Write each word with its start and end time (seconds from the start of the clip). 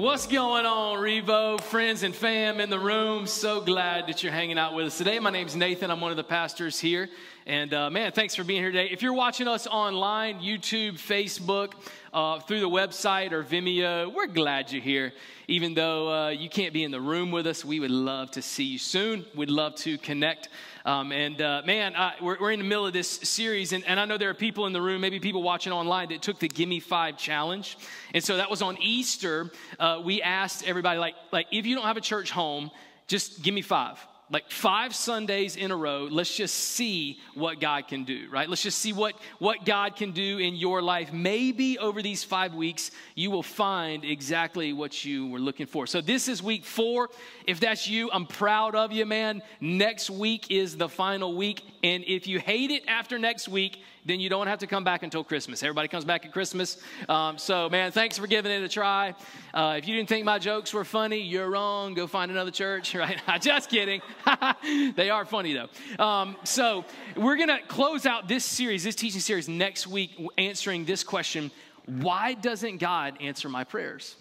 What's 0.00 0.26
going 0.26 0.64
on, 0.64 0.96
Revo, 0.96 1.60
friends 1.60 2.04
and 2.04 2.14
fam 2.14 2.58
in 2.58 2.70
the 2.70 2.78
room? 2.78 3.26
So 3.26 3.60
glad 3.60 4.06
that 4.06 4.22
you're 4.22 4.32
hanging 4.32 4.58
out 4.58 4.72
with 4.72 4.86
us 4.86 4.96
today. 4.96 5.18
My 5.18 5.28
name's 5.28 5.54
Nathan. 5.54 5.90
I'm 5.90 6.00
one 6.00 6.10
of 6.10 6.16
the 6.16 6.24
pastors 6.24 6.80
here. 6.80 7.10
And 7.46 7.74
uh, 7.74 7.90
man, 7.90 8.10
thanks 8.10 8.34
for 8.34 8.42
being 8.42 8.62
here 8.62 8.72
today. 8.72 8.88
If 8.90 9.02
you're 9.02 9.12
watching 9.12 9.46
us 9.46 9.66
online, 9.66 10.40
YouTube, 10.40 10.92
Facebook, 10.92 11.74
uh, 12.14 12.40
through 12.40 12.60
the 12.60 12.68
website 12.68 13.32
or 13.32 13.44
Vimeo, 13.44 14.10
we're 14.10 14.26
glad 14.26 14.72
you're 14.72 14.80
here. 14.80 15.12
Even 15.48 15.74
though 15.74 16.10
uh, 16.10 16.28
you 16.30 16.48
can't 16.48 16.72
be 16.72 16.82
in 16.82 16.92
the 16.92 17.00
room 17.00 17.30
with 17.30 17.46
us, 17.46 17.62
we 17.62 17.78
would 17.78 17.90
love 17.90 18.30
to 18.30 18.40
see 18.40 18.64
you 18.64 18.78
soon. 18.78 19.26
We'd 19.34 19.50
love 19.50 19.74
to 19.76 19.98
connect. 19.98 20.48
Um, 20.84 21.12
and 21.12 21.40
uh, 21.40 21.62
man, 21.64 21.94
we're, 22.20 22.40
we're, 22.40 22.52
in 22.52 22.58
the 22.58 22.64
middle 22.64 22.86
of 22.86 22.92
this 22.92 23.08
series, 23.08 23.72
and, 23.72 23.84
and, 23.86 24.00
I 24.00 24.04
know 24.06 24.16
there 24.16 24.30
are 24.30 24.34
people 24.34 24.66
in 24.66 24.72
the 24.72 24.80
room, 24.80 25.00
maybe 25.00 25.20
people 25.20 25.42
watching 25.42 25.72
online, 25.72 26.08
that 26.08 26.22
took 26.22 26.38
the 26.38 26.48
Gimme 26.48 26.80
Five 26.80 27.18
challenge. 27.18 27.76
And 28.14 28.24
so 28.24 28.38
that 28.38 28.50
was 28.50 28.62
on 28.62 28.78
Easter. 28.80 29.50
Uh, 29.78 30.00
we 30.04 30.22
asked 30.22 30.64
everybody, 30.66 30.98
like, 30.98 31.14
like, 31.32 31.46
if 31.52 31.66
you 31.66 31.74
don't 31.74 31.84
have 31.84 31.96
a 31.96 32.00
church 32.02 32.30
home, 32.30 32.70
just 33.06 33.42
give 33.42 33.54
me 33.54 33.62
five 33.62 33.98
like 34.30 34.50
five 34.50 34.94
Sundays 34.94 35.56
in 35.56 35.72
a 35.72 35.76
row, 35.76 36.06
let's 36.10 36.34
just 36.34 36.54
see 36.54 37.18
what 37.34 37.60
God 37.60 37.88
can 37.88 38.04
do, 38.04 38.28
right? 38.30 38.48
Let's 38.48 38.62
just 38.62 38.78
see 38.78 38.92
what, 38.92 39.16
what 39.40 39.64
God 39.64 39.96
can 39.96 40.12
do 40.12 40.38
in 40.38 40.54
your 40.54 40.80
life. 40.80 41.12
Maybe 41.12 41.78
over 41.78 42.00
these 42.00 42.22
five 42.22 42.54
weeks, 42.54 42.92
you 43.16 43.30
will 43.30 43.42
find 43.42 44.04
exactly 44.04 44.72
what 44.72 45.04
you 45.04 45.26
were 45.26 45.40
looking 45.40 45.66
for. 45.66 45.86
So, 45.86 46.00
this 46.00 46.28
is 46.28 46.42
week 46.42 46.64
four. 46.64 47.10
If 47.46 47.58
that's 47.58 47.88
you, 47.88 48.08
I'm 48.12 48.26
proud 48.26 48.76
of 48.76 48.92
you, 48.92 49.04
man. 49.04 49.42
Next 49.60 50.10
week 50.10 50.50
is 50.50 50.76
the 50.76 50.88
final 50.88 51.34
week. 51.34 51.62
And 51.82 52.04
if 52.06 52.28
you 52.28 52.38
hate 52.38 52.70
it 52.70 52.84
after 52.86 53.18
next 53.18 53.48
week, 53.48 53.82
then 54.04 54.20
you 54.20 54.28
don't 54.28 54.46
have 54.46 54.58
to 54.60 54.66
come 54.66 54.84
back 54.84 55.02
until 55.02 55.22
Christmas. 55.22 55.62
Everybody 55.62 55.88
comes 55.88 56.04
back 56.04 56.24
at 56.24 56.32
Christmas. 56.32 56.78
Um, 57.08 57.38
so, 57.38 57.68
man, 57.68 57.92
thanks 57.92 58.18
for 58.18 58.26
giving 58.26 58.50
it 58.50 58.62
a 58.62 58.68
try. 58.68 59.14
Uh, 59.52 59.74
if 59.78 59.86
you 59.86 59.94
didn't 59.94 60.08
think 60.08 60.24
my 60.24 60.38
jokes 60.38 60.72
were 60.72 60.84
funny, 60.84 61.20
you're 61.20 61.50
wrong. 61.50 61.94
Go 61.94 62.06
find 62.06 62.30
another 62.30 62.50
church, 62.50 62.94
right? 62.94 63.20
Just 63.40 63.70
kidding. 63.70 64.00
they 64.96 65.10
are 65.10 65.24
funny, 65.24 65.54
though. 65.54 66.04
Um, 66.04 66.36
so, 66.44 66.84
we're 67.16 67.36
going 67.36 67.48
to 67.48 67.60
close 67.68 68.06
out 68.06 68.28
this 68.28 68.44
series, 68.44 68.84
this 68.84 68.94
teaching 68.94 69.20
series, 69.20 69.48
next 69.48 69.86
week, 69.86 70.10
answering 70.38 70.84
this 70.84 71.04
question 71.04 71.50
Why 71.86 72.34
doesn't 72.34 72.78
God 72.78 73.18
answer 73.20 73.48
my 73.48 73.64
prayers? 73.64 74.16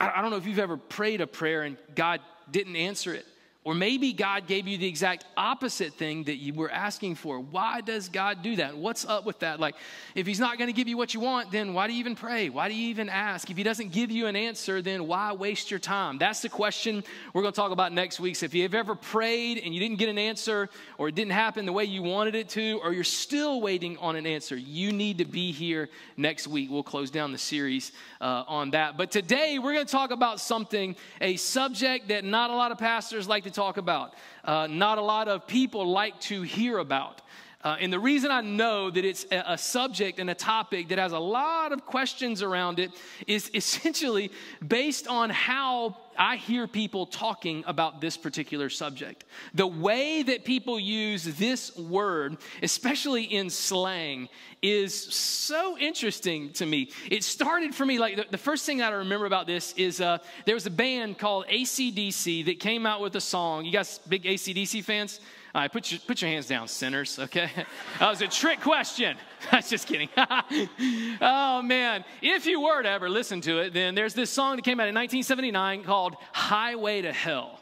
I, 0.00 0.12
I 0.16 0.22
don't 0.22 0.30
know 0.30 0.36
if 0.36 0.46
you've 0.46 0.58
ever 0.58 0.76
prayed 0.76 1.20
a 1.20 1.26
prayer 1.26 1.62
and 1.62 1.76
God 1.94 2.20
didn't 2.50 2.76
answer 2.76 3.14
it. 3.14 3.26
Or 3.66 3.74
maybe 3.74 4.12
God 4.12 4.46
gave 4.46 4.68
you 4.68 4.78
the 4.78 4.86
exact 4.86 5.24
opposite 5.36 5.94
thing 5.94 6.22
that 6.24 6.36
you 6.36 6.54
were 6.54 6.70
asking 6.70 7.16
for. 7.16 7.40
Why 7.40 7.80
does 7.80 8.08
God 8.08 8.40
do 8.40 8.54
that? 8.56 8.76
What's 8.78 9.04
up 9.04 9.26
with 9.26 9.40
that? 9.40 9.58
Like, 9.58 9.74
if 10.14 10.24
He's 10.24 10.38
not 10.38 10.56
going 10.56 10.68
to 10.68 10.72
give 10.72 10.86
you 10.86 10.96
what 10.96 11.14
you 11.14 11.18
want, 11.18 11.50
then 11.50 11.74
why 11.74 11.88
do 11.88 11.92
you 11.92 11.98
even 11.98 12.14
pray? 12.14 12.48
Why 12.48 12.68
do 12.68 12.76
you 12.76 12.90
even 12.90 13.08
ask? 13.08 13.50
If 13.50 13.56
He 13.56 13.64
doesn't 13.64 13.90
give 13.90 14.12
you 14.12 14.28
an 14.28 14.36
answer, 14.36 14.82
then 14.82 15.08
why 15.08 15.32
waste 15.32 15.68
your 15.68 15.80
time? 15.80 16.16
That's 16.16 16.42
the 16.42 16.48
question 16.48 17.02
we're 17.32 17.42
going 17.42 17.52
to 17.52 17.56
talk 17.56 17.72
about 17.72 17.92
next 17.92 18.20
week. 18.20 18.36
So 18.36 18.46
if 18.46 18.54
you've 18.54 18.72
ever 18.72 18.94
prayed 18.94 19.58
and 19.58 19.74
you 19.74 19.80
didn't 19.80 19.98
get 19.98 20.10
an 20.10 20.18
answer, 20.18 20.68
or 20.96 21.08
it 21.08 21.16
didn't 21.16 21.32
happen 21.32 21.66
the 21.66 21.72
way 21.72 21.86
you 21.86 22.04
wanted 22.04 22.36
it 22.36 22.48
to, 22.50 22.78
or 22.84 22.92
you're 22.92 23.02
still 23.02 23.60
waiting 23.60 23.98
on 23.98 24.14
an 24.14 24.28
answer, 24.28 24.56
you 24.56 24.92
need 24.92 25.18
to 25.18 25.24
be 25.24 25.50
here 25.50 25.88
next 26.16 26.46
week. 26.46 26.70
We'll 26.70 26.84
close 26.84 27.10
down 27.10 27.32
the 27.32 27.38
series 27.38 27.90
uh, 28.20 28.44
on 28.46 28.70
that. 28.70 28.96
But 28.96 29.10
today, 29.10 29.58
we're 29.58 29.74
going 29.74 29.86
to 29.86 29.90
talk 29.90 30.12
about 30.12 30.38
something, 30.38 30.94
a 31.20 31.34
subject 31.34 32.06
that 32.10 32.24
not 32.24 32.50
a 32.50 32.54
lot 32.54 32.70
of 32.70 32.78
pastors 32.78 33.26
like 33.26 33.42
to 33.42 33.55
talk 33.56 33.78
about, 33.78 34.14
uh, 34.44 34.68
not 34.70 34.98
a 34.98 35.02
lot 35.02 35.26
of 35.26 35.46
people 35.46 35.90
like 35.90 36.20
to 36.20 36.42
hear 36.42 36.78
about. 36.78 37.22
Uh, 37.64 37.76
and 37.80 37.92
the 37.92 37.98
reason 37.98 38.30
I 38.30 38.42
know 38.42 38.90
that 38.90 39.04
it's 39.04 39.26
a, 39.32 39.42
a, 39.48 39.58
subject 39.58 40.20
and 40.20 40.30
a 40.30 40.34
topic 40.34 40.88
that 40.90 40.98
has 40.98 41.10
a 41.10 41.18
lot 41.18 41.72
of 41.72 41.84
questions 41.84 42.42
around 42.42 42.78
it 42.78 42.92
is 43.26 43.50
essentially 43.54 44.30
based 44.66 45.08
on 45.08 45.30
how 45.30 45.96
I 46.18 46.36
hear 46.36 46.66
people 46.66 47.06
talking 47.06 47.64
about 47.66 48.00
this 48.00 48.16
particular 48.16 48.70
subject. 48.70 49.24
The 49.54 49.66
way 49.66 50.22
that 50.22 50.44
people 50.44 50.78
use 50.78 51.24
this 51.24 51.76
word, 51.76 52.38
especially 52.62 53.24
in 53.24 53.50
slang, 53.50 54.28
is 54.62 54.94
so 55.14 55.78
interesting 55.78 56.52
to 56.54 56.66
me. 56.66 56.90
It 57.10 57.24
started 57.24 57.74
for 57.74 57.84
me, 57.84 57.98
like 57.98 58.16
the, 58.16 58.26
the 58.30 58.38
first 58.38 58.66
thing 58.66 58.78
that 58.78 58.92
I 58.92 58.96
remember 58.96 59.26
about 59.26 59.46
this 59.46 59.72
is 59.76 60.00
uh, 60.00 60.18
there 60.44 60.54
was 60.54 60.66
a 60.66 60.70
band 60.70 61.18
called 61.18 61.46
ACDC 61.46 62.46
that 62.46 62.60
came 62.60 62.86
out 62.86 63.00
with 63.00 63.14
a 63.16 63.20
song. 63.20 63.64
You 63.64 63.72
guys 63.72 63.98
big 64.08 64.24
ACDC 64.24 64.84
fans? 64.84 65.20
All 65.56 65.62
right, 65.62 65.72
put 65.72 65.90
your, 65.90 65.98
put 66.00 66.20
your 66.20 66.30
hands 66.30 66.46
down, 66.46 66.68
sinners, 66.68 67.18
okay? 67.18 67.48
that 67.98 68.10
was 68.10 68.20
a 68.20 68.28
trick 68.28 68.60
question. 68.60 69.16
I 69.52 69.56
was 69.56 69.70
just 69.70 69.88
kidding. 69.88 70.10
oh, 71.22 71.62
man. 71.62 72.04
If 72.20 72.44
you 72.44 72.60
were 72.60 72.82
to 72.82 72.90
ever 72.90 73.08
listen 73.08 73.40
to 73.40 73.60
it, 73.60 73.72
then 73.72 73.94
there's 73.94 74.12
this 74.12 74.28
song 74.28 74.56
that 74.56 74.66
came 74.66 74.80
out 74.80 74.88
in 74.88 74.94
1979 74.94 75.84
called 75.84 76.16
Highway 76.32 77.00
to 77.00 77.10
Hell. 77.10 77.58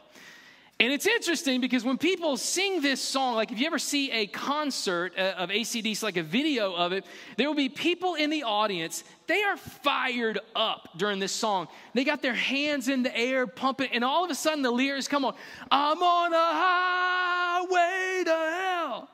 And 0.77 0.91
it's 0.91 1.07
interesting 1.07 1.61
because 1.61 1.85
when 1.85 1.97
people 1.97 2.35
sing 2.35 2.81
this 2.81 2.99
song, 2.99 3.35
like 3.35 3.49
if 3.49 3.59
you 3.59 3.65
ever 3.65 3.79
see 3.79 4.11
a 4.11 4.27
concert 4.27 5.13
uh, 5.17 5.33
of 5.37 5.49
ACDC, 5.49 6.03
like 6.03 6.17
a 6.17 6.23
video 6.23 6.73
of 6.73 6.91
it, 6.91 7.05
there 7.37 7.47
will 7.47 7.55
be 7.55 7.69
people 7.69 8.15
in 8.15 8.29
the 8.29 8.43
audience, 8.43 9.05
they 9.27 9.41
are 9.41 9.55
fired 9.55 10.39
up 10.53 10.89
during 10.97 11.19
this 11.19 11.31
song. 11.31 11.69
They 11.93 12.03
got 12.03 12.21
their 12.21 12.33
hands 12.33 12.89
in 12.89 13.03
the 13.03 13.17
air, 13.17 13.47
pumping, 13.47 13.89
and 13.93 14.03
all 14.03 14.25
of 14.25 14.31
a 14.31 14.35
sudden 14.35 14.63
the 14.63 14.71
lyrics 14.71 15.07
come 15.07 15.23
on 15.23 15.35
I'm 15.71 16.03
on 16.03 16.33
a 16.33 16.37
highway 16.37 18.23
to 18.25 18.31
hell. 18.31 19.09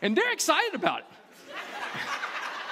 And 0.00 0.16
they're 0.16 0.32
excited 0.32 0.74
about 0.74 1.00
it. 1.00 1.06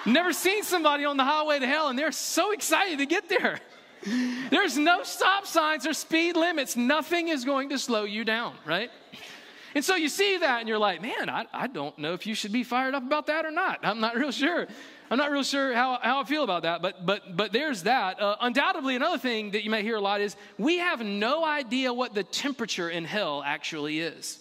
Never 0.07 0.33
seen 0.33 0.63
somebody 0.63 1.05
on 1.05 1.19
the 1.19 1.25
highway 1.25 1.59
to 1.59 1.67
hell, 1.67 1.89
and 1.89 1.99
they're 1.99 2.13
so 2.13 2.53
excited 2.53 2.99
to 2.99 3.07
get 3.07 3.29
there. 3.29 3.61
There's 4.51 4.79
no 4.79 5.03
stop 5.03 5.47
signs 5.47 5.87
or 5.87 5.93
speed 5.93 6.37
limits. 6.37 6.77
Nothing 6.77 7.29
is 7.29 7.45
going 7.45 7.69
to 7.71 7.79
slow 7.79 8.05
you 8.05 8.25
down, 8.25 8.55
right? 8.65 8.91
And 9.75 9.85
so 9.85 9.95
you 9.95 10.09
see 10.09 10.39
that 10.39 10.61
and 10.61 10.69
you're 10.69 10.79
like, 10.79 11.01
man, 11.01 11.29
I, 11.29 11.47
I 11.53 11.67
don't 11.67 11.97
know 11.99 12.13
if 12.15 12.27
you 12.27 12.35
should 12.35 12.53
be 12.53 12.65
fired 12.65 12.95
up 12.95 13.05
about 13.05 13.27
that 13.27 13.45
or 13.45 13.51
not. 13.51 13.81
I'm 13.83 14.01
not 14.01 14.17
real 14.17 14.33
sure. 14.33 14.67
I'm 15.11 15.19
not 15.19 15.31
real 15.31 15.43
sure 15.43 15.75
how, 15.75 15.99
how 16.03 16.21
I 16.21 16.25
feel 16.25 16.45
about 16.45 16.63
that, 16.63 16.83
but, 16.83 17.05
but, 17.05 17.37
but 17.37 17.53
there's 17.53 17.83
that. 17.85 18.21
Uh, 18.21 18.37
undoubtedly, 18.41 18.97
another 18.97 19.19
thing 19.19 19.53
that 19.53 19.65
you 19.65 19.71
may 19.71 19.83
hear 19.83 19.97
a 19.97 20.01
lot 20.01 20.21
is 20.21 20.37
we 20.59 20.79
have 20.79 21.01
no 21.01 21.45
idea 21.45 21.93
what 21.93 22.15
the 22.15 22.23
temperature 22.23 22.89
in 22.89 23.05
hell 23.05 23.43
actually 23.45 24.01
is. 24.01 24.39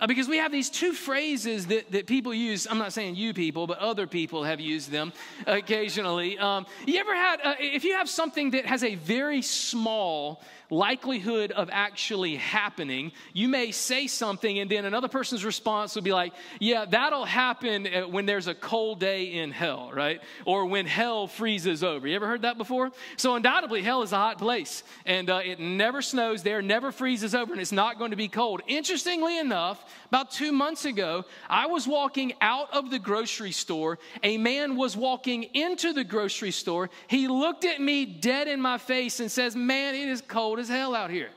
Uh, 0.00 0.06
because 0.06 0.28
we 0.28 0.36
have 0.36 0.52
these 0.52 0.70
two 0.70 0.92
phrases 0.92 1.66
that, 1.66 1.90
that 1.90 2.06
people 2.06 2.32
use. 2.32 2.68
I'm 2.70 2.78
not 2.78 2.92
saying 2.92 3.16
you 3.16 3.34
people, 3.34 3.66
but 3.66 3.78
other 3.78 4.06
people 4.06 4.44
have 4.44 4.60
used 4.60 4.92
them 4.92 5.12
occasionally. 5.46 6.38
Um, 6.38 6.66
you 6.86 7.00
ever 7.00 7.16
had, 7.16 7.40
uh, 7.42 7.54
if 7.58 7.82
you 7.82 7.94
have 7.94 8.08
something 8.08 8.52
that 8.52 8.64
has 8.64 8.84
a 8.84 8.94
very 8.94 9.42
small 9.42 10.40
likelihood 10.70 11.52
of 11.52 11.70
actually 11.72 12.36
happening, 12.36 13.12
you 13.32 13.48
may 13.48 13.70
say 13.70 14.06
something 14.06 14.58
and 14.58 14.70
then 14.70 14.84
another 14.84 15.08
person's 15.08 15.44
response 15.44 15.94
will 15.94 16.02
be 16.02 16.12
like, 16.12 16.32
Yeah, 16.60 16.84
that'll 16.84 17.24
happen 17.24 17.86
uh, 17.86 18.08
when 18.08 18.26
there's 18.26 18.46
a 18.46 18.54
cold 18.54 19.00
day 19.00 19.34
in 19.34 19.50
hell, 19.50 19.90
right? 19.94 20.20
Or 20.44 20.66
when 20.66 20.86
hell 20.86 21.26
freezes 21.26 21.82
over. 21.82 22.06
You 22.06 22.16
ever 22.16 22.26
heard 22.26 22.42
that 22.42 22.58
before? 22.58 22.90
So, 23.16 23.34
undoubtedly, 23.34 23.82
hell 23.82 24.02
is 24.02 24.12
a 24.12 24.16
hot 24.16 24.38
place 24.38 24.82
and 25.06 25.30
uh, 25.30 25.40
it 25.44 25.60
never 25.60 26.02
snows 26.02 26.42
there, 26.42 26.62
never 26.62 26.92
freezes 26.92 27.34
over, 27.34 27.52
and 27.52 27.60
it's 27.60 27.72
not 27.72 27.98
going 27.98 28.10
to 28.10 28.16
be 28.16 28.28
cold. 28.28 28.62
Interestingly 28.66 29.38
enough, 29.38 29.84
about 30.08 30.30
two 30.30 30.52
months 30.52 30.84
ago, 30.84 31.24
I 31.48 31.66
was 31.66 31.86
walking 31.86 32.32
out 32.40 32.72
of 32.72 32.90
the 32.90 32.98
grocery 32.98 33.52
store. 33.52 33.98
A 34.22 34.38
man 34.38 34.76
was 34.76 34.96
walking 34.96 35.44
into 35.54 35.92
the 35.92 36.04
grocery 36.04 36.50
store. 36.50 36.90
He 37.08 37.28
looked 37.28 37.64
at 37.64 37.80
me 37.80 38.04
dead 38.04 38.48
in 38.48 38.60
my 38.60 38.78
face 38.78 39.20
and 39.20 39.30
says, 39.30 39.54
Man, 39.54 39.94
it 39.94 40.08
is 40.08 40.22
cold 40.22 40.57
as 40.58 40.68
hell 40.68 40.94
out 40.94 41.10
here. 41.10 41.30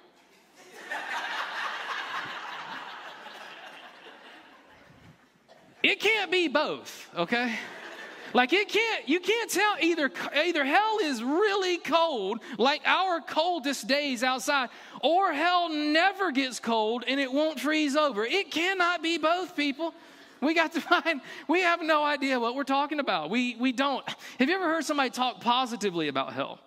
it 5.83 5.99
can't 5.99 6.31
be 6.31 6.47
both, 6.47 7.09
okay? 7.15 7.55
Like 8.33 8.53
it 8.53 8.69
can't, 8.69 9.07
you 9.09 9.19
can't 9.19 9.49
tell 9.49 9.75
either, 9.81 10.11
either 10.35 10.63
hell 10.63 10.99
is 11.03 11.23
really 11.23 11.77
cold, 11.77 12.39
like 12.57 12.81
our 12.85 13.19
coldest 13.19 13.87
days 13.87 14.23
outside, 14.23 14.69
or 15.01 15.33
hell 15.33 15.69
never 15.69 16.31
gets 16.31 16.59
cold 16.59 17.03
and 17.07 17.19
it 17.19 17.31
won't 17.31 17.59
freeze 17.59 17.95
over. 17.95 18.25
It 18.25 18.51
cannot 18.51 19.03
be 19.03 19.17
both, 19.17 19.55
people. 19.55 19.93
We 20.41 20.53
got 20.53 20.73
to 20.73 20.81
find, 21.03 21.21
we 21.47 21.61
have 21.61 21.81
no 21.81 22.03
idea 22.03 22.39
what 22.39 22.55
we're 22.55 22.63
talking 22.63 22.99
about. 22.99 23.29
We, 23.29 23.55
we 23.59 23.71
don't. 23.71 24.07
Have 24.39 24.49
you 24.49 24.55
ever 24.55 24.65
heard 24.65 24.85
somebody 24.85 25.09
talk 25.09 25.41
positively 25.41 26.07
about 26.07 26.33
hell? 26.33 26.59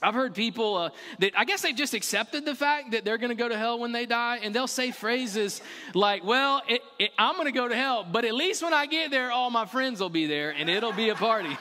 I've 0.00 0.14
heard 0.14 0.34
people 0.34 0.76
uh, 0.76 0.90
that 1.18 1.32
I 1.36 1.44
guess 1.44 1.62
they've 1.62 1.74
just 1.74 1.94
accepted 1.94 2.44
the 2.44 2.54
fact 2.54 2.92
that 2.92 3.04
they're 3.04 3.18
going 3.18 3.30
to 3.30 3.34
go 3.34 3.48
to 3.48 3.58
hell 3.58 3.78
when 3.78 3.92
they 3.92 4.06
die, 4.06 4.38
and 4.42 4.54
they'll 4.54 4.66
say 4.66 4.92
phrases 4.92 5.60
like, 5.94 6.24
Well, 6.24 6.62
it, 6.68 6.82
it, 6.98 7.10
I'm 7.18 7.34
going 7.34 7.46
to 7.46 7.52
go 7.52 7.68
to 7.68 7.74
hell, 7.74 8.06
but 8.10 8.24
at 8.24 8.34
least 8.34 8.62
when 8.62 8.74
I 8.74 8.86
get 8.86 9.10
there, 9.10 9.32
all 9.32 9.50
my 9.50 9.66
friends 9.66 10.00
will 10.00 10.08
be 10.10 10.26
there 10.26 10.50
and 10.50 10.70
it'll 10.70 10.92
be 10.92 11.08
a 11.08 11.14
party. 11.14 11.56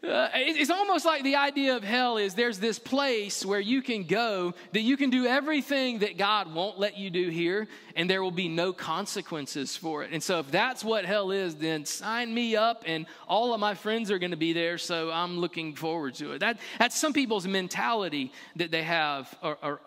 Uh, 0.04 0.30
it's 0.36 0.70
almost 0.70 1.06
like 1.06 1.24
the 1.24 1.36
idea 1.36 1.76
of 1.76 1.84
hell 1.84 2.18
is 2.18 2.36
there's 2.36 2.60
this 2.60 2.78
place 2.78 3.44
where 3.44 3.60
you 3.60 3.82
can 3.82 4.04
go 4.04 4.54
that 4.72 4.82
you 4.82 4.96
can 4.96 5.10
do 5.10 5.26
everything 5.26 6.00
that 6.00 6.20
God 6.20 6.54
won't 6.54 6.78
let 6.78 6.98
you 6.98 7.10
do 7.10 7.30
here, 7.30 7.68
and 7.98 8.08
there 8.08 8.22
will 8.22 8.32
be 8.32 8.48
no 8.48 8.72
consequences 8.72 9.76
for 9.76 10.04
it. 10.04 10.12
And 10.14 10.22
so, 10.22 10.40
if 10.40 10.52
that's 10.52 10.84
what 10.84 11.04
hell 11.04 11.32
is, 11.32 11.56
then 11.56 11.84
sign 11.84 12.32
me 12.32 12.56
up, 12.56 12.84
and 12.86 13.08
all 13.28 13.56
of 13.56 13.60
my 13.60 13.74
friends 13.74 14.12
are 14.12 14.20
going 14.20 14.32
to 14.32 14.38
be 14.38 14.54
there, 14.54 14.78
so 14.78 15.10
I'm 15.12 15.40
looking 15.40 15.74
forward 15.74 16.14
to 16.16 16.34
it. 16.34 16.40
That, 16.40 16.60
that's 16.78 16.96
some 16.96 17.12
people's 17.12 17.48
mentality 17.48 18.32
that 18.56 18.70
they 18.70 18.84
have 18.84 19.36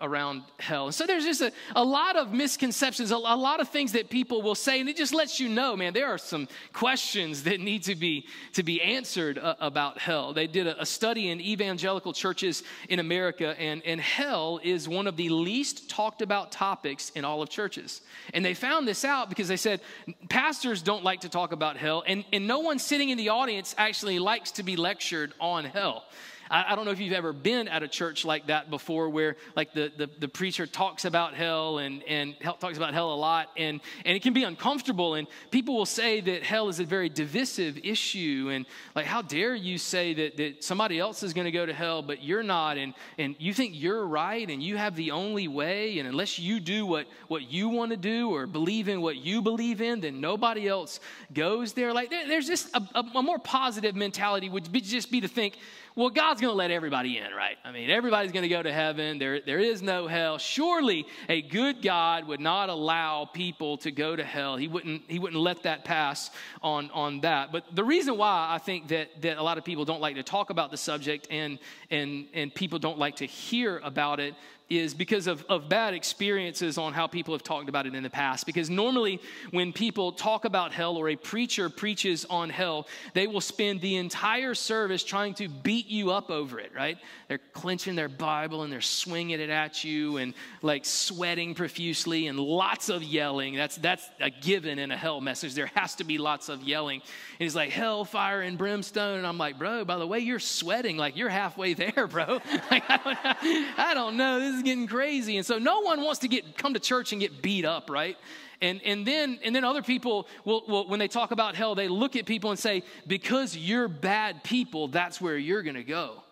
around 0.01 0.43
hell. 0.59 0.87
And 0.87 0.93
so, 0.93 1.07
there's 1.07 1.23
just 1.23 1.39
a, 1.39 1.53
a 1.73 1.83
lot 1.83 2.17
of 2.17 2.33
misconceptions, 2.33 3.11
a, 3.11 3.15
a 3.15 3.17
lot 3.17 3.61
of 3.61 3.69
things 3.69 3.93
that 3.93 4.09
people 4.09 4.41
will 4.41 4.55
say, 4.55 4.81
and 4.81 4.89
it 4.89 4.97
just 4.97 5.13
lets 5.13 5.39
you 5.39 5.47
know, 5.47 5.77
man, 5.77 5.93
there 5.93 6.07
are 6.07 6.17
some 6.17 6.49
questions 6.73 7.43
that 7.43 7.61
need 7.61 7.83
to 7.83 7.95
be, 7.95 8.27
to 8.53 8.61
be 8.61 8.81
answered 8.81 9.37
uh, 9.37 9.55
about 9.61 9.97
hell. 9.99 10.33
They 10.33 10.47
did 10.47 10.67
a, 10.67 10.81
a 10.81 10.85
study 10.85 11.29
in 11.29 11.39
evangelical 11.39 12.11
churches 12.11 12.63
in 12.89 12.99
America, 12.99 13.57
and, 13.57 13.81
and 13.85 14.01
hell 14.01 14.59
is 14.61 14.89
one 14.89 15.07
of 15.07 15.15
the 15.15 15.29
least 15.29 15.89
talked 15.89 16.21
about 16.21 16.51
topics 16.51 17.09
in 17.11 17.23
all 17.23 17.41
of 17.41 17.47
churches. 17.47 18.00
And 18.33 18.43
they 18.45 18.53
found 18.53 18.87
this 18.87 19.03
out 19.03 19.29
because 19.29 19.47
they 19.47 19.57
said 19.57 19.81
pastors 20.29 20.81
don't 20.81 21.03
like 21.03 21.21
to 21.21 21.29
talk 21.29 21.51
about 21.51 21.77
hell, 21.77 22.03
and, 22.05 22.23
and 22.31 22.47
no 22.47 22.59
one 22.59 22.79
sitting 22.79 23.09
in 23.09 23.17
the 23.17 23.29
audience 23.29 23.75
actually 23.77 24.19
likes 24.19 24.51
to 24.51 24.63
be 24.63 24.75
lectured 24.75 25.33
on 25.39 25.65
hell. 25.65 26.05
I, 26.51 26.73
I, 26.73 26.75
don't 26.75 26.85
know 26.85 26.91
if 26.91 26.99
you've 26.99 27.13
ever 27.13 27.31
been 27.31 27.67
at 27.69 27.81
a 27.81 27.87
church 27.87 28.25
like 28.25 28.47
that 28.47 28.69
before 28.69 29.09
where 29.09 29.37
like 29.55 29.73
the, 29.73 29.91
the, 29.95 30.09
the 30.19 30.27
preacher 30.27 30.67
talks 30.67 31.05
about 31.05 31.33
hell 31.33 31.77
and, 31.79 32.03
and 32.03 32.35
talks 32.59 32.77
about 32.77 32.93
hell 32.93 33.13
a 33.13 33.15
lot 33.15 33.49
and, 33.57 33.79
and 34.05 34.15
it 34.15 34.21
can 34.21 34.33
be 34.33 34.43
uncomfortable 34.43 35.15
and 35.15 35.27
people 35.49 35.75
will 35.75 35.85
say 35.85 36.19
that 36.19 36.43
hell 36.43 36.67
is 36.67 36.79
a 36.79 36.83
very 36.83 37.07
divisive 37.07 37.79
issue 37.83 38.49
and 38.51 38.65
like 38.95 39.05
how 39.05 39.21
dare 39.21 39.55
you 39.55 39.77
say 39.77 40.13
that, 40.13 40.37
that 40.37 40.63
somebody 40.63 40.99
else 40.99 41.23
is 41.23 41.33
going 41.33 41.45
to 41.45 41.51
go 41.51 41.65
to 41.65 41.73
hell 41.73 42.01
but 42.01 42.21
you're 42.21 42.43
not 42.43 42.77
and, 42.77 42.93
and 43.17 43.35
you 43.39 43.53
think 43.53 43.73
you're 43.73 44.05
right 44.05 44.49
and 44.49 44.61
you 44.61 44.75
have 44.75 44.95
the 44.95 45.11
only 45.11 45.47
way 45.47 45.99
and 45.99 46.07
unless 46.07 46.37
you 46.37 46.59
do 46.59 46.85
what, 46.85 47.07
what 47.29 47.49
you 47.49 47.69
want 47.69 47.91
to 47.91 47.97
do 47.97 48.29
or 48.29 48.45
believe 48.45 48.89
in 48.89 49.01
what 49.01 49.15
you 49.15 49.41
believe 49.41 49.81
in 49.81 50.01
then 50.01 50.19
nobody 50.19 50.67
else 50.67 50.99
goes 51.33 51.71
there. 51.73 51.93
Like 51.93 52.09
there, 52.09 52.27
there's 52.27 52.47
just 52.47 52.75
a, 52.75 52.81
a, 52.93 53.05
a 53.15 53.23
more 53.23 53.39
positive 53.39 53.95
mentality 53.95 54.49
would 54.49 54.69
be, 54.69 54.81
just 54.81 55.11
be 55.11 55.21
to 55.21 55.27
think 55.29 55.57
well, 55.95 56.09
God's 56.09 56.39
going 56.39 56.51
to 56.51 56.57
let 56.57 56.71
everybody 56.71 57.17
in, 57.17 57.33
right? 57.33 57.57
I 57.65 57.71
mean, 57.71 57.89
everybody's 57.89 58.31
going 58.31 58.43
to 58.43 58.49
go 58.49 58.63
to 58.63 58.71
heaven. 58.71 59.17
There, 59.17 59.41
there 59.41 59.59
is 59.59 59.81
no 59.81 60.07
hell. 60.07 60.37
Surely 60.37 61.05
a 61.27 61.41
good 61.41 61.81
God 61.81 62.27
would 62.27 62.39
not 62.39 62.69
allow 62.69 63.25
people 63.25 63.77
to 63.79 63.91
go 63.91 64.15
to 64.15 64.23
hell. 64.23 64.55
He 64.55 64.67
wouldn't, 64.67 65.03
he 65.07 65.19
wouldn't 65.19 65.41
let 65.41 65.63
that 65.63 65.83
pass 65.83 66.31
on, 66.61 66.89
on 66.91 67.21
that. 67.21 67.51
But 67.51 67.75
the 67.75 67.83
reason 67.83 68.17
why 68.17 68.47
I 68.51 68.57
think 68.57 68.87
that, 68.87 69.21
that 69.21 69.37
a 69.37 69.43
lot 69.43 69.57
of 69.57 69.65
people 69.65 69.83
don't 69.83 70.01
like 70.01 70.15
to 70.15 70.23
talk 70.23 70.49
about 70.49 70.71
the 70.71 70.77
subject 70.77 71.27
and, 71.29 71.59
and, 71.89 72.27
and 72.33 72.55
people 72.55 72.79
don't 72.79 72.97
like 72.97 73.17
to 73.17 73.25
hear 73.25 73.79
about 73.83 74.19
it 74.19 74.33
is 74.71 74.93
because 74.93 75.27
of, 75.27 75.43
of 75.49 75.67
bad 75.67 75.93
experiences 75.93 76.77
on 76.77 76.93
how 76.93 77.05
people 77.05 77.33
have 77.33 77.43
talked 77.43 77.67
about 77.67 77.85
it 77.85 77.93
in 77.93 78.03
the 78.03 78.09
past. 78.09 78.45
Because 78.45 78.69
normally, 78.69 79.19
when 79.51 79.73
people 79.73 80.13
talk 80.13 80.45
about 80.45 80.71
hell 80.71 80.95
or 80.95 81.09
a 81.09 81.17
preacher 81.17 81.69
preaches 81.69 82.23
on 82.29 82.49
hell, 82.49 82.87
they 83.13 83.27
will 83.27 83.41
spend 83.41 83.81
the 83.81 83.97
entire 83.97 84.53
service 84.53 85.03
trying 85.03 85.33
to 85.33 85.49
beat 85.49 85.87
you 85.87 86.11
up 86.11 86.31
over 86.31 86.57
it, 86.57 86.71
right? 86.73 86.97
They're 87.27 87.41
clenching 87.51 87.95
their 87.95 88.07
Bible 88.07 88.63
and 88.63 88.71
they're 88.71 88.79
swinging 88.79 89.41
it 89.41 89.49
at 89.49 89.83
you 89.83 90.15
and 90.17 90.33
like 90.61 90.85
sweating 90.85 91.53
profusely 91.53 92.27
and 92.27 92.39
lots 92.39 92.87
of 92.87 93.03
yelling. 93.03 93.55
That's, 93.55 93.75
that's 93.75 94.09
a 94.21 94.29
given 94.29 94.79
in 94.79 94.89
a 94.91 94.97
hell 94.97 95.19
message. 95.19 95.53
There 95.53 95.71
has 95.75 95.95
to 95.95 96.05
be 96.05 96.17
lots 96.17 96.47
of 96.47 96.63
yelling. 96.63 97.01
And 97.01 97.39
he's 97.39 97.55
like, 97.55 97.71
hell, 97.71 98.05
fire, 98.05 98.41
and 98.41 98.57
brimstone. 98.57 99.17
And 99.17 99.27
I'm 99.27 99.37
like, 99.37 99.59
bro, 99.59 99.83
by 99.83 99.97
the 99.97 100.07
way, 100.07 100.19
you're 100.19 100.39
sweating. 100.39 100.95
Like, 100.95 101.17
you're 101.17 101.29
halfway 101.29 101.73
there, 101.73 102.07
bro. 102.07 102.39
like, 102.71 102.83
I 102.89 102.97
don't 103.03 103.23
know. 103.23 103.73
I 103.77 103.93
don't 103.93 104.17
know. 104.17 104.39
This 104.39 104.60
is 104.61 104.65
getting 104.65 104.87
crazy. 104.87 105.37
And 105.37 105.45
so 105.45 105.57
no 105.57 105.81
one 105.81 106.01
wants 106.01 106.19
to 106.19 106.27
get 106.27 106.57
come 106.57 106.73
to 106.73 106.79
church 106.79 107.11
and 107.11 107.21
get 107.21 107.41
beat 107.41 107.65
up, 107.65 107.89
right? 107.89 108.17
And, 108.61 108.79
and 108.85 109.05
then 109.05 109.39
and 109.43 109.55
then 109.55 109.63
other 109.63 109.81
people 109.81 110.27
will, 110.45 110.63
will 110.67 110.87
when 110.87 110.99
they 110.99 111.07
talk 111.07 111.31
about 111.31 111.55
hell, 111.55 111.75
they 111.75 111.87
look 111.87 112.15
at 112.15 112.25
people 112.25 112.51
and 112.51 112.59
say, 112.59 112.83
because 113.07 113.57
you're 113.57 113.87
bad 113.87 114.43
people, 114.43 114.87
that's 114.87 115.19
where 115.19 115.37
you're 115.37 115.63
gonna 115.63 115.83
go. 115.83 116.23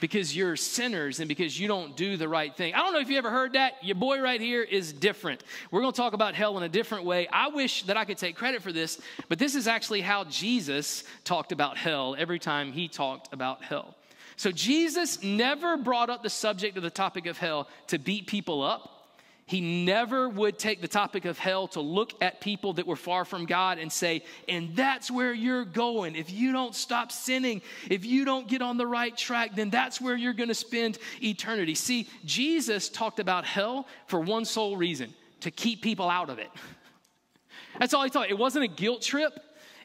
Because 0.00 0.36
you're 0.36 0.56
sinners 0.56 1.20
and 1.20 1.28
because 1.28 1.58
you 1.58 1.68
don't 1.68 1.96
do 1.96 2.16
the 2.16 2.28
right 2.28 2.54
thing. 2.54 2.74
I 2.74 2.78
don't 2.78 2.92
know 2.92 3.00
if 3.00 3.08
you 3.08 3.16
ever 3.16 3.30
heard 3.30 3.54
that. 3.54 3.74
Your 3.82 3.94
boy 3.94 4.20
right 4.20 4.40
here 4.40 4.62
is 4.62 4.92
different. 4.92 5.42
We're 5.70 5.80
gonna 5.80 5.92
talk 5.92 6.12
about 6.12 6.34
hell 6.34 6.56
in 6.58 6.62
a 6.62 6.68
different 6.68 7.04
way. 7.04 7.28
I 7.32 7.48
wish 7.48 7.84
that 7.84 7.96
I 7.96 8.04
could 8.04 8.18
take 8.18 8.36
credit 8.36 8.62
for 8.62 8.72
this, 8.72 9.00
but 9.28 9.38
this 9.38 9.54
is 9.54 9.66
actually 9.66 10.02
how 10.02 10.24
Jesus 10.24 11.04
talked 11.22 11.52
about 11.52 11.78
hell 11.78 12.14
every 12.18 12.38
time 12.38 12.72
he 12.72 12.88
talked 12.88 13.32
about 13.32 13.62
hell. 13.62 13.94
So 14.36 14.50
Jesus 14.50 15.22
never 15.22 15.76
brought 15.76 16.10
up 16.10 16.22
the 16.22 16.30
subject 16.30 16.76
of 16.76 16.82
the 16.82 16.90
topic 16.90 17.26
of 17.26 17.38
hell 17.38 17.68
to 17.88 17.98
beat 17.98 18.26
people 18.26 18.62
up. 18.62 18.90
He 19.46 19.60
never 19.84 20.26
would 20.26 20.58
take 20.58 20.80
the 20.80 20.88
topic 20.88 21.26
of 21.26 21.38
hell 21.38 21.68
to 21.68 21.80
look 21.80 22.14
at 22.22 22.40
people 22.40 22.72
that 22.74 22.86
were 22.86 22.96
far 22.96 23.26
from 23.26 23.44
God 23.44 23.78
and 23.78 23.92
say, 23.92 24.24
and 24.48 24.74
that's 24.74 25.10
where 25.10 25.34
you're 25.34 25.66
going. 25.66 26.16
If 26.16 26.32
you 26.32 26.50
don't 26.52 26.74
stop 26.74 27.12
sinning, 27.12 27.60
if 27.90 28.06
you 28.06 28.24
don't 28.24 28.48
get 28.48 28.62
on 28.62 28.78
the 28.78 28.86
right 28.86 29.14
track, 29.14 29.54
then 29.54 29.68
that's 29.68 30.00
where 30.00 30.16
you're 30.16 30.32
going 30.32 30.48
to 30.48 30.54
spend 30.54 30.98
eternity. 31.22 31.74
See, 31.74 32.08
Jesus 32.24 32.88
talked 32.88 33.20
about 33.20 33.44
hell 33.44 33.86
for 34.06 34.18
one 34.18 34.46
sole 34.46 34.78
reason 34.78 35.12
to 35.40 35.50
keep 35.50 35.82
people 35.82 36.08
out 36.08 36.30
of 36.30 36.38
it. 36.38 36.50
That's 37.78 37.92
all 37.92 38.04
he 38.04 38.08
taught. 38.08 38.30
It 38.30 38.38
wasn't 38.38 38.64
a 38.64 38.68
guilt 38.68 39.02
trip, 39.02 39.38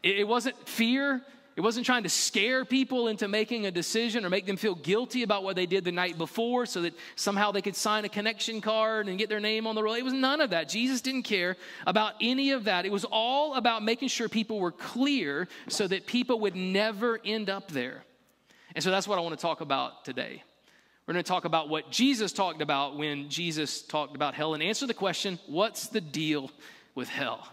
it 0.03 0.27
wasn't 0.27 0.55
fear, 0.67 1.21
it 1.59 1.61
wasn't 1.61 1.85
trying 1.85 2.03
to 2.03 2.09
scare 2.09 2.63
people 2.63 3.09
into 3.09 3.27
making 3.27 3.65
a 3.65 3.71
decision 3.71 4.23
or 4.23 4.29
make 4.29 4.45
them 4.45 4.56
feel 4.56 4.75
guilty 4.75 5.23
about 5.23 5.44
what 5.44 5.57
they 5.57 5.65
did 5.65 5.83
the 5.83 5.91
night 5.91 6.17
before 6.17 6.65
so 6.65 6.83
that 6.83 6.94
somehow 7.17 7.51
they 7.51 7.61
could 7.61 7.75
sign 7.75 8.06
a 8.06 8.09
connection 8.09 8.61
card 8.61 9.09
and 9.09 9.17
get 9.17 9.27
their 9.27 9.41
name 9.41 9.67
on 9.67 9.75
the 9.75 9.83
roll. 9.83 9.94
It 9.95 10.06
was 10.06 10.13
none 10.13 10.39
of 10.39 10.51
that. 10.51 10.69
Jesus 10.69 11.01
didn't 11.01 11.23
care 11.23 11.57
about 11.85 12.13
any 12.21 12.51
of 12.51 12.63
that. 12.63 12.85
It 12.85 12.94
was 12.94 13.03
all 13.03 13.56
about 13.56 13.83
making 13.83 14.07
sure 14.07 14.29
people 14.29 14.57
were 14.57 14.71
clear 14.71 15.50
so 15.67 15.85
that 15.85 16.07
people 16.07 16.39
would 16.39 16.56
never 16.56 17.19
end 17.25 17.50
up 17.50 17.69
there. 17.69 18.06
And 18.73 18.81
so 18.81 18.89
that's 18.89 19.06
what 19.06 19.17
I 19.17 19.21
want 19.21 19.38
to 19.38 19.41
talk 19.41 19.59
about 19.59 20.06
today. 20.06 20.41
We're 21.07 21.13
going 21.13 21.25
to 21.25 21.27
talk 21.27 21.44
about 21.44 21.67
what 21.67 21.91
Jesus 21.91 22.31
talked 22.31 22.61
about 22.61 22.95
when 22.95 23.27
Jesus 23.27 23.81
talked 23.81 24.15
about 24.15 24.33
hell 24.33 24.53
and 24.53 24.63
answer 24.63 24.88
the 24.88 24.94
question 24.94 25.38
what's 25.45 25.89
the 25.89 26.00
deal 26.00 26.51
with 26.95 27.09
hell? 27.09 27.45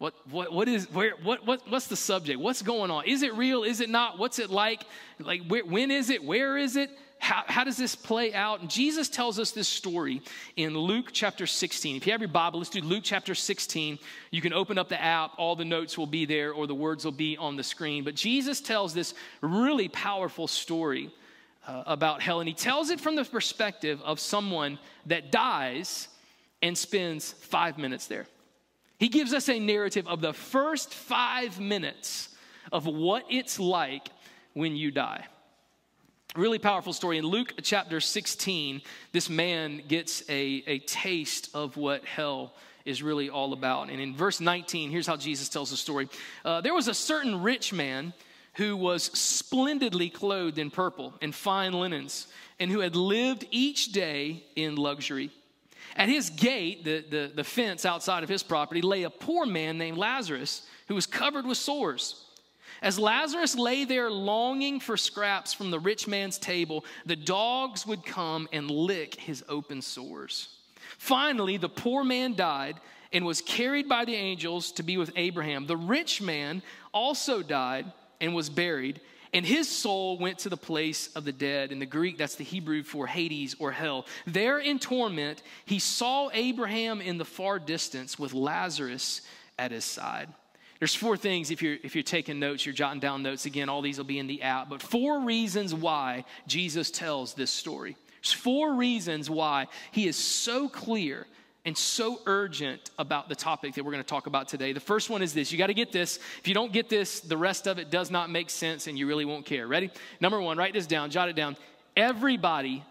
What, 0.00 0.14
what, 0.30 0.50
what 0.50 0.66
is, 0.66 0.90
where, 0.92 1.12
what, 1.22 1.46
what, 1.46 1.60
what's 1.68 1.86
the 1.86 1.94
subject? 1.94 2.40
What's 2.40 2.62
going 2.62 2.90
on? 2.90 3.04
Is 3.04 3.22
it 3.22 3.34
real? 3.34 3.64
Is 3.64 3.82
it 3.82 3.90
not? 3.90 4.18
What's 4.18 4.38
it 4.38 4.48
like? 4.48 4.82
Like, 5.18 5.46
where, 5.46 5.62
when 5.62 5.90
is 5.90 6.08
it? 6.08 6.24
Where 6.24 6.56
is 6.56 6.76
it? 6.76 6.90
How, 7.18 7.42
how 7.46 7.64
does 7.64 7.76
this 7.76 7.94
play 7.94 8.32
out? 8.32 8.62
And 8.62 8.70
Jesus 8.70 9.10
tells 9.10 9.38
us 9.38 9.50
this 9.50 9.68
story 9.68 10.22
in 10.56 10.72
Luke 10.72 11.10
chapter 11.12 11.46
16. 11.46 11.96
If 11.96 12.06
you 12.06 12.12
have 12.12 12.22
your 12.22 12.28
Bible, 12.28 12.60
let's 12.60 12.70
do 12.70 12.80
Luke 12.80 13.02
chapter 13.04 13.34
16. 13.34 13.98
You 14.30 14.40
can 14.40 14.54
open 14.54 14.78
up 14.78 14.88
the 14.88 14.98
app, 14.98 15.32
all 15.36 15.54
the 15.54 15.66
notes 15.66 15.98
will 15.98 16.06
be 16.06 16.24
there, 16.24 16.54
or 16.54 16.66
the 16.66 16.74
words 16.74 17.04
will 17.04 17.12
be 17.12 17.36
on 17.36 17.56
the 17.56 17.62
screen. 17.62 18.02
But 18.02 18.14
Jesus 18.14 18.62
tells 18.62 18.94
this 18.94 19.12
really 19.42 19.88
powerful 19.88 20.48
story 20.48 21.10
uh, 21.66 21.82
about 21.84 22.22
hell, 22.22 22.40
and 22.40 22.48
he 22.48 22.54
tells 22.54 22.88
it 22.88 23.02
from 23.02 23.16
the 23.16 23.24
perspective 23.26 24.00
of 24.02 24.18
someone 24.18 24.78
that 25.04 25.30
dies 25.30 26.08
and 26.62 26.76
spends 26.76 27.32
five 27.32 27.76
minutes 27.76 28.06
there. 28.06 28.26
He 29.00 29.08
gives 29.08 29.32
us 29.32 29.48
a 29.48 29.58
narrative 29.58 30.06
of 30.06 30.20
the 30.20 30.34
first 30.34 30.92
five 30.92 31.58
minutes 31.58 32.28
of 32.70 32.84
what 32.84 33.24
it's 33.30 33.58
like 33.58 34.10
when 34.52 34.76
you 34.76 34.90
die. 34.90 35.26
Really 36.36 36.58
powerful 36.58 36.92
story. 36.92 37.16
In 37.16 37.24
Luke 37.24 37.54
chapter 37.62 37.98
16, 37.98 38.82
this 39.12 39.30
man 39.30 39.82
gets 39.88 40.22
a, 40.28 40.62
a 40.66 40.78
taste 40.80 41.48
of 41.54 41.78
what 41.78 42.04
hell 42.04 42.52
is 42.84 43.02
really 43.02 43.30
all 43.30 43.54
about. 43.54 43.88
And 43.88 44.02
in 44.02 44.14
verse 44.14 44.38
19, 44.38 44.90
here's 44.90 45.06
how 45.06 45.16
Jesus 45.16 45.48
tells 45.48 45.70
the 45.70 45.78
story 45.78 46.10
uh, 46.44 46.60
There 46.60 46.74
was 46.74 46.86
a 46.86 46.94
certain 46.94 47.42
rich 47.42 47.72
man 47.72 48.12
who 48.56 48.76
was 48.76 49.04
splendidly 49.04 50.10
clothed 50.10 50.58
in 50.58 50.70
purple 50.70 51.14
and 51.22 51.34
fine 51.34 51.72
linens, 51.72 52.26
and 52.58 52.70
who 52.70 52.80
had 52.80 52.96
lived 52.96 53.46
each 53.50 53.92
day 53.92 54.44
in 54.56 54.76
luxury. 54.76 55.30
At 55.96 56.08
his 56.08 56.30
gate, 56.30 56.84
the, 56.84 57.04
the, 57.08 57.32
the 57.34 57.44
fence 57.44 57.84
outside 57.84 58.22
of 58.22 58.28
his 58.28 58.42
property, 58.42 58.80
lay 58.82 59.02
a 59.02 59.10
poor 59.10 59.46
man 59.46 59.78
named 59.78 59.98
Lazarus 59.98 60.66
who 60.88 60.94
was 60.94 61.06
covered 61.06 61.46
with 61.46 61.58
sores. 61.58 62.26
As 62.82 62.98
Lazarus 62.98 63.56
lay 63.56 63.84
there 63.84 64.10
longing 64.10 64.80
for 64.80 64.96
scraps 64.96 65.52
from 65.52 65.70
the 65.70 65.78
rich 65.78 66.08
man's 66.08 66.38
table, 66.38 66.84
the 67.04 67.16
dogs 67.16 67.86
would 67.86 68.04
come 68.04 68.48
and 68.52 68.70
lick 68.70 69.16
his 69.16 69.44
open 69.48 69.82
sores. 69.82 70.56
Finally, 70.98 71.56
the 71.56 71.68
poor 71.68 72.04
man 72.04 72.34
died 72.34 72.76
and 73.12 73.26
was 73.26 73.42
carried 73.42 73.88
by 73.88 74.04
the 74.04 74.14
angels 74.14 74.72
to 74.72 74.82
be 74.82 74.96
with 74.96 75.12
Abraham. 75.16 75.66
The 75.66 75.76
rich 75.76 76.22
man 76.22 76.62
also 76.92 77.42
died 77.42 77.92
and 78.20 78.34
was 78.34 78.48
buried, 78.48 79.00
and 79.32 79.46
his 79.46 79.68
soul 79.68 80.18
went 80.18 80.38
to 80.40 80.48
the 80.48 80.56
place 80.56 81.08
of 81.14 81.24
the 81.24 81.32
dead. 81.32 81.70
In 81.70 81.78
the 81.78 81.86
Greek, 81.86 82.18
that's 82.18 82.34
the 82.34 82.44
Hebrew 82.44 82.82
for 82.82 83.06
Hades 83.06 83.54
or 83.58 83.70
hell. 83.70 84.06
There 84.26 84.58
in 84.58 84.78
torment, 84.78 85.42
he 85.64 85.78
saw 85.78 86.30
Abraham 86.32 87.00
in 87.00 87.18
the 87.18 87.24
far 87.24 87.58
distance 87.58 88.18
with 88.18 88.34
Lazarus 88.34 89.22
at 89.58 89.70
his 89.70 89.84
side. 89.84 90.28
There's 90.80 90.94
four 90.94 91.16
things 91.16 91.50
if 91.50 91.62
you're 91.62 91.76
if 91.84 91.94
you're 91.94 92.02
taking 92.02 92.40
notes, 92.40 92.64
you're 92.64 92.74
jotting 92.74 93.00
down 93.00 93.22
notes. 93.22 93.44
Again, 93.44 93.68
all 93.68 93.82
these 93.82 93.98
will 93.98 94.06
be 94.06 94.18
in 94.18 94.26
the 94.26 94.42
app, 94.42 94.70
but 94.70 94.82
four 94.82 95.20
reasons 95.20 95.74
why 95.74 96.24
Jesus 96.46 96.90
tells 96.90 97.34
this 97.34 97.50
story. 97.50 97.96
There's 98.22 98.32
four 98.32 98.74
reasons 98.74 99.30
why 99.30 99.66
he 99.92 100.08
is 100.08 100.16
so 100.16 100.68
clear 100.68 101.26
and 101.64 101.76
so 101.76 102.20
urgent 102.26 102.90
about 102.98 103.28
the 103.28 103.34
topic 103.34 103.74
that 103.74 103.84
we're 103.84 103.92
going 103.92 104.02
to 104.02 104.08
talk 104.08 104.26
about 104.26 104.48
today. 104.48 104.72
The 104.72 104.80
first 104.80 105.10
one 105.10 105.22
is 105.22 105.34
this 105.34 105.52
you 105.52 105.58
got 105.58 105.66
to 105.66 105.74
get 105.74 105.92
this. 105.92 106.18
If 106.38 106.48
you 106.48 106.54
don't 106.54 106.72
get 106.72 106.88
this, 106.88 107.20
the 107.20 107.36
rest 107.36 107.66
of 107.66 107.78
it 107.78 107.90
does 107.90 108.10
not 108.10 108.30
make 108.30 108.50
sense 108.50 108.86
and 108.86 108.98
you 108.98 109.06
really 109.06 109.24
won't 109.24 109.44
care. 109.44 109.66
Ready? 109.66 109.90
Number 110.20 110.40
one, 110.40 110.56
write 110.56 110.72
this 110.72 110.86
down, 110.86 111.10
jot 111.10 111.28
it 111.28 111.36
down. 111.36 111.56
Everybody 111.96 112.84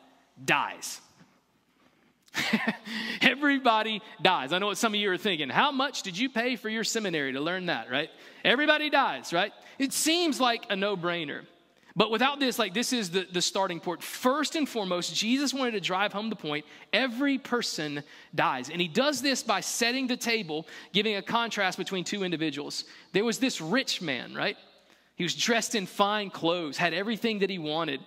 dies. 0.43 1.01
Everybody 3.21 4.01
dies. 4.21 4.53
I 4.53 4.59
know 4.59 4.67
what 4.67 4.77
some 4.77 4.93
of 4.93 4.99
you 4.99 5.11
are 5.11 5.17
thinking. 5.17 5.49
How 5.49 5.71
much 5.71 6.03
did 6.03 6.17
you 6.17 6.29
pay 6.29 6.55
for 6.55 6.69
your 6.69 6.83
seminary 6.83 7.33
to 7.33 7.41
learn 7.41 7.67
that, 7.67 7.89
right? 7.89 8.09
Everybody 8.43 8.89
dies, 8.89 9.33
right? 9.33 9.51
It 9.79 9.93
seems 9.93 10.39
like 10.39 10.65
a 10.69 10.75
no 10.75 10.95
brainer. 10.95 11.41
But 11.99 12.11
without 12.11 12.39
this, 12.39 12.57
like 12.57 12.73
this 12.73 12.93
is 12.93 13.09
the, 13.09 13.27
the 13.29 13.41
starting 13.41 13.81
point. 13.81 14.01
First 14.01 14.55
and 14.55 14.69
foremost, 14.69 15.13
Jesus 15.13 15.53
wanted 15.53 15.71
to 15.71 15.81
drive 15.81 16.13
home 16.13 16.29
the 16.29 16.35
point 16.37 16.63
every 16.93 17.37
person 17.37 18.03
dies. 18.33 18.69
And 18.69 18.79
he 18.79 18.87
does 18.87 19.21
this 19.21 19.43
by 19.43 19.59
setting 19.59 20.07
the 20.07 20.15
table, 20.15 20.65
giving 20.93 21.17
a 21.17 21.21
contrast 21.21 21.77
between 21.77 22.05
two 22.05 22.23
individuals. 22.23 22.85
There 23.11 23.25
was 23.25 23.37
this 23.37 23.59
rich 23.59 24.01
man, 24.01 24.33
right? 24.33 24.55
He 25.17 25.23
was 25.23 25.35
dressed 25.35 25.75
in 25.75 25.85
fine 25.85 26.29
clothes, 26.29 26.77
had 26.77 26.93
everything 26.93 27.39
that 27.39 27.49
he 27.49 27.59
wanted, 27.59 27.99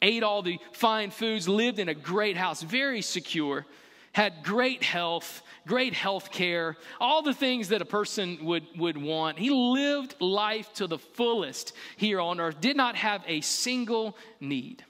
ate 0.00 0.22
all 0.22 0.42
the 0.42 0.60
fine 0.70 1.10
foods, 1.10 1.48
lived 1.48 1.80
in 1.80 1.88
a 1.88 1.94
great 1.94 2.36
house, 2.36 2.62
very 2.62 3.02
secure, 3.02 3.66
had 4.12 4.42
great 4.42 4.82
health, 4.82 5.42
great 5.66 5.94
health 5.94 6.30
care, 6.30 6.76
all 7.00 7.22
the 7.22 7.34
things 7.34 7.68
that 7.68 7.80
a 7.80 7.86
person 7.86 8.38
would, 8.42 8.64
would 8.76 8.96
want. 8.96 9.38
He 9.38 9.50
lived 9.50 10.14
life 10.20 10.72
to 10.74 10.86
the 10.86 10.98
fullest 10.98 11.72
here 11.96 12.20
on 12.20 12.38
earth, 12.38 12.60
did 12.60 12.76
not 12.76 12.94
have 12.96 13.22
a 13.26 13.40
single 13.40 14.16
need. 14.40 14.84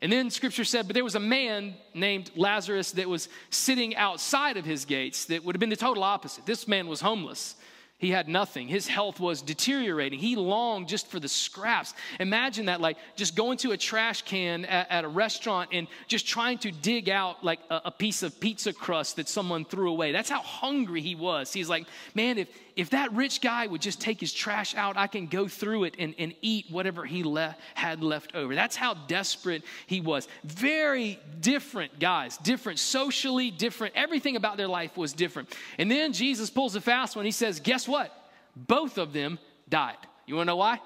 And 0.00 0.12
then 0.12 0.30
scripture 0.30 0.64
said, 0.64 0.86
but 0.86 0.94
there 0.94 1.02
was 1.02 1.16
a 1.16 1.20
man 1.20 1.74
named 1.92 2.30
Lazarus 2.36 2.92
that 2.92 3.08
was 3.08 3.28
sitting 3.50 3.96
outside 3.96 4.56
of 4.56 4.64
his 4.64 4.84
gates 4.84 5.24
that 5.24 5.44
would 5.44 5.56
have 5.56 5.60
been 5.60 5.70
the 5.70 5.76
total 5.76 6.04
opposite. 6.04 6.46
This 6.46 6.68
man 6.68 6.86
was 6.86 7.00
homeless. 7.00 7.56
He 7.98 8.10
had 8.12 8.28
nothing. 8.28 8.68
His 8.68 8.86
health 8.86 9.18
was 9.18 9.42
deteriorating. 9.42 10.20
He 10.20 10.36
longed 10.36 10.86
just 10.86 11.08
for 11.08 11.18
the 11.18 11.26
scraps. 11.26 11.94
Imagine 12.20 12.66
that, 12.66 12.80
like 12.80 12.96
just 13.16 13.34
going 13.34 13.58
to 13.58 13.72
a 13.72 13.76
trash 13.76 14.22
can 14.22 14.64
at, 14.66 14.88
at 14.88 15.04
a 15.04 15.08
restaurant 15.08 15.70
and 15.72 15.88
just 16.06 16.24
trying 16.24 16.58
to 16.58 16.70
dig 16.70 17.08
out 17.08 17.42
like 17.42 17.58
a, 17.70 17.82
a, 17.86 17.90
piece 17.90 18.22
of 18.22 18.38
pizza 18.38 18.72
crust 18.72 19.16
that 19.16 19.28
someone 19.28 19.64
threw 19.64 19.90
away. 19.90 20.12
That's 20.12 20.30
how 20.30 20.42
hungry 20.42 21.00
he 21.00 21.16
was. 21.16 21.52
He's 21.52 21.68
like, 21.68 21.88
man, 22.14 22.38
if, 22.38 22.48
if 22.78 22.90
that 22.90 23.12
rich 23.12 23.40
guy 23.40 23.66
would 23.66 23.82
just 23.82 24.00
take 24.00 24.20
his 24.20 24.32
trash 24.32 24.76
out, 24.76 24.96
I 24.96 25.08
can 25.08 25.26
go 25.26 25.48
through 25.48 25.82
it 25.82 25.96
and, 25.98 26.14
and 26.16 26.32
eat 26.42 26.66
whatever 26.70 27.04
he 27.04 27.24
le- 27.24 27.56
had 27.74 28.04
left 28.04 28.36
over. 28.36 28.54
That's 28.54 28.76
how 28.76 28.94
desperate 28.94 29.64
he 29.88 30.00
was. 30.00 30.28
Very 30.44 31.18
different 31.40 31.98
guys, 31.98 32.36
different 32.38 32.78
socially, 32.78 33.50
different. 33.50 33.96
Everything 33.96 34.36
about 34.36 34.56
their 34.56 34.68
life 34.68 34.96
was 34.96 35.12
different. 35.12 35.52
And 35.76 35.90
then 35.90 36.12
Jesus 36.12 36.50
pulls 36.50 36.76
a 36.76 36.80
fast 36.80 37.16
one. 37.16 37.24
He 37.24 37.32
says, 37.32 37.58
guess 37.58 37.88
what? 37.88 38.14
Both 38.54 38.96
of 38.96 39.12
them 39.12 39.40
died. 39.68 39.96
You 40.26 40.36
wanna 40.36 40.44
know 40.44 40.56
why? 40.56 40.80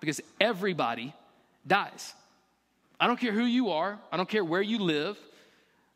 Because 0.00 0.20
everybody 0.40 1.14
dies. 1.64 2.12
I 2.98 3.06
don't 3.06 3.20
care 3.20 3.32
who 3.32 3.44
you 3.44 3.70
are, 3.70 4.00
I 4.10 4.16
don't 4.16 4.28
care 4.28 4.44
where 4.44 4.62
you 4.62 4.80
live, 4.80 5.16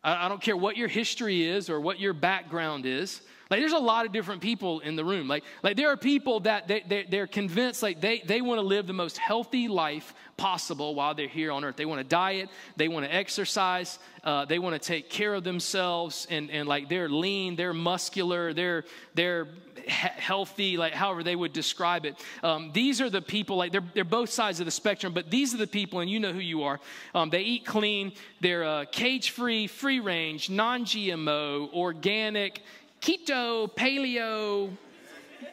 I, 0.03 0.29
don't 0.29 0.41
care 0.41 0.57
what 0.57 0.77
your 0.77 0.89
history 0.89 1.47
is 1.47 1.69
or 1.69 1.81
what 1.81 2.01
your 2.01 2.15
background 2.15 2.87
is. 2.87 3.21
Like 3.51 3.61
there's 3.61 3.73
a 3.73 3.79
lot 3.79 4.07
of 4.07 4.13
different 4.13 4.41
people 4.41 4.81
in 4.81 4.95
the 4.95 5.05
room. 5.05 5.27
Like, 5.27 5.43
like 5.63 5.77
there 5.77 5.89
are 5.89 5.97
people 5.97 6.41
that 6.41 6.69
they, 6.69 6.85
they, 6.87 7.03
they're 7.03 7.27
convinced 7.27 7.83
like 7.83 8.01
they, 8.01 8.21
they 8.21 8.41
want 8.41 8.61
to 8.61 8.67
live 8.67 8.87
the 8.87 8.93
most 8.93 9.19
healthy 9.19 9.67
life 9.67 10.15
possible 10.37 10.95
while 10.95 11.15
they're 11.15 11.29
here 11.29 11.51
on 11.53 11.65
earth. 11.65 11.77
They 11.77 11.85
want 11.85 11.99
to 11.99 12.05
diet, 12.05 12.49
they 12.77 12.89
want 12.89 13.05
to 13.05 13.15
exercise, 13.15 13.99
uh, 14.23 14.45
they 14.45 14.59
want 14.59 14.81
to 14.81 14.89
take 14.89 15.11
care 15.11 15.35
of 15.35 15.45
themselves 15.45 16.27
and, 16.31 16.51
and 16.51 16.69
like 16.69 16.89
they're 16.89 17.09
lean, 17.09 17.57
they're 17.57 17.75
muscular, 17.75 18.55
they're, 18.55 18.85
they're 19.15 19.49
healthy, 19.87 20.77
like 20.77 20.93
however 20.93 21.23
they 21.23 21.37
would 21.37 21.53
describe 21.53 22.07
it. 22.07 22.15
Um, 22.43 22.71
these 22.73 23.01
are 23.01 23.11
the 23.11 23.23
people, 23.23 23.57
like 23.57 23.73
they're, 23.73 23.85
they're 23.95 24.05
both 24.05 24.31
sides 24.31 24.61
of 24.61 24.67
the 24.67 24.73
spectrum, 24.73 25.13
but 25.13 25.31
these 25.31 25.55
are 25.55 25.59
the 25.59 25.67
people, 25.67 26.01
and 26.01 26.11
you 26.11 26.21
know 26.21 26.33
who 26.33 26.39
you 26.41 26.63
are. 26.63 26.81
Um, 27.15 27.31
they 27.31 27.43
eat 27.43 27.67
clean, 27.67 28.13
they're 28.41 28.65
uh, 28.65 28.85
cage 28.91 29.31
free, 29.31 29.67
free 29.67 29.90
range, 29.99 30.49
non 30.49 30.85
GMO, 30.85 31.73
organic, 31.73 32.63
keto, 33.01 33.69
paleo, 33.69 34.71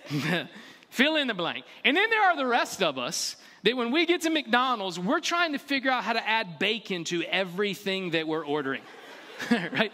fill 0.90 1.16
in 1.16 1.28
the 1.28 1.34
blank. 1.34 1.66
And 1.84 1.98
then 1.98 2.10
there 2.10 2.22
are 2.22 2.36
the 2.36 2.46
rest 2.46 2.84
of 2.84 3.00
us 3.00 3.38
that 3.64 3.76
when 3.76 3.92
we 3.92 4.06
get 4.06 4.22
to 4.22 4.30
McDonald's, 4.30 5.00
we're 5.00 5.20
trying 5.20 5.54
to 5.54 5.60
figure 5.60 5.90
out 5.90 6.04
how 6.04 6.14
to 6.14 6.28
add 6.28 6.60
bacon 6.60 7.04
to 7.06 7.24
everything 7.24 8.12
that 8.12 8.28
we're 8.28 8.46
ordering, 8.46 8.82
right? 9.52 9.92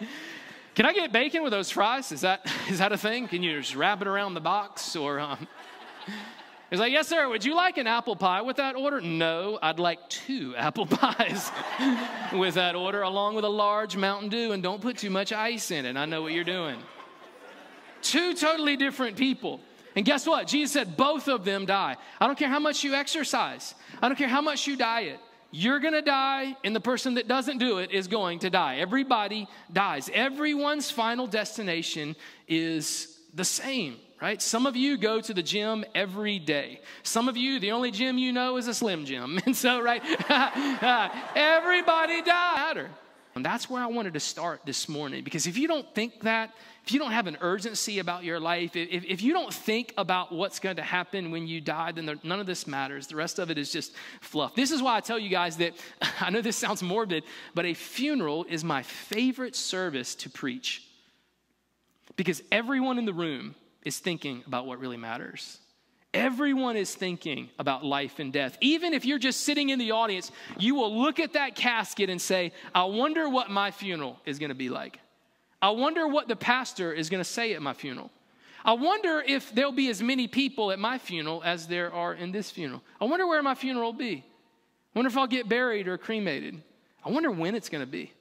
Can 0.75 0.87
I 0.87 0.93
get 0.93 1.11
bacon 1.11 1.43
with 1.43 1.51
those 1.51 1.69
fries? 1.69 2.11
Is 2.11 2.21
that, 2.21 2.45
is 2.69 2.79
that 2.79 2.91
a 2.91 2.97
thing? 2.97 3.27
Can 3.27 3.43
you 3.43 3.59
just 3.59 3.75
wrap 3.75 4.01
it 4.01 4.07
around 4.07 4.33
the 4.33 4.41
box? 4.41 4.95
Or, 4.95 5.19
um, 5.19 5.47
it's 6.73 6.79
like, 6.79 6.91
yes, 6.91 7.07
sir, 7.07 7.29
would 7.29 7.45
you 7.45 7.55
like 7.55 7.77
an 7.77 7.85
apple 7.85 8.15
pie 8.15 8.41
with 8.41 8.55
that 8.55 8.75
order? 8.75 8.99
No, 8.99 9.59
I'd 9.61 9.77
like 9.77 10.09
two 10.09 10.55
apple 10.57 10.87
pies 10.87 11.51
with 12.33 12.55
that 12.55 12.73
order, 12.73 13.03
along 13.03 13.35
with 13.35 13.45
a 13.45 13.49
large 13.49 13.95
Mountain 13.95 14.29
Dew, 14.29 14.53
and 14.53 14.63
don't 14.63 14.81
put 14.81 14.97
too 14.97 15.11
much 15.11 15.31
ice 15.31 15.69
in 15.69 15.85
it. 15.85 15.95
I 15.95 16.05
know 16.05 16.23
what 16.23 16.33
you're 16.33 16.43
doing. 16.43 16.79
Two 18.01 18.33
totally 18.33 18.75
different 18.75 19.17
people. 19.17 19.59
And 19.95 20.03
guess 20.03 20.25
what? 20.25 20.47
Jesus 20.47 20.71
said 20.71 20.97
both 20.97 21.27
of 21.27 21.45
them 21.45 21.67
die. 21.67 21.95
I 22.19 22.25
don't 22.25 22.39
care 22.39 22.49
how 22.49 22.57
much 22.57 22.83
you 22.83 22.95
exercise, 22.95 23.75
I 24.01 24.09
don't 24.09 24.17
care 24.17 24.27
how 24.27 24.41
much 24.41 24.65
you 24.65 24.75
diet. 24.75 25.19
You're 25.51 25.79
gonna 25.79 26.01
die, 26.01 26.57
and 26.63 26.75
the 26.75 26.81
person 26.81 27.13
that 27.13 27.27
doesn't 27.27 27.59
do 27.59 27.77
it 27.77 27.91
is 27.91 28.07
going 28.07 28.39
to 28.39 28.49
die. 28.49 28.77
Everybody 28.77 29.47
dies. 29.71 30.09
Everyone's 30.11 30.89
final 30.89 31.27
destination 31.27 32.15
is 32.47 33.19
the 33.35 33.45
same, 33.45 33.97
right? 34.23 34.41
Some 34.41 34.65
of 34.65 34.77
you 34.77 34.97
go 34.97 35.19
to 35.19 35.33
the 35.33 35.43
gym 35.43 35.83
every 35.93 36.39
day. 36.39 36.79
Some 37.03 37.27
of 37.27 37.35
you, 37.35 37.59
the 37.59 37.71
only 37.71 37.91
gym 37.91 38.17
you 38.17 38.31
know 38.31 38.55
is 38.55 38.69
a 38.69 38.73
slim 38.73 39.03
gym. 39.03 39.37
And 39.45 39.53
so, 39.53 39.81
right, 39.81 40.01
everybody 41.35 42.21
dies. 42.21 42.87
And 43.35 43.43
that's 43.45 43.69
where 43.69 43.83
I 43.83 43.87
wanted 43.87 44.13
to 44.13 44.21
start 44.21 44.61
this 44.65 44.87
morning 44.87 45.25
because 45.25 45.45
if 45.45 45.57
you 45.57 45.67
don't 45.67 45.93
think 45.93 46.21
that, 46.21 46.55
if 46.85 46.93
you 46.93 46.99
don't 46.99 47.11
have 47.11 47.27
an 47.27 47.37
urgency 47.41 47.99
about 47.99 48.23
your 48.23 48.39
life, 48.39 48.77
if, 48.77 49.03
if 49.03 49.21
you 49.21 49.33
don't 49.33 49.53
think 49.53 49.93
about 49.97 50.31
what's 50.31 50.59
going 50.59 50.77
to 50.77 50.83
happen 50.83 51.29
when 51.29 51.45
you 51.45 51.59
die, 51.59 51.91
then 51.91 52.05
there, 52.05 52.15
none 52.23 52.39
of 52.39 52.45
this 52.45 52.65
matters. 52.65 53.07
The 53.07 53.17
rest 53.17 53.39
of 53.39 53.51
it 53.51 53.57
is 53.57 53.73
just 53.73 53.93
fluff. 54.21 54.55
This 54.55 54.71
is 54.71 54.81
why 54.81 54.95
I 54.95 55.01
tell 55.01 55.19
you 55.19 55.29
guys 55.29 55.57
that 55.57 55.73
I 56.21 56.29
know 56.29 56.39
this 56.39 56.55
sounds 56.55 56.81
morbid, 56.81 57.25
but 57.53 57.65
a 57.65 57.73
funeral 57.73 58.45
is 58.47 58.63
my 58.63 58.83
favorite 58.83 59.57
service 59.57 60.15
to 60.15 60.29
preach 60.29 60.87
because 62.15 62.41
everyone 62.53 62.97
in 62.97 63.05
the 63.05 63.13
room 63.13 63.55
is 63.85 63.99
thinking 63.99 64.43
about 64.47 64.65
what 64.65 64.79
really 64.79 64.97
matters. 64.97 65.59
Everyone 66.13 66.77
is 66.77 66.93
thinking 66.93 67.49
about 67.57 67.83
life 67.83 68.19
and 68.19 68.31
death. 68.31 68.57
Even 68.61 68.93
if 68.93 69.03
you're 69.03 69.17
just 69.17 69.41
sitting 69.41 69.69
in 69.69 69.79
the 69.79 69.91
audience, 69.91 70.31
you 70.59 70.75
will 70.75 71.01
look 71.01 71.19
at 71.19 71.33
that 71.33 71.55
casket 71.55 72.09
and 72.09 72.21
say, 72.21 72.51
I 72.75 72.83
wonder 72.83 73.27
what 73.27 73.49
my 73.49 73.71
funeral 73.71 74.19
is 74.25 74.37
going 74.37 74.49
to 74.49 74.55
be 74.55 74.69
like. 74.69 74.99
I 75.61 75.71
wonder 75.71 76.07
what 76.07 76.27
the 76.27 76.35
pastor 76.35 76.93
is 76.93 77.09
going 77.09 77.21
to 77.21 77.29
say 77.29 77.53
at 77.53 77.61
my 77.61 77.73
funeral. 77.73 78.11
I 78.63 78.73
wonder 78.73 79.23
if 79.25 79.53
there'll 79.55 79.71
be 79.71 79.89
as 79.89 80.01
many 80.01 80.27
people 80.27 80.71
at 80.71 80.79
my 80.79 80.97
funeral 80.97 81.41
as 81.43 81.67
there 81.67 81.91
are 81.91 82.13
in 82.13 82.31
this 82.31 82.51
funeral. 82.51 82.83
I 83.01 83.05
wonder 83.05 83.25
where 83.25 83.41
my 83.41 83.55
funeral 83.55 83.91
will 83.91 83.97
be. 83.97 84.23
I 84.23 84.99
wonder 84.99 85.09
if 85.09 85.17
I'll 85.17 85.27
get 85.27 85.49
buried 85.49 85.87
or 85.87 85.97
cremated. 85.97 86.61
I 87.03 87.09
wonder 87.09 87.31
when 87.31 87.55
it's 87.55 87.69
going 87.69 87.83
to 87.83 87.89
be. 87.89 88.13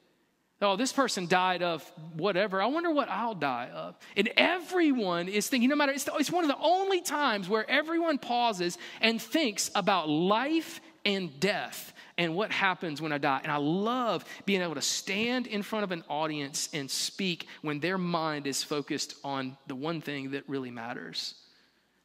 Oh, 0.62 0.76
this 0.76 0.92
person 0.92 1.26
died 1.26 1.62
of 1.62 1.82
whatever. 2.14 2.62
I 2.62 2.66
wonder 2.66 2.90
what 2.92 3.08
I'll 3.08 3.34
die 3.34 3.68
of. 3.74 3.96
And 4.16 4.30
everyone 4.36 5.28
is 5.28 5.48
thinking, 5.48 5.68
no 5.68 5.76
matter, 5.76 5.92
it's, 5.92 6.04
the, 6.04 6.14
it's 6.14 6.30
one 6.30 6.44
of 6.44 6.48
the 6.48 6.62
only 6.62 7.00
times 7.00 7.48
where 7.48 7.68
everyone 7.68 8.18
pauses 8.18 8.78
and 9.00 9.20
thinks 9.20 9.70
about 9.74 10.08
life 10.08 10.80
and 11.04 11.40
death 11.40 11.92
and 12.16 12.36
what 12.36 12.52
happens 12.52 13.02
when 13.02 13.12
I 13.12 13.18
die. 13.18 13.40
And 13.42 13.50
I 13.50 13.56
love 13.56 14.24
being 14.46 14.62
able 14.62 14.76
to 14.76 14.82
stand 14.82 15.48
in 15.48 15.62
front 15.62 15.82
of 15.82 15.90
an 15.90 16.04
audience 16.08 16.68
and 16.72 16.88
speak 16.88 17.48
when 17.62 17.80
their 17.80 17.98
mind 17.98 18.46
is 18.46 18.62
focused 18.62 19.16
on 19.24 19.56
the 19.66 19.74
one 19.74 20.00
thing 20.00 20.30
that 20.30 20.48
really 20.48 20.70
matters. 20.70 21.34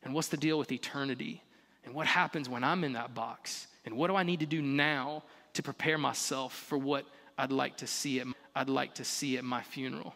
And 0.01 0.13
what's 0.13 0.29
the 0.29 0.37
deal 0.37 0.57
with 0.57 0.71
eternity? 0.71 1.43
And 1.85 1.93
what 1.93 2.07
happens 2.07 2.49
when 2.49 2.63
I'm 2.63 2.83
in 2.83 2.93
that 2.93 3.13
box? 3.13 3.67
And 3.85 3.95
what 3.97 4.07
do 4.07 4.15
I 4.15 4.23
need 4.23 4.39
to 4.39 4.45
do 4.45 4.61
now 4.61 5.23
to 5.53 5.63
prepare 5.63 5.97
myself 5.97 6.53
for 6.53 6.77
what 6.77 7.05
I'd 7.37 7.51
like 7.51 7.77
to 7.77 7.87
see 7.87 8.19
at, 8.19 8.27
I'd 8.55 8.69
like 8.69 8.95
to 8.95 9.03
see 9.03 9.37
at 9.37 9.43
my 9.43 9.61
funeral? 9.61 10.13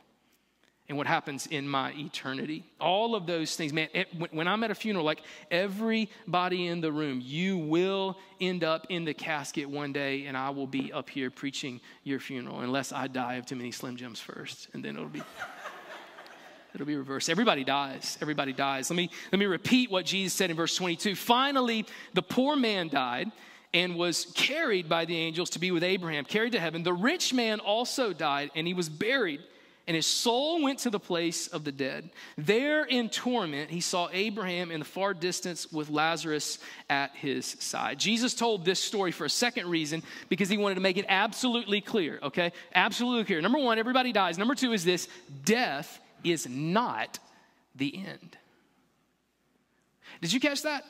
and 0.92 0.98
what 0.98 1.08
happens 1.08 1.48
in 1.48 1.66
my 1.66 1.94
eternity. 1.94 2.66
All 2.78 3.16
of 3.16 3.26
those 3.26 3.56
things, 3.56 3.72
man, 3.72 3.88
it, 3.94 4.10
when 4.34 4.46
I'm 4.46 4.62
at 4.66 4.72
a 4.72 4.76
funeral, 4.76 5.06
like 5.06 5.22
everybody 5.50 6.68
in 6.68 6.82
the 6.82 6.92
room, 6.92 7.22
you 7.24 7.58
will 7.58 8.18
end 8.42 8.66
up 8.66 8.88
in 8.90 9.06
the 9.06 9.14
casket 9.14 9.70
one 9.70 9.94
day, 9.94 10.26
and 10.26 10.36
I 10.36 10.50
will 10.50 10.68
be 10.68 10.92
up 10.92 11.10
here 11.10 11.32
preaching 11.32 11.80
your 12.04 12.20
funeral, 12.20 12.60
unless 12.60 12.92
I 12.92 13.08
die 13.08 13.36
of 13.36 13.46
too 13.46 13.56
many 13.56 13.72
Slim 13.72 13.96
Jims 13.96 14.20
first, 14.20 14.68
and 14.74 14.84
then 14.84 14.98
it'll 14.98 15.08
be. 15.08 15.24
It'll 16.74 16.88
be 16.88 16.96
reversed. 16.96 17.30
Everybody 17.30 17.66
dies. 17.66 18.18
Everybody 18.22 18.54
dies. 18.54 18.90
Let 18.90 18.96
me, 18.96 19.10
let 19.30 19.40
me 19.40 19.46
repeat 19.46 19.92
what 19.92 20.06
Jesus 20.06 20.32
said 20.32 20.50
in 20.52 20.56
verse 20.56 20.74
22. 20.78 21.16
Finally, 21.16 21.86
the 22.14 22.22
poor 22.22 22.56
man 22.56 22.88
died 22.88 23.30
and 23.74 23.96
was 23.96 24.32
carried 24.36 24.90
by 24.90 25.06
the 25.06 25.18
angels 25.18 25.52
to 25.52 25.60
be 25.60 25.72
with 25.72 25.84
Abraham, 25.84 26.26
carried 26.26 26.52
to 26.54 26.60
heaven. 26.60 26.84
The 26.84 26.94
rich 26.94 27.34
man 27.34 27.60
also 27.60 28.14
died, 28.14 28.52
and 28.56 28.68
he 28.68 28.74
was 28.74 28.90
buried 28.90 29.42
and 29.88 29.96
his 29.96 30.06
soul 30.06 30.62
went 30.62 30.80
to 30.80 30.90
the 30.90 31.00
place 31.00 31.48
of 31.48 31.64
the 31.64 31.72
dead. 31.72 32.10
There 32.38 32.86
in 32.86 33.10
torment, 33.10 33.70
he 33.70 33.82
saw 33.82 34.10
Abraham 34.14 34.72
in 34.72 34.80
the 34.80 34.86
far 34.86 35.14
distance 35.14 35.72
with 35.72 35.90
Lazarus 35.90 36.60
at 36.90 37.16
his 37.16 37.46
side. 37.46 38.00
Jesus 38.00 38.34
told 38.34 38.64
this 38.64 38.80
story 38.80 39.12
for 39.12 39.26
a 39.26 39.30
second 39.30 39.70
reason 39.70 40.04
because 40.30 40.50
he 40.50 40.58
wanted 40.58 40.76
to 40.76 40.82
make 40.82 40.98
it 40.98 41.06
absolutely 41.10 41.82
clear, 41.82 42.20
okay? 42.24 42.54
Absolutely 42.76 43.26
clear. 43.26 43.42
Number 43.42 43.60
one, 43.60 43.80
everybody 43.80 44.12
dies. 44.12 44.38
Number 44.38 44.56
two 44.56 44.72
is 44.72 44.86
this 44.86 45.08
death 45.44 46.00
is 46.24 46.48
not 46.48 47.20
the 47.76 47.94
end. 47.98 48.38
Did 50.22 50.32
you 50.32 50.40
catch 50.40 50.62
that? 50.62 50.86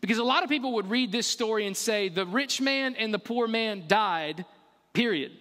Because 0.00 0.18
a 0.18 0.24
lot 0.24 0.42
of 0.42 0.48
people 0.48 0.74
would 0.74 0.90
read 0.90 1.12
this 1.12 1.26
story 1.26 1.66
and 1.66 1.76
say 1.76 2.08
the 2.08 2.26
rich 2.26 2.60
man 2.60 2.94
and 2.94 3.12
the 3.12 3.18
poor 3.18 3.48
man 3.48 3.84
died, 3.88 4.44
period. 4.92 5.32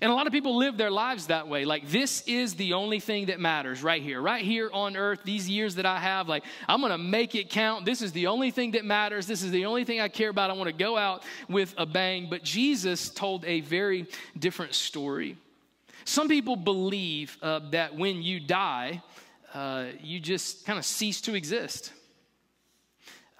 And 0.00 0.10
a 0.10 0.14
lot 0.14 0.26
of 0.26 0.32
people 0.32 0.56
live 0.56 0.76
their 0.76 0.90
lives 0.90 1.26
that 1.26 1.48
way. 1.48 1.64
Like, 1.64 1.88
this 1.88 2.22
is 2.26 2.54
the 2.54 2.72
only 2.72 3.00
thing 3.00 3.26
that 3.26 3.38
matters 3.38 3.82
right 3.82 4.02
here, 4.02 4.20
right 4.20 4.44
here 4.44 4.70
on 4.72 4.96
earth, 4.96 5.20
these 5.24 5.48
years 5.48 5.76
that 5.76 5.86
I 5.86 5.98
have. 5.98 6.28
Like, 6.28 6.44
I'm 6.68 6.80
going 6.80 6.92
to 6.92 6.98
make 6.98 7.34
it 7.34 7.50
count. 7.50 7.84
This 7.84 8.02
is 8.02 8.12
the 8.12 8.28
only 8.28 8.50
thing 8.50 8.72
that 8.72 8.84
matters. 8.84 9.26
This 9.26 9.42
is 9.42 9.50
the 9.50 9.66
only 9.66 9.84
thing 9.84 10.00
I 10.00 10.08
care 10.08 10.30
about. 10.30 10.50
I 10.50 10.54
want 10.54 10.68
to 10.68 10.76
go 10.76 10.96
out 10.96 11.22
with 11.48 11.74
a 11.76 11.86
bang. 11.86 12.28
But 12.30 12.42
Jesus 12.42 13.10
told 13.10 13.44
a 13.44 13.60
very 13.60 14.06
different 14.38 14.74
story. 14.74 15.36
Some 16.04 16.28
people 16.28 16.56
believe 16.56 17.36
uh, 17.42 17.60
that 17.70 17.94
when 17.94 18.22
you 18.22 18.40
die, 18.40 19.02
uh, 19.52 19.86
you 20.02 20.18
just 20.18 20.66
kind 20.66 20.78
of 20.78 20.84
cease 20.84 21.20
to 21.22 21.34
exist. 21.34 21.92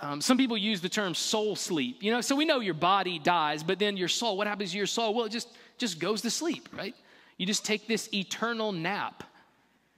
Um, 0.01 0.21
some 0.21 0.37
people 0.37 0.57
use 0.57 0.81
the 0.81 0.89
term 0.89 1.15
soul 1.15 1.57
sleep. 1.57 2.03
You 2.03 2.13
know, 2.13 2.21
so 2.21 2.35
we 2.35 2.45
know 2.45 2.61
your 2.61 2.75
body 2.75 3.19
dies, 3.19 3.63
but 3.63 3.79
then 3.79 3.97
your 3.97 4.09
soul, 4.09 4.37
what 4.37 4.47
happens 4.47 4.73
to 4.73 4.77
your 4.77 4.87
soul? 4.87 5.15
Well, 5.15 5.25
it 5.25 5.33
just 5.33 5.49
just 5.79 5.99
goes 5.99 6.23
to 6.23 6.31
sleep, 6.31 6.69
right? 6.73 6.95
You 7.37 7.47
just 7.47 7.65
take 7.65 7.87
this 7.87 8.09
eternal 8.13 8.73
nap. 8.73 9.25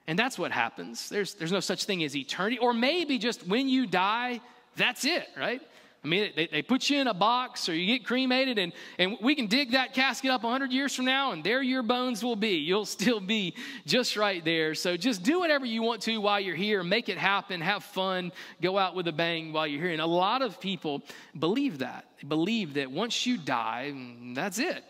And 0.06 0.18
that's 0.18 0.38
what 0.38 0.52
happens. 0.52 1.08
There's, 1.08 1.34
there's 1.34 1.52
no 1.52 1.60
such 1.60 1.84
thing 1.84 2.04
as 2.04 2.14
eternity. 2.14 2.58
Or 2.58 2.72
maybe 2.72 3.18
just 3.18 3.46
when 3.46 3.68
you 3.68 3.86
die, 3.86 4.40
that's 4.76 5.04
it, 5.04 5.28
right? 5.36 5.60
I 6.04 6.08
mean, 6.08 6.30
they, 6.36 6.46
they 6.46 6.62
put 6.62 6.88
you 6.88 7.00
in 7.00 7.08
a 7.08 7.14
box 7.14 7.68
or 7.68 7.74
you 7.74 7.86
get 7.86 8.06
cremated, 8.06 8.58
and, 8.58 8.72
and 8.98 9.16
we 9.20 9.34
can 9.34 9.48
dig 9.48 9.72
that 9.72 9.92
casket 9.92 10.30
up 10.30 10.44
100 10.44 10.72
years 10.72 10.94
from 10.94 11.04
now, 11.04 11.32
and 11.32 11.42
there 11.42 11.62
your 11.62 11.82
bones 11.82 12.22
will 12.22 12.36
be. 12.36 12.58
You'll 12.58 12.86
still 12.86 13.18
be 13.18 13.54
just 13.86 14.16
right 14.16 14.44
there. 14.44 14.74
So 14.74 14.96
just 14.96 15.22
do 15.22 15.40
whatever 15.40 15.66
you 15.66 15.82
want 15.82 16.02
to 16.02 16.18
while 16.18 16.38
you're 16.38 16.54
here. 16.54 16.84
Make 16.84 17.08
it 17.08 17.18
happen. 17.18 17.60
Have 17.60 17.82
fun. 17.82 18.30
Go 18.62 18.78
out 18.78 18.94
with 18.94 19.08
a 19.08 19.12
bang 19.12 19.52
while 19.52 19.66
you're 19.66 19.82
here. 19.82 19.92
And 19.92 20.00
a 20.00 20.06
lot 20.06 20.42
of 20.42 20.60
people 20.60 21.02
believe 21.38 21.78
that. 21.78 22.06
They 22.22 22.28
believe 22.28 22.74
that 22.74 22.90
once 22.90 23.26
you 23.26 23.36
die, 23.36 23.92
that's 24.34 24.58
it. 24.58 24.84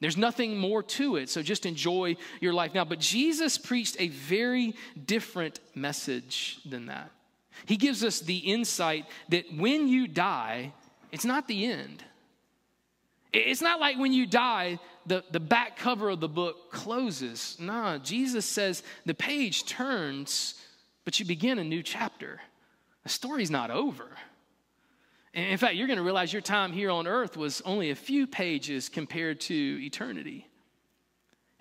There's 0.00 0.16
nothing 0.16 0.56
more 0.58 0.82
to 0.82 1.16
it, 1.16 1.28
so 1.28 1.42
just 1.42 1.66
enjoy 1.66 2.16
your 2.40 2.52
life 2.52 2.72
now. 2.72 2.84
But 2.84 3.00
Jesus 3.00 3.58
preached 3.58 3.96
a 3.98 4.08
very 4.08 4.74
different 5.06 5.58
message 5.74 6.60
than 6.64 6.86
that. 6.86 7.10
He 7.66 7.76
gives 7.76 8.04
us 8.04 8.20
the 8.20 8.38
insight 8.38 9.06
that 9.28 9.44
when 9.54 9.88
you 9.88 10.06
die, 10.06 10.72
it's 11.12 11.24
not 11.24 11.48
the 11.48 11.66
end. 11.66 12.04
It's 13.32 13.60
not 13.60 13.78
like 13.78 13.98
when 13.98 14.12
you 14.12 14.26
die, 14.26 14.78
the, 15.06 15.22
the 15.30 15.40
back 15.40 15.76
cover 15.76 16.08
of 16.08 16.20
the 16.20 16.28
book 16.28 16.70
closes. 16.72 17.56
No, 17.60 17.98
Jesus 18.02 18.46
says 18.46 18.82
the 19.04 19.14
page 19.14 19.66
turns, 19.66 20.54
but 21.04 21.20
you 21.20 21.26
begin 21.26 21.58
a 21.58 21.64
new 21.64 21.82
chapter. 21.82 22.40
The 23.02 23.08
story's 23.10 23.50
not 23.50 23.70
over. 23.70 24.06
In 25.34 25.58
fact, 25.58 25.74
you're 25.74 25.86
going 25.86 25.98
to 25.98 26.02
realize 26.02 26.32
your 26.32 26.42
time 26.42 26.72
here 26.72 26.90
on 26.90 27.06
earth 27.06 27.36
was 27.36 27.60
only 27.62 27.90
a 27.90 27.94
few 27.94 28.26
pages 28.26 28.88
compared 28.88 29.40
to 29.42 29.54
eternity. 29.54 30.48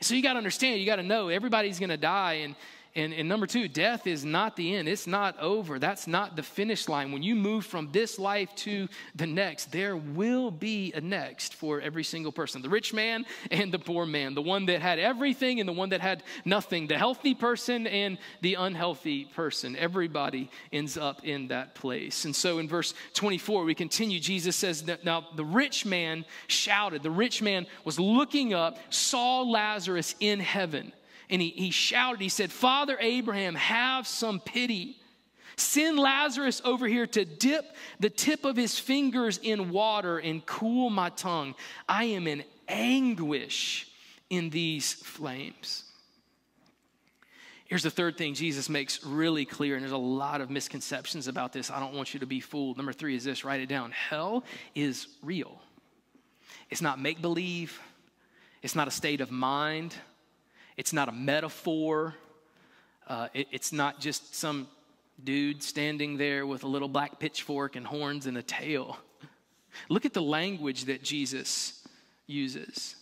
So 0.01 0.15
you 0.15 0.23
got 0.23 0.33
to 0.33 0.37
understand, 0.37 0.79
you 0.79 0.85
got 0.85 0.97
to 0.97 1.03
know 1.03 1.29
everybody's 1.29 1.79
going 1.79 1.89
to 1.89 1.97
die, 1.97 2.33
and, 2.33 2.55
and, 2.97 3.13
and 3.13 3.29
number 3.29 3.45
two, 3.45 3.67
death 3.67 4.07
is 4.07 4.25
not 4.25 4.55
the 4.55 4.75
end. 4.75 4.87
It's 4.87 5.05
not 5.05 5.39
over. 5.39 5.77
That's 5.77 6.07
not 6.07 6.35
the 6.35 6.41
finish 6.41 6.89
line. 6.89 7.11
When 7.11 7.21
you 7.21 7.35
move 7.35 7.63
from 7.63 7.91
this 7.91 8.17
life 8.17 8.53
to 8.55 8.87
the 9.13 9.27
next, 9.27 9.71
there 9.71 9.95
will 9.95 10.49
be 10.49 10.91
a 10.93 10.99
next 10.99 11.53
for 11.53 11.79
every 11.79 12.03
single 12.03 12.31
person 12.31 12.63
the 12.63 12.69
rich 12.69 12.95
man 12.95 13.27
and 13.51 13.71
the 13.71 13.77
poor 13.77 14.07
man, 14.07 14.33
the 14.33 14.41
one 14.41 14.65
that 14.65 14.81
had 14.81 14.97
everything 14.97 15.59
and 15.59 15.69
the 15.69 15.73
one 15.73 15.89
that 15.89 16.01
had 16.01 16.23
nothing, 16.43 16.87
the 16.87 16.97
healthy 16.97 17.35
person 17.35 17.85
and 17.85 18.17
the 18.41 18.55
unhealthy 18.55 19.25
person. 19.25 19.75
Everybody 19.75 20.49
ends 20.73 20.97
up 20.97 21.23
in 21.23 21.49
that 21.49 21.75
place. 21.75 22.25
And 22.25 22.35
so 22.35 22.57
in 22.57 22.67
verse 22.67 22.95
24, 23.13 23.63
we 23.63 23.75
continue. 23.75 24.19
Jesus 24.19 24.55
says, 24.55 24.83
Now 25.03 25.27
the 25.35 25.45
rich 25.45 25.85
man 25.85 26.25
shouted, 26.47 27.03
the 27.03 27.11
rich 27.11 27.43
man 27.43 27.67
was 27.83 27.99
looking 27.99 28.55
up, 28.55 28.79
saw 28.89 29.43
Lazarus 29.43 30.15
in 30.19 30.39
heaven 30.39 30.93
and 31.29 31.41
he, 31.41 31.49
he 31.49 31.71
shouted, 31.71 32.21
he 32.21 32.29
said, 32.29 32.51
Father 32.51 32.97
Abraham, 32.99 33.55
have 33.55 34.07
some 34.07 34.39
pity. 34.39 34.97
Send 35.57 35.97
Lazarus 35.97 36.61
over 36.63 36.87
here 36.87 37.07
to 37.07 37.25
dip 37.25 37.65
the 37.99 38.09
tip 38.09 38.45
of 38.45 38.55
his 38.55 38.77
fingers 38.77 39.39
in 39.41 39.71
water 39.71 40.19
and 40.19 40.45
cool 40.45 40.89
my 40.89 41.09
tongue. 41.09 41.55
I 41.89 42.05
am 42.05 42.27
in 42.27 42.43
anguish 42.67 43.87
in 44.29 44.49
these 44.49 44.93
flames. 44.93 45.83
Here's 47.65 47.83
the 47.83 47.91
third 47.91 48.17
thing 48.17 48.33
Jesus 48.33 48.69
makes 48.69 49.03
really 49.03 49.43
clear, 49.43 49.75
and 49.75 49.83
there's 49.83 49.91
a 49.91 49.97
lot 49.97 50.39
of 50.39 50.49
misconceptions 50.49 51.27
about 51.27 51.51
this. 51.51 51.69
I 51.69 51.81
don't 51.81 51.93
want 51.93 52.13
you 52.13 52.21
to 52.21 52.25
be 52.25 52.39
fooled. 52.39 52.77
Number 52.77 52.93
three 52.93 53.15
is 53.15 53.25
this 53.25 53.43
write 53.43 53.59
it 53.59 53.67
down. 53.67 53.91
Hell 53.91 54.45
is 54.73 55.07
real, 55.21 55.59
it's 56.69 56.81
not 56.81 56.99
make 56.99 57.21
believe, 57.21 57.81
it's 58.61 58.75
not 58.75 58.87
a 58.87 58.91
state 58.91 59.19
of 59.19 59.31
mind, 59.31 59.95
it's 60.77 60.93
not 60.93 61.09
a 61.09 61.11
metaphor. 61.11 62.15
Uh, 63.07 63.27
it, 63.33 63.47
it's 63.51 63.73
not 63.73 63.99
just 63.99 64.35
some 64.35 64.67
dude 65.23 65.63
standing 65.63 66.17
there 66.17 66.45
with 66.45 66.63
a 66.63 66.67
little 66.67 66.87
black 66.87 67.19
pitchfork 67.19 67.75
and 67.75 67.85
horns 67.85 68.27
and 68.27 68.37
a 68.37 68.43
tail. 68.43 68.97
Look 69.89 70.05
at 70.05 70.13
the 70.13 70.21
language 70.21 70.85
that 70.85 71.03
Jesus 71.03 71.83
uses. 72.27 72.95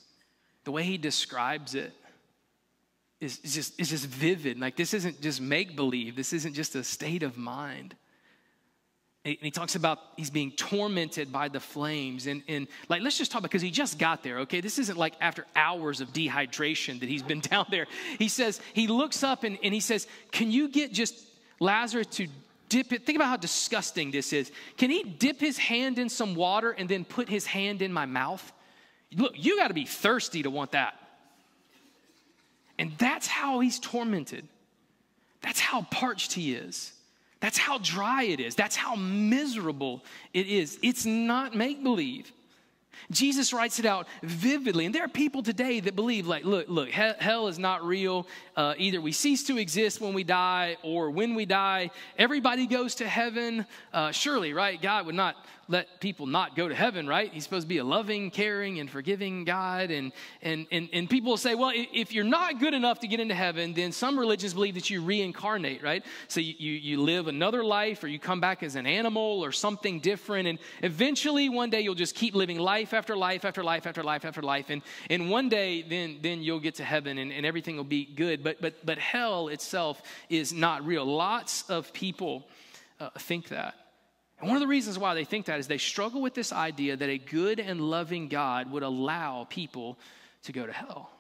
The 0.63 0.71
way 0.71 0.83
he 0.83 0.97
describes 0.97 1.75
it 1.75 1.93
is, 3.19 3.39
is, 3.43 3.53
just, 3.53 3.79
is 3.79 3.89
just 3.89 4.05
vivid. 4.05 4.59
Like, 4.59 4.75
this 4.75 4.93
isn't 4.93 5.21
just 5.21 5.41
make 5.41 5.75
believe, 5.75 6.15
this 6.15 6.33
isn't 6.33 6.53
just 6.53 6.75
a 6.75 6.83
state 6.83 7.23
of 7.23 7.37
mind. 7.37 7.95
And 9.25 9.37
he 9.41 9.49
talks 9.49 9.73
about 9.75 9.99
he's 10.15 10.29
being 10.29 10.51
tormented 10.51 11.31
by 11.31 11.49
the 11.49 11.59
flames. 11.59 12.27
And, 12.27 12.43
and 12.47 12.67
like, 12.89 13.01
let's 13.01 13.17
just 13.17 13.31
talk 13.31 13.39
about, 13.39 13.49
because 13.49 13.63
he 13.63 13.71
just 13.71 13.97
got 13.97 14.21
there, 14.21 14.39
okay? 14.39 14.61
This 14.61 14.77
isn't 14.77 14.99
like 14.99 15.15
after 15.19 15.47
hours 15.55 15.99
of 15.99 16.13
dehydration 16.13 16.99
that 16.99 17.09
he's 17.09 17.23
been 17.23 17.39
down 17.51 17.65
there. 17.71 17.87
He 18.19 18.27
says, 18.27 18.61
he 18.73 18.85
looks 18.85 19.23
up 19.23 19.43
and, 19.43 19.57
and 19.63 19.73
he 19.73 19.79
says, 19.79 20.07
Can 20.31 20.51
you 20.51 20.69
get 20.69 20.93
just 20.93 21.15
Lazarus 21.59 22.05
to 22.11 22.27
dip 22.69 22.93
it? 22.93 23.03
Think 23.03 23.15
about 23.15 23.29
how 23.29 23.37
disgusting 23.37 24.11
this 24.11 24.31
is. 24.31 24.51
Can 24.77 24.91
he 24.91 25.01
dip 25.01 25.39
his 25.39 25.57
hand 25.57 25.97
in 25.97 26.07
some 26.07 26.35
water 26.35 26.69
and 26.69 26.87
then 26.87 27.03
put 27.03 27.27
his 27.27 27.47
hand 27.47 27.81
in 27.81 27.91
my 27.91 28.05
mouth? 28.05 28.53
Look, 29.15 29.33
you 29.35 29.57
got 29.57 29.69
to 29.69 29.73
be 29.73 29.85
thirsty 29.85 30.43
to 30.43 30.51
want 30.51 30.73
that. 30.73 30.99
And 32.77 32.91
that's 32.99 33.25
how 33.25 33.59
he's 33.59 33.79
tormented. 33.79 34.47
That's 35.41 35.59
how 35.59 35.83
parched 35.83 36.33
he 36.33 36.53
is. 36.53 36.91
That's 37.39 37.57
how 37.57 37.77
dry 37.79 38.23
it 38.23 38.39
is. 38.39 38.55
That's 38.55 38.75
how 38.75 38.95
miserable 38.95 40.03
it 40.33 40.47
is. 40.47 40.79
It's 40.81 41.05
not 41.05 41.55
make 41.55 41.83
believe. 41.83 42.31
Jesus 43.11 43.53
writes 43.53 43.79
it 43.79 43.85
out 43.85 44.07
vividly. 44.23 44.85
And 44.85 44.95
there 44.95 45.03
are 45.03 45.09
people 45.09 45.43
today 45.43 45.79
that 45.79 45.95
believe, 45.95 46.27
like, 46.27 46.43
look, 46.43 46.67
look, 46.69 46.89
hell 46.89 47.47
is 47.47 47.59
not 47.59 47.85
real. 47.85 48.27
Uh, 48.55 48.73
either 48.77 48.99
we 48.99 49.11
cease 49.11 49.43
to 49.43 49.57
exist 49.57 50.01
when 50.01 50.13
we 50.13 50.23
die, 50.23 50.77
or 50.81 51.11
when 51.11 51.35
we 51.35 51.45
die, 51.45 51.91
everybody 52.17 52.65
goes 52.65 52.95
to 52.95 53.07
heaven. 53.07 53.65
Uh, 53.93 54.11
surely, 54.11 54.53
right? 54.53 54.81
God 54.81 55.05
would 55.05 55.15
not 55.15 55.35
let 55.67 55.99
people 55.99 56.27
not 56.27 56.55
go 56.55 56.67
to 56.67 56.75
heaven, 56.75 57.07
right? 57.07 57.31
He's 57.33 57.43
supposed 57.43 57.63
to 57.63 57.67
be 57.67 57.79
a 57.79 57.83
loving, 57.83 58.29
caring, 58.29 58.79
and 58.79 58.89
forgiving 58.89 59.45
God. 59.45 59.89
And, 59.89 60.11
and, 60.41 60.67
and, 60.71 60.89
and 60.93 61.09
people 61.09 61.37
say, 61.37 61.55
well, 61.55 61.71
if 61.73 62.13
you're 62.13 62.23
not 62.23 62.59
good 62.59 62.73
enough 62.73 62.99
to 62.99 63.07
get 63.07 63.19
into 63.19 63.33
heaven, 63.33 63.73
then 63.73 63.91
some 63.91 64.19
religions 64.19 64.53
believe 64.53 64.75
that 64.75 64.89
you 64.89 65.01
reincarnate, 65.01 65.81
right? 65.81 66.05
So 66.27 66.39
you, 66.39 66.53
you, 66.57 66.71
you 66.73 67.01
live 67.01 67.27
another 67.27 67.63
life 67.63 68.03
or 68.03 68.07
you 68.07 68.19
come 68.19 68.39
back 68.39 68.61
as 68.61 68.75
an 68.75 68.85
animal 68.85 69.43
or 69.43 69.51
something 69.51 69.99
different. 69.99 70.47
And 70.47 70.59
eventually, 70.83 71.49
one 71.49 71.71
day, 71.71 71.81
you'll 71.81 71.95
just 71.95 72.15
keep 72.15 72.35
living 72.35 72.59
life 72.59 72.93
after 72.93 73.15
life 73.15 73.43
after 73.43 73.63
life 73.63 73.87
after 73.87 74.03
life 74.03 74.23
after 74.23 74.43
life. 74.43 74.69
And, 74.69 74.83
and 75.09 75.31
one 75.31 75.49
day, 75.49 75.81
then, 75.81 76.19
then 76.21 76.41
you'll 76.41 76.59
get 76.59 76.75
to 76.75 76.83
heaven 76.83 77.17
and, 77.17 77.31
and 77.31 77.45
everything 77.45 77.75
will 77.75 77.83
be 77.83 78.05
good. 78.05 78.43
But, 78.43 78.61
but, 78.61 78.85
but 78.85 78.99
hell 78.99 79.47
itself 79.47 80.01
is 80.29 80.53
not 80.53 80.85
real. 80.85 81.05
Lots 81.05 81.67
of 81.69 81.91
people 81.91 82.47
uh, 82.99 83.09
think 83.17 83.49
that. 83.49 83.84
And 84.39 84.49
one 84.49 84.57
of 84.57 84.61
the 84.61 84.67
reasons 84.67 84.99
why 84.99 85.13
they 85.13 85.23
think 85.23 85.45
that 85.45 85.59
is 85.59 85.67
they 85.67 85.77
struggle 85.77 86.21
with 86.21 86.33
this 86.33 86.51
idea 86.51 86.97
that 86.97 87.09
a 87.09 87.17
good 87.17 87.59
and 87.59 87.79
loving 87.79 88.27
God 88.27 88.69
would 88.71 88.83
allow 88.83 89.45
people 89.49 89.97
to 90.43 90.51
go 90.51 90.65
to 90.65 90.73
hell. 90.73 91.11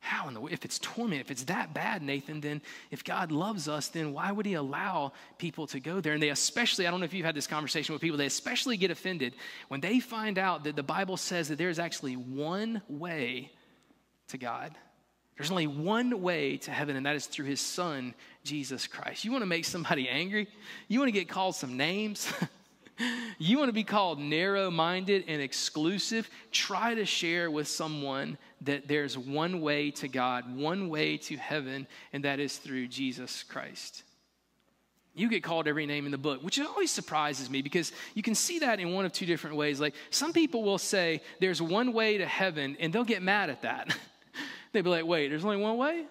How 0.00 0.28
in 0.28 0.34
the 0.34 0.44
if 0.46 0.64
it's 0.64 0.78
torment, 0.78 1.20
if 1.20 1.30
it's 1.30 1.44
that 1.44 1.74
bad, 1.74 2.02
Nathan, 2.02 2.40
then 2.40 2.62
if 2.90 3.02
God 3.02 3.32
loves 3.32 3.68
us, 3.68 3.88
then 3.88 4.12
why 4.12 4.30
would 4.30 4.46
He 4.46 4.54
allow 4.54 5.12
people 5.38 5.66
to 5.68 5.80
go 5.80 6.00
there? 6.00 6.14
And 6.14 6.22
they 6.22 6.28
especially, 6.28 6.86
I 6.86 6.90
don't 6.90 7.00
know 7.00 7.04
if 7.04 7.12
you've 7.12 7.26
had 7.26 7.34
this 7.34 7.48
conversation 7.48 7.92
with 7.92 8.00
people, 8.00 8.16
they 8.16 8.26
especially 8.26 8.76
get 8.76 8.92
offended 8.92 9.34
when 9.66 9.80
they 9.80 9.98
find 9.98 10.38
out 10.38 10.64
that 10.64 10.76
the 10.76 10.82
Bible 10.84 11.16
says 11.16 11.48
that 11.48 11.58
there's 11.58 11.80
actually 11.80 12.14
one 12.14 12.80
way 12.88 13.50
to 14.28 14.38
God. 14.38 14.74
There's 15.38 15.52
only 15.52 15.68
one 15.68 16.20
way 16.20 16.56
to 16.58 16.72
heaven, 16.72 16.96
and 16.96 17.06
that 17.06 17.14
is 17.14 17.26
through 17.26 17.46
his 17.46 17.60
son, 17.60 18.12
Jesus 18.42 18.88
Christ. 18.88 19.24
You 19.24 19.30
want 19.30 19.42
to 19.42 19.46
make 19.46 19.64
somebody 19.64 20.08
angry? 20.08 20.48
You 20.88 20.98
want 20.98 21.08
to 21.08 21.12
get 21.12 21.28
called 21.28 21.54
some 21.54 21.76
names? 21.76 22.30
you 23.38 23.56
want 23.56 23.68
to 23.68 23.72
be 23.72 23.84
called 23.84 24.18
narrow 24.18 24.68
minded 24.68 25.24
and 25.28 25.40
exclusive? 25.40 26.28
Try 26.50 26.96
to 26.96 27.04
share 27.04 27.52
with 27.52 27.68
someone 27.68 28.36
that 28.62 28.88
there's 28.88 29.16
one 29.16 29.60
way 29.60 29.92
to 29.92 30.08
God, 30.08 30.56
one 30.56 30.88
way 30.88 31.16
to 31.18 31.36
heaven, 31.36 31.86
and 32.12 32.24
that 32.24 32.40
is 32.40 32.56
through 32.56 32.88
Jesus 32.88 33.44
Christ. 33.44 34.02
You 35.14 35.28
get 35.28 35.44
called 35.44 35.68
every 35.68 35.86
name 35.86 36.04
in 36.04 36.10
the 36.10 36.18
book, 36.18 36.42
which 36.42 36.60
always 36.60 36.90
surprises 36.90 37.48
me 37.48 37.62
because 37.62 37.92
you 38.14 38.24
can 38.24 38.34
see 38.34 38.58
that 38.58 38.80
in 38.80 38.92
one 38.92 39.04
of 39.04 39.12
two 39.12 39.26
different 39.26 39.54
ways. 39.54 39.80
Like 39.80 39.94
some 40.10 40.32
people 40.32 40.64
will 40.64 40.78
say 40.78 41.22
there's 41.38 41.62
one 41.62 41.92
way 41.92 42.18
to 42.18 42.26
heaven, 42.26 42.76
and 42.80 42.92
they'll 42.92 43.04
get 43.04 43.22
mad 43.22 43.50
at 43.50 43.62
that. 43.62 43.96
They'd 44.72 44.82
be 44.82 44.90
like, 44.90 45.06
wait, 45.06 45.28
there's 45.28 45.44
only 45.44 45.56
one 45.56 45.76
way? 45.76 46.04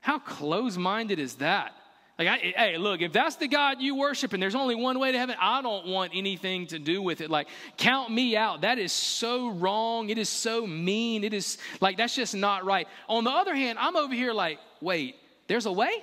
How 0.00 0.18
close 0.18 0.76
minded 0.76 1.18
is 1.18 1.36
that? 1.36 1.72
Like, 2.18 2.28
I, 2.28 2.36
hey, 2.36 2.78
look, 2.78 3.02
if 3.02 3.12
that's 3.12 3.36
the 3.36 3.46
God 3.46 3.80
you 3.80 3.94
worship 3.94 4.32
and 4.32 4.42
there's 4.42 4.54
only 4.54 4.74
one 4.74 4.98
way 4.98 5.12
to 5.12 5.18
heaven, 5.18 5.36
I 5.38 5.60
don't 5.60 5.86
want 5.86 6.12
anything 6.14 6.66
to 6.68 6.78
do 6.78 7.02
with 7.02 7.20
it. 7.20 7.28
Like, 7.28 7.48
count 7.76 8.10
me 8.10 8.36
out. 8.36 8.62
That 8.62 8.78
is 8.78 8.90
so 8.90 9.50
wrong. 9.50 10.08
It 10.08 10.16
is 10.16 10.30
so 10.30 10.66
mean. 10.66 11.24
It 11.24 11.34
is 11.34 11.58
like, 11.80 11.98
that's 11.98 12.14
just 12.14 12.34
not 12.34 12.64
right. 12.64 12.88
On 13.08 13.24
the 13.24 13.30
other 13.30 13.54
hand, 13.54 13.78
I'm 13.78 13.96
over 13.96 14.14
here 14.14 14.32
like, 14.32 14.58
wait, 14.80 15.16
there's 15.46 15.66
a 15.66 15.72
way? 15.72 16.02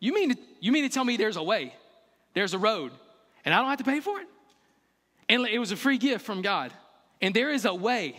You 0.00 0.12
mean 0.12 0.34
to, 0.34 0.38
you 0.60 0.72
mean 0.72 0.82
to 0.82 0.88
tell 0.88 1.04
me 1.04 1.16
there's 1.16 1.36
a 1.36 1.42
way? 1.44 1.72
There's 2.34 2.54
a 2.54 2.58
road, 2.58 2.90
and 3.44 3.54
I 3.54 3.58
don't 3.58 3.68
have 3.68 3.78
to 3.78 3.84
pay 3.84 4.00
for 4.00 4.18
it? 4.18 4.26
And 5.28 5.46
it 5.46 5.58
was 5.60 5.70
a 5.70 5.76
free 5.76 5.98
gift 5.98 6.24
from 6.26 6.42
God. 6.42 6.72
And 7.20 7.32
there 7.34 7.52
is 7.52 7.66
a 7.66 7.74
way. 7.74 8.16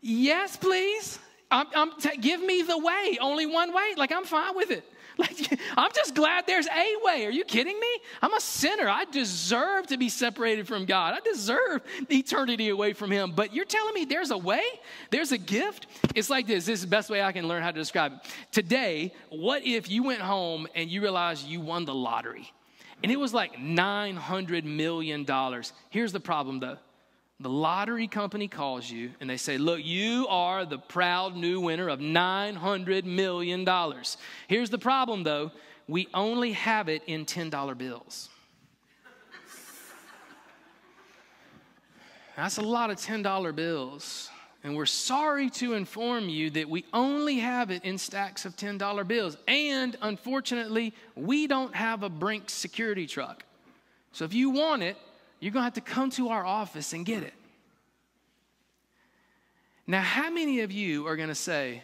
Yes, 0.00 0.56
please. 0.56 1.18
I'm, 1.50 1.66
I'm 1.74 1.92
t- 2.00 2.16
give 2.18 2.40
me 2.42 2.62
the 2.62 2.78
way. 2.78 3.18
Only 3.20 3.46
one 3.46 3.72
way. 3.72 3.94
Like, 3.96 4.12
I'm 4.12 4.24
fine 4.24 4.54
with 4.56 4.70
it. 4.70 4.84
Like, 5.18 5.58
I'm 5.78 5.90
just 5.94 6.14
glad 6.14 6.46
there's 6.46 6.66
a 6.66 6.94
way. 7.02 7.24
Are 7.24 7.30
you 7.30 7.42
kidding 7.44 7.80
me? 7.80 7.88
I'm 8.20 8.34
a 8.34 8.40
sinner. 8.40 8.86
I 8.86 9.06
deserve 9.06 9.86
to 9.86 9.96
be 9.96 10.10
separated 10.10 10.68
from 10.68 10.84
God. 10.84 11.14
I 11.14 11.20
deserve 11.20 11.80
eternity 12.10 12.68
away 12.68 12.92
from 12.92 13.10
Him. 13.10 13.32
But 13.34 13.54
you're 13.54 13.64
telling 13.64 13.94
me 13.94 14.04
there's 14.04 14.30
a 14.30 14.36
way? 14.36 14.62
There's 15.10 15.32
a 15.32 15.38
gift? 15.38 15.86
It's 16.14 16.28
like 16.28 16.46
this. 16.46 16.66
This 16.66 16.80
is 16.80 16.84
the 16.84 16.90
best 16.90 17.08
way 17.08 17.22
I 17.22 17.32
can 17.32 17.48
learn 17.48 17.62
how 17.62 17.70
to 17.70 17.78
describe 17.78 18.12
it. 18.12 18.18
Today, 18.52 19.14
what 19.30 19.64
if 19.64 19.88
you 19.88 20.02
went 20.02 20.20
home 20.20 20.68
and 20.74 20.90
you 20.90 21.00
realized 21.00 21.46
you 21.46 21.62
won 21.62 21.86
the 21.86 21.94
lottery? 21.94 22.52
And 23.02 23.10
it 23.10 23.18
was 23.18 23.32
like 23.32 23.56
$900 23.56 24.64
million. 24.64 25.26
Here's 25.88 26.12
the 26.12 26.20
problem, 26.20 26.60
though 26.60 26.76
the 27.38 27.48
lottery 27.50 28.06
company 28.06 28.48
calls 28.48 28.90
you 28.90 29.10
and 29.20 29.28
they 29.28 29.36
say, 29.36 29.58
Look, 29.58 29.84
you 29.84 30.26
are 30.28 30.64
the 30.64 30.78
proud 30.78 31.36
new 31.36 31.60
winner 31.60 31.88
of 31.88 32.00
$900 32.00 33.04
million. 33.04 33.66
Here's 34.48 34.70
the 34.70 34.78
problem 34.78 35.22
though 35.22 35.52
we 35.88 36.08
only 36.14 36.52
have 36.52 36.88
it 36.88 37.02
in 37.06 37.26
$10 37.26 37.78
bills. 37.78 38.28
That's 42.36 42.58
a 42.58 42.62
lot 42.62 42.90
of 42.90 42.98
$10 42.98 43.54
bills. 43.54 44.30
And 44.62 44.76
we're 44.76 44.84
sorry 44.84 45.48
to 45.50 45.74
inform 45.74 46.28
you 46.28 46.50
that 46.50 46.68
we 46.68 46.84
only 46.92 47.38
have 47.38 47.70
it 47.70 47.84
in 47.84 47.98
stacks 47.98 48.44
of 48.44 48.56
$10 48.56 49.06
bills. 49.06 49.36
And 49.46 49.96
unfortunately, 50.02 50.92
we 51.14 51.46
don't 51.46 51.74
have 51.74 52.02
a 52.02 52.08
Brink 52.08 52.50
security 52.50 53.06
truck. 53.06 53.44
So 54.12 54.24
if 54.24 54.34
you 54.34 54.50
want 54.50 54.82
it, 54.82 54.96
you're 55.40 55.52
going 55.52 55.62
to 55.62 55.64
have 55.64 55.74
to 55.74 55.80
come 55.80 56.10
to 56.10 56.30
our 56.30 56.44
office 56.44 56.92
and 56.92 57.04
get 57.04 57.22
it. 57.22 57.34
Now, 59.86 60.00
how 60.00 60.30
many 60.30 60.60
of 60.60 60.72
you 60.72 61.06
are 61.06 61.16
going 61.16 61.28
to 61.28 61.34
say, 61.34 61.82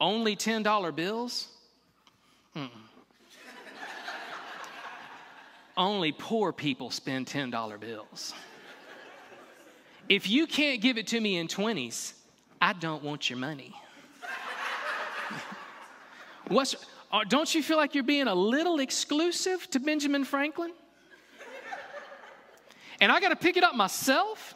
only 0.00 0.36
$10 0.36 0.94
bills? 0.94 1.48
Mm-mm. 2.54 2.70
only 5.76 6.12
poor 6.12 6.52
people 6.52 6.90
spend 6.90 7.26
$10 7.26 7.80
bills. 7.80 8.34
If 10.08 10.28
you 10.28 10.46
can't 10.46 10.80
give 10.80 10.96
it 10.96 11.08
to 11.08 11.20
me 11.20 11.36
in 11.36 11.48
20s, 11.48 12.14
I 12.60 12.72
don't 12.72 13.02
want 13.02 13.28
your 13.28 13.38
money. 13.38 13.74
What's, 16.48 16.76
uh, 17.12 17.24
don't 17.28 17.52
you 17.54 17.62
feel 17.62 17.76
like 17.76 17.94
you're 17.94 18.04
being 18.04 18.28
a 18.28 18.34
little 18.34 18.80
exclusive 18.80 19.68
to 19.70 19.80
Benjamin 19.80 20.24
Franklin? 20.24 20.72
And 23.00 23.12
I 23.12 23.20
got 23.20 23.28
to 23.28 23.36
pick 23.36 23.56
it 23.56 23.64
up 23.64 23.74
myself? 23.74 24.54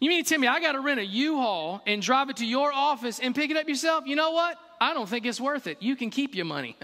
You 0.00 0.10
mean 0.10 0.22
to 0.24 0.28
tell 0.28 0.38
me 0.38 0.46
I 0.46 0.60
got 0.60 0.72
to 0.72 0.80
rent 0.80 1.00
a 1.00 1.06
U-Haul 1.06 1.82
and 1.86 2.02
drive 2.02 2.28
it 2.30 2.36
to 2.36 2.46
your 2.46 2.72
office 2.72 3.18
and 3.18 3.34
pick 3.34 3.50
it 3.50 3.56
up 3.56 3.68
yourself? 3.68 4.04
You 4.06 4.16
know 4.16 4.32
what? 4.32 4.58
I 4.80 4.92
don't 4.92 5.08
think 5.08 5.24
it's 5.24 5.40
worth 5.40 5.66
it. 5.66 5.82
You 5.82 5.96
can 5.96 6.10
keep 6.10 6.34
your 6.34 6.44
money. 6.44 6.76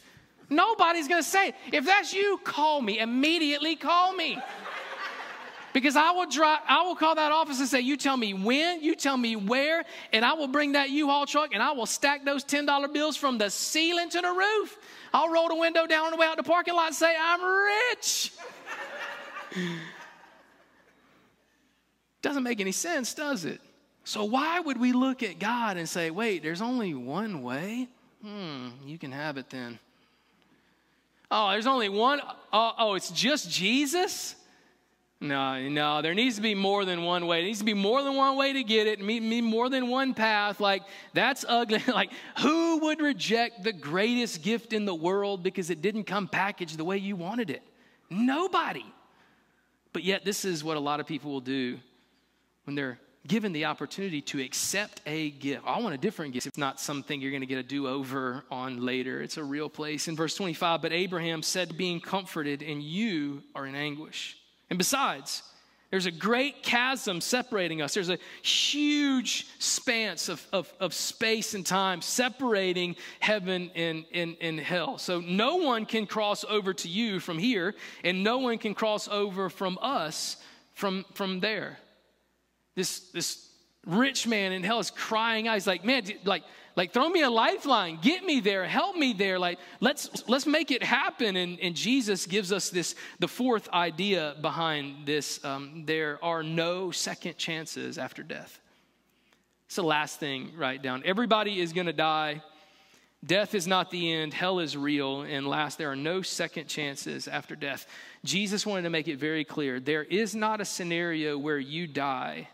Nobody's 0.50 1.08
going 1.08 1.22
to 1.22 1.28
say 1.28 1.48
it. 1.48 1.54
If 1.72 1.84
that's 1.84 2.12
you, 2.12 2.38
call 2.44 2.80
me. 2.80 2.98
Immediately 2.98 3.76
call 3.76 4.14
me. 4.14 4.38
Because 5.72 5.94
I 5.94 6.10
will 6.10 6.26
drive, 6.26 6.58
I 6.66 6.82
will 6.82 6.96
call 6.96 7.14
that 7.14 7.30
office 7.30 7.60
and 7.60 7.68
say, 7.68 7.80
You 7.80 7.96
tell 7.96 8.16
me 8.16 8.34
when, 8.34 8.82
you 8.82 8.96
tell 8.96 9.16
me 9.16 9.36
where, 9.36 9.84
and 10.12 10.24
I 10.24 10.32
will 10.32 10.48
bring 10.48 10.72
that 10.72 10.90
U-Haul 10.90 11.26
truck 11.26 11.54
and 11.54 11.62
I 11.62 11.70
will 11.70 11.86
stack 11.86 12.24
those 12.24 12.44
$10 12.44 12.92
bills 12.92 13.16
from 13.16 13.38
the 13.38 13.50
ceiling 13.50 14.10
to 14.10 14.20
the 14.20 14.32
roof. 14.32 14.76
I'll 15.14 15.28
roll 15.28 15.46
the 15.48 15.54
window 15.54 15.86
down 15.86 16.06
on 16.06 16.10
the 16.10 16.16
way 16.16 16.26
out 16.26 16.36
the 16.36 16.42
parking 16.42 16.74
lot 16.74 16.88
and 16.88 16.96
say, 16.96 17.14
I'm 17.16 17.40
rich. 17.92 18.32
Doesn't 22.22 22.42
make 22.42 22.60
any 22.60 22.72
sense, 22.72 23.14
does 23.14 23.44
it? 23.44 23.60
So, 24.04 24.24
why 24.24 24.60
would 24.60 24.78
we 24.78 24.92
look 24.92 25.22
at 25.22 25.38
God 25.38 25.76
and 25.76 25.88
say, 25.88 26.10
wait, 26.10 26.42
there's 26.42 26.62
only 26.62 26.94
one 26.94 27.42
way? 27.42 27.88
Hmm, 28.22 28.68
you 28.84 28.98
can 28.98 29.12
have 29.12 29.36
it 29.36 29.50
then. 29.50 29.78
Oh, 31.30 31.50
there's 31.50 31.66
only 31.66 31.88
one. 31.88 32.20
Oh, 32.52 32.72
oh 32.78 32.94
it's 32.94 33.10
just 33.10 33.50
Jesus? 33.50 34.34
No, 35.22 35.68
no, 35.68 36.00
there 36.00 36.14
needs 36.14 36.36
to 36.36 36.42
be 36.42 36.54
more 36.54 36.86
than 36.86 37.02
one 37.02 37.26
way. 37.26 37.40
There 37.40 37.46
needs 37.46 37.58
to 37.58 37.64
be 37.64 37.74
more 37.74 38.02
than 38.02 38.16
one 38.16 38.38
way 38.38 38.54
to 38.54 38.64
get 38.64 38.86
it, 38.86 39.00
me 39.00 39.42
more 39.42 39.68
than 39.68 39.88
one 39.88 40.14
path. 40.14 40.60
Like, 40.60 40.82
that's 41.12 41.44
ugly. 41.48 41.82
like, 41.86 42.10
who 42.38 42.78
would 42.78 43.00
reject 43.00 43.62
the 43.62 43.72
greatest 43.72 44.42
gift 44.42 44.72
in 44.72 44.86
the 44.86 44.94
world 44.94 45.42
because 45.42 45.68
it 45.68 45.82
didn't 45.82 46.04
come 46.04 46.26
packaged 46.26 46.78
the 46.78 46.84
way 46.84 46.96
you 46.96 47.16
wanted 47.16 47.50
it? 47.50 47.62
Nobody. 48.08 48.84
But 49.92 50.04
yet, 50.04 50.24
this 50.24 50.46
is 50.46 50.64
what 50.64 50.78
a 50.78 50.80
lot 50.80 51.00
of 51.00 51.06
people 51.06 51.30
will 51.30 51.40
do 51.40 51.78
when 52.70 52.76
they're 52.76 53.00
given 53.26 53.52
the 53.52 53.64
opportunity 53.64 54.22
to 54.22 54.40
accept 54.40 55.00
a 55.04 55.30
gift. 55.30 55.64
I 55.66 55.80
want 55.80 55.92
a 55.92 55.98
different 55.98 56.34
gift. 56.34 56.46
It's 56.46 56.56
not 56.56 56.78
something 56.78 57.20
you're 57.20 57.32
going 57.32 57.40
to 57.40 57.46
get 57.48 57.58
a 57.58 57.64
do 57.64 57.88
over 57.88 58.44
on 58.48 58.86
later. 58.86 59.20
It's 59.20 59.38
a 59.38 59.42
real 59.42 59.68
place. 59.68 60.06
In 60.06 60.14
verse 60.14 60.36
25, 60.36 60.80
but 60.80 60.92
Abraham 60.92 61.42
said, 61.42 61.76
being 61.76 62.00
comforted, 62.00 62.62
and 62.62 62.80
you 62.80 63.42
are 63.56 63.66
in 63.66 63.74
anguish. 63.74 64.38
And 64.70 64.78
besides, 64.78 65.42
there's 65.90 66.06
a 66.06 66.12
great 66.12 66.62
chasm 66.62 67.20
separating 67.20 67.82
us. 67.82 67.92
There's 67.92 68.08
a 68.08 68.18
huge 68.40 69.48
span 69.58 70.16
of, 70.28 70.46
of, 70.52 70.72
of, 70.78 70.94
space 70.94 71.54
and 71.54 71.66
time 71.66 72.02
separating 72.02 72.94
heaven 73.18 73.72
and, 73.74 74.04
and, 74.14 74.36
and 74.40 74.60
hell. 74.60 74.96
So 74.98 75.20
no 75.20 75.56
one 75.56 75.86
can 75.86 76.06
cross 76.06 76.44
over 76.48 76.72
to 76.74 76.88
you 76.88 77.18
from 77.18 77.36
here, 77.36 77.74
and 78.04 78.22
no 78.22 78.38
one 78.38 78.58
can 78.58 78.76
cross 78.76 79.08
over 79.08 79.50
from 79.50 79.76
us 79.82 80.36
from, 80.80 81.04
from 81.12 81.40
there. 81.40 81.78
This, 82.74 83.00
this 83.10 83.50
rich 83.86 84.26
man 84.26 84.52
in 84.52 84.62
hell 84.62 84.78
is 84.78 84.90
crying 84.90 85.48
out. 85.48 85.54
He's 85.54 85.66
like, 85.66 85.84
man, 85.84 86.04
like, 86.24 86.44
like 86.76 86.92
throw 86.92 87.08
me 87.08 87.22
a 87.22 87.30
lifeline, 87.30 87.98
get 88.00 88.24
me 88.24 88.40
there, 88.40 88.64
help 88.64 88.96
me 88.96 89.12
there. 89.12 89.38
Like, 89.38 89.58
let's 89.80 90.28
let's 90.28 90.46
make 90.46 90.70
it 90.70 90.82
happen. 90.82 91.36
And, 91.36 91.58
and 91.60 91.74
Jesus 91.74 92.26
gives 92.26 92.52
us 92.52 92.70
this 92.70 92.94
the 93.18 93.28
fourth 93.28 93.68
idea 93.70 94.36
behind 94.40 95.06
this. 95.06 95.44
Um, 95.44 95.84
there 95.86 96.18
are 96.22 96.42
no 96.42 96.90
second 96.90 97.36
chances 97.36 97.98
after 97.98 98.22
death. 98.22 98.60
It's 99.66 99.76
the 99.76 99.82
last 99.82 100.18
thing, 100.18 100.52
write 100.56 100.82
down. 100.82 101.02
Everybody 101.04 101.60
is 101.60 101.72
gonna 101.72 101.92
die. 101.92 102.42
Death 103.24 103.54
is 103.54 103.66
not 103.66 103.90
the 103.90 104.12
end, 104.12 104.32
hell 104.32 104.60
is 104.60 104.76
real. 104.76 105.22
And 105.22 105.46
last, 105.46 105.76
there 105.76 105.90
are 105.90 105.96
no 105.96 106.22
second 106.22 106.68
chances 106.68 107.28
after 107.28 107.54
death. 107.54 107.86
Jesus 108.24 108.64
wanted 108.64 108.82
to 108.82 108.90
make 108.90 109.08
it 109.08 109.18
very 109.18 109.44
clear 109.44 109.78
there 109.78 110.04
is 110.04 110.34
not 110.34 110.62
a 110.62 110.64
scenario 110.64 111.36
where 111.36 111.58
you 111.58 111.86
die 111.86 112.48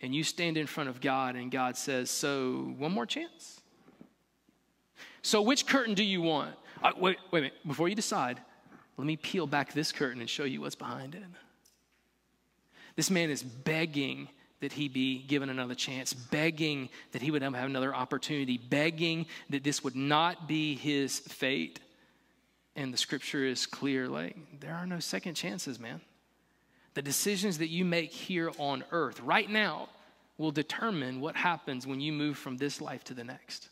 and 0.00 0.14
you 0.14 0.22
stand 0.22 0.56
in 0.56 0.66
front 0.66 0.88
of 0.88 1.00
God 1.00 1.34
and 1.34 1.50
God 1.50 1.76
says, 1.76 2.10
So, 2.10 2.74
one 2.78 2.92
more 2.92 3.06
chance? 3.06 3.60
So, 5.22 5.42
which 5.42 5.66
curtain 5.66 5.94
do 5.94 6.04
you 6.04 6.22
want? 6.22 6.54
Uh, 6.82 6.92
wait, 6.96 7.18
wait 7.30 7.38
a 7.40 7.42
minute. 7.42 7.58
Before 7.66 7.88
you 7.88 7.94
decide, 7.94 8.40
let 8.96 9.06
me 9.06 9.16
peel 9.16 9.46
back 9.46 9.72
this 9.72 9.92
curtain 9.92 10.20
and 10.20 10.30
show 10.30 10.44
you 10.44 10.60
what's 10.60 10.74
behind 10.74 11.14
it. 11.14 11.22
This 12.96 13.10
man 13.10 13.30
is 13.30 13.42
begging 13.42 14.28
that 14.60 14.72
he 14.72 14.88
be 14.88 15.22
given 15.22 15.50
another 15.50 15.74
chance, 15.74 16.12
begging 16.12 16.88
that 17.12 17.22
he 17.22 17.30
would 17.30 17.42
have 17.42 17.54
another 17.54 17.94
opportunity, 17.94 18.58
begging 18.58 19.26
that 19.50 19.62
this 19.62 19.84
would 19.84 19.94
not 19.94 20.48
be 20.48 20.74
his 20.74 21.20
fate. 21.20 21.78
And 22.74 22.92
the 22.92 22.98
scripture 22.98 23.44
is 23.44 23.66
clear 23.66 24.08
like, 24.08 24.36
there 24.60 24.74
are 24.74 24.86
no 24.86 24.98
second 24.98 25.34
chances, 25.34 25.78
man. 25.78 26.00
The 26.94 27.02
decisions 27.02 27.58
that 27.58 27.68
you 27.68 27.84
make 27.84 28.12
here 28.12 28.50
on 28.58 28.84
earth 28.90 29.20
right 29.20 29.48
now 29.48 29.88
will 30.36 30.50
determine 30.50 31.20
what 31.20 31.36
happens 31.36 31.86
when 31.86 32.00
you 32.00 32.12
move 32.12 32.38
from 32.38 32.56
this 32.56 32.80
life 32.80 33.04
to 33.04 33.14
the 33.14 33.24
next. 33.24 33.68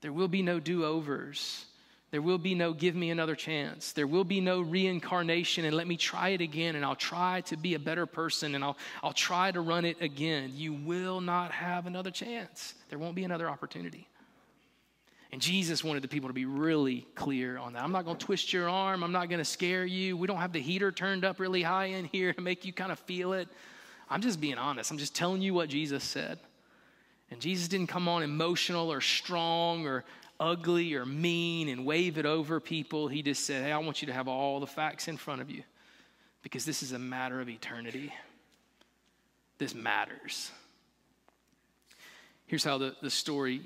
There 0.00 0.12
will 0.12 0.28
be 0.28 0.42
no 0.42 0.60
do 0.60 0.84
overs. 0.84 1.66
There 2.10 2.22
will 2.22 2.38
be 2.38 2.56
no 2.56 2.72
give 2.72 2.96
me 2.96 3.10
another 3.10 3.36
chance. 3.36 3.92
There 3.92 4.06
will 4.06 4.24
be 4.24 4.40
no 4.40 4.60
reincarnation 4.62 5.64
and 5.64 5.76
let 5.76 5.86
me 5.86 5.96
try 5.96 6.30
it 6.30 6.40
again 6.40 6.74
and 6.74 6.84
I'll 6.84 6.96
try 6.96 7.42
to 7.42 7.56
be 7.56 7.74
a 7.74 7.78
better 7.78 8.04
person 8.04 8.56
and 8.56 8.64
I'll, 8.64 8.76
I'll 9.02 9.12
try 9.12 9.52
to 9.52 9.60
run 9.60 9.84
it 9.84 10.00
again. 10.00 10.52
You 10.54 10.72
will 10.72 11.20
not 11.20 11.52
have 11.52 11.86
another 11.86 12.10
chance. 12.10 12.74
There 12.88 12.98
won't 12.98 13.14
be 13.14 13.22
another 13.22 13.48
opportunity. 13.48 14.08
And 15.32 15.40
Jesus 15.40 15.84
wanted 15.84 16.02
the 16.02 16.08
people 16.08 16.28
to 16.28 16.34
be 16.34 16.44
really 16.44 17.06
clear 17.14 17.56
on 17.56 17.74
that. 17.74 17.84
I'm 17.84 17.92
not 17.92 18.04
going 18.04 18.16
to 18.16 18.24
twist 18.24 18.52
your 18.52 18.68
arm. 18.68 19.04
I'm 19.04 19.12
not 19.12 19.28
going 19.28 19.38
to 19.38 19.44
scare 19.44 19.84
you. 19.84 20.16
We 20.16 20.26
don't 20.26 20.38
have 20.38 20.52
the 20.52 20.60
heater 20.60 20.90
turned 20.90 21.24
up 21.24 21.38
really 21.38 21.62
high 21.62 21.86
in 21.86 22.06
here 22.06 22.32
to 22.32 22.40
make 22.40 22.64
you 22.64 22.72
kind 22.72 22.90
of 22.90 22.98
feel 23.00 23.32
it. 23.32 23.48
I'm 24.08 24.20
just 24.20 24.40
being 24.40 24.58
honest. 24.58 24.90
I'm 24.90 24.98
just 24.98 25.14
telling 25.14 25.40
you 25.40 25.54
what 25.54 25.68
Jesus 25.68 26.02
said. 26.02 26.40
And 27.30 27.40
Jesus 27.40 27.68
didn't 27.68 27.86
come 27.86 28.08
on 28.08 28.24
emotional 28.24 28.92
or 28.92 29.00
strong 29.00 29.86
or 29.86 30.04
ugly 30.40 30.94
or 30.94 31.06
mean 31.06 31.68
and 31.68 31.86
wave 31.86 32.18
it 32.18 32.26
over 32.26 32.58
people. 32.58 33.06
He 33.06 33.22
just 33.22 33.46
said, 33.46 33.62
Hey, 33.62 33.70
I 33.70 33.78
want 33.78 34.02
you 34.02 34.06
to 34.06 34.12
have 34.12 34.26
all 34.26 34.58
the 34.58 34.66
facts 34.66 35.06
in 35.06 35.16
front 35.16 35.40
of 35.40 35.50
you 35.50 35.62
because 36.42 36.64
this 36.64 36.82
is 36.82 36.90
a 36.90 36.98
matter 36.98 37.40
of 37.40 37.48
eternity. 37.48 38.12
This 39.58 39.74
matters. 39.74 40.50
Here's 42.46 42.64
how 42.64 42.78
the, 42.78 42.96
the 43.00 43.10
story 43.10 43.62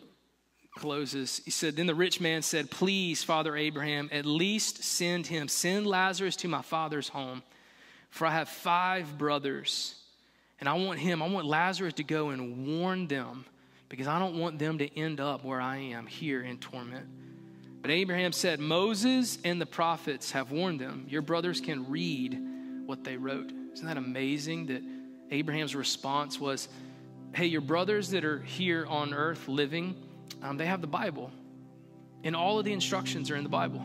closes. 0.75 1.41
He 1.45 1.51
said, 1.51 1.77
Then 1.77 1.87
the 1.87 1.95
rich 1.95 2.21
man 2.21 2.43
said, 2.43 2.71
Please, 2.71 3.23
Father 3.23 3.57
Abraham, 3.57 4.09
at 4.13 4.27
least 4.27 4.83
send 4.83 5.27
him, 5.27 5.49
send 5.49 5.87
Lazarus 5.87 6.37
to 6.37 6.49
my 6.49 6.63
father's 6.63 7.09
home, 7.09 7.43
for 8.11 8.27
I 8.27 8.33
have 8.33 8.49
five 8.49 9.17
brothers. 9.17 9.95
And 10.61 10.69
I 10.69 10.75
want 10.75 10.99
him, 10.99 11.23
I 11.23 11.29
want 11.29 11.47
Lazarus 11.47 11.95
to 11.95 12.05
go 12.05 12.31
and 12.31 12.79
warn 12.79 13.07
them 13.07 13.45
because 13.89 14.07
I 14.07 14.19
don't 14.19 14.39
want 14.39 14.59
them 14.59 14.79
to 14.79 14.99
end 14.99 15.21
up 15.21 15.45
where 15.45 15.61
I 15.61 15.77
am 15.77 16.07
here 16.07 16.43
in 16.43 16.59
torment. 16.59 17.07
But 17.83 17.91
Abraham 17.91 18.33
said, 18.33 18.61
Moses 18.61 19.39
and 19.45 19.61
the 19.61 19.67
prophets 19.67 20.31
have 20.33 20.51
warned 20.51 20.81
them. 20.81 21.07
Your 21.09 21.23
brothers 21.23 21.61
can 21.61 21.91
read 21.91 22.39
what 22.87 23.05
they 23.05 23.17
wrote. 23.17 23.53
Isn't 23.75 23.87
that 23.87 23.99
amazing 23.99 24.67
that 24.67 24.83
Abraham's 25.31 25.75
response 25.75 26.41
was, 26.41 26.69
Hey, 27.35 27.47
your 27.47 27.61
brothers 27.61 28.11
that 28.11 28.25
are 28.25 28.39
here 28.41 28.87
on 28.87 29.13
earth 29.13 29.49
living, 29.49 29.97
um, 30.43 30.57
they 30.57 30.67
have 30.67 30.81
the 30.81 30.87
Bible. 30.87 31.31
And 32.23 32.35
all 32.35 32.59
of 32.59 32.65
the 32.65 32.73
instructions 32.73 33.31
are 33.31 33.37
in 33.37 33.43
the 33.43 33.51
Bible. 33.51 33.83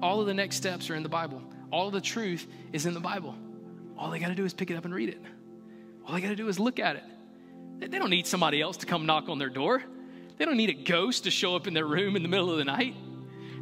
All 0.00 0.20
of 0.20 0.26
the 0.26 0.34
next 0.34 0.56
steps 0.56 0.90
are 0.90 0.94
in 0.94 1.02
the 1.02 1.08
Bible. 1.08 1.42
All 1.70 1.86
of 1.86 1.92
the 1.92 2.00
truth 2.00 2.46
is 2.72 2.86
in 2.86 2.94
the 2.94 3.00
Bible. 3.00 3.36
All 3.96 4.10
they 4.10 4.18
got 4.18 4.28
to 4.28 4.34
do 4.34 4.44
is 4.44 4.52
pick 4.52 4.70
it 4.70 4.76
up 4.76 4.84
and 4.84 4.94
read 4.94 5.08
it. 5.08 5.20
All 6.04 6.14
they 6.14 6.20
got 6.20 6.28
to 6.28 6.36
do 6.36 6.48
is 6.48 6.58
look 6.58 6.80
at 6.80 6.96
it. 6.96 7.04
They 7.90 7.98
don't 7.98 8.10
need 8.10 8.26
somebody 8.26 8.60
else 8.60 8.78
to 8.78 8.86
come 8.86 9.06
knock 9.06 9.28
on 9.28 9.38
their 9.38 9.48
door. 9.48 9.82
They 10.38 10.44
don't 10.44 10.56
need 10.56 10.70
a 10.70 10.84
ghost 10.84 11.24
to 11.24 11.30
show 11.30 11.54
up 11.54 11.66
in 11.66 11.74
their 11.74 11.86
room 11.86 12.16
in 12.16 12.22
the 12.22 12.28
middle 12.28 12.50
of 12.50 12.58
the 12.58 12.64
night. 12.64 12.94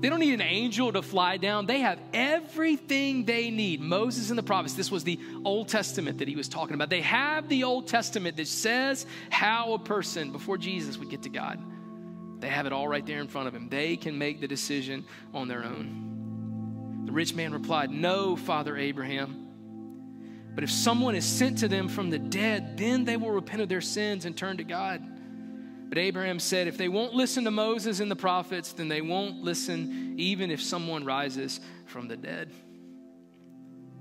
They 0.01 0.09
don't 0.09 0.21
need 0.21 0.33
an 0.33 0.41
angel 0.41 0.91
to 0.93 1.03
fly 1.03 1.37
down. 1.37 1.67
They 1.67 1.81
have 1.81 2.01
everything 2.15 3.27
they 3.27 3.51
need. 3.51 3.83
Moses 3.83 4.31
and 4.31 4.39
the 4.39 4.43
prophets, 4.43 4.73
this 4.73 4.91
was 4.91 5.05
the 5.05 5.21
Old 5.45 5.69
Testament 5.69 6.19
that 6.19 6.29
he 6.29 6.37
was 6.37 6.49
talking 6.49 6.75
about. 6.75 6.89
They 6.89 7.03
have 7.03 7.49
the 7.51 7.65
Old 7.65 7.87
Testament 7.87 8.39
that 8.39 8.49
says 8.49 9.05
how 9.29 9.75
a 9.75 9.79
person 9.79 10.33
before 10.33 10.57
Jesus 10.57 10.97
would 10.97 11.11
get 11.11 11.23
to 11.23 11.29
God. 11.29 11.63
They 12.40 12.48
have 12.48 12.66
it 12.66 12.72
all 12.72 12.88
right 12.88 13.05
there 13.05 13.20
in 13.20 13.29
front 13.29 13.48
of 13.48 13.55
him. 13.55 13.68
They 13.68 13.96
can 13.96 14.18
make 14.18 14.40
the 14.40 14.48
decision 14.48 15.05
on 15.35 15.48
their 15.48 15.64
own. 15.64 17.03
The 17.07 17.12
rich 17.12 17.35
man 17.35 17.53
replied, 17.53 17.90
No, 17.90 18.37
Father 18.37 18.76
Abraham. 18.76 19.48
But 20.55 20.64
if 20.64 20.70
someone 20.70 21.14
is 21.14 21.24
sent 21.24 21.59
to 21.59 21.68
them 21.68 21.88
from 21.88 22.11
the 22.11 22.18
dead, 22.18 22.76
then 22.76 23.05
they 23.05 23.16
will 23.16 23.31
repent 23.31 23.62
of 23.62 23.68
their 23.68 23.81
sins 23.81 24.24
and 24.24 24.37
turn 24.37 24.57
to 24.57 24.64
God. 24.64 25.03
But 25.88 25.98
Abraham 25.98 26.38
said, 26.38 26.66
If 26.68 26.76
they 26.76 26.88
won't 26.88 27.14
listen 27.14 27.44
to 27.44 27.50
Moses 27.50 28.00
and 28.00 28.11
the 28.11 28.16
prophets, 28.16 28.72
then 28.72 28.88
they 28.88 29.00
won't 29.00 29.42
listen 29.42 30.14
even 30.18 30.50
if 30.50 30.62
someone 30.62 31.05
rises 31.05 31.61
from 31.87 32.09
the 32.09 32.16
dead. 32.16 32.50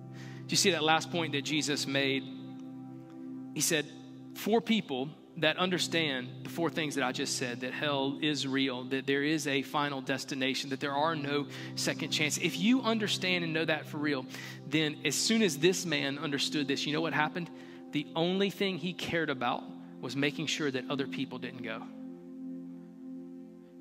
Do 0.09 0.53
you 0.53 0.57
see 0.57 0.71
that 0.71 0.83
last 0.83 1.11
point 1.11 1.33
that 1.33 1.43
Jesus 1.43 1.85
made? 1.85 2.23
He 3.53 3.61
said, 3.61 3.85
Four 4.35 4.61
people 4.61 5.09
that 5.41 5.57
understand 5.57 6.29
the 6.43 6.49
four 6.49 6.69
things 6.69 6.95
that 6.95 7.03
I 7.03 7.11
just 7.11 7.37
said 7.37 7.61
that 7.61 7.73
hell 7.73 8.17
is 8.21 8.47
real, 8.47 8.83
that 8.85 9.05
there 9.05 9.23
is 9.23 9.47
a 9.47 9.61
final 9.61 10.01
destination, 10.01 10.69
that 10.71 10.79
there 10.79 10.95
are 10.95 11.15
no 11.15 11.47
second 11.75 12.11
chance. 12.11 12.37
If 12.37 12.59
you 12.59 12.81
understand 12.81 13.43
and 13.43 13.53
know 13.53 13.65
that 13.65 13.85
for 13.85 13.97
real, 13.97 14.25
then 14.67 14.97
as 15.05 15.15
soon 15.15 15.41
as 15.41 15.57
this 15.57 15.85
man 15.85 16.17
understood 16.17 16.67
this, 16.67 16.85
you 16.85 16.93
know 16.93 17.01
what 17.01 17.13
happened? 17.13 17.49
The 17.91 18.07
only 18.15 18.49
thing 18.49 18.77
he 18.77 18.93
cared 18.93 19.29
about 19.29 19.63
was 20.01 20.15
making 20.15 20.47
sure 20.47 20.69
that 20.71 20.89
other 20.89 21.07
people 21.07 21.39
didn't 21.39 21.63
go. 21.63 21.83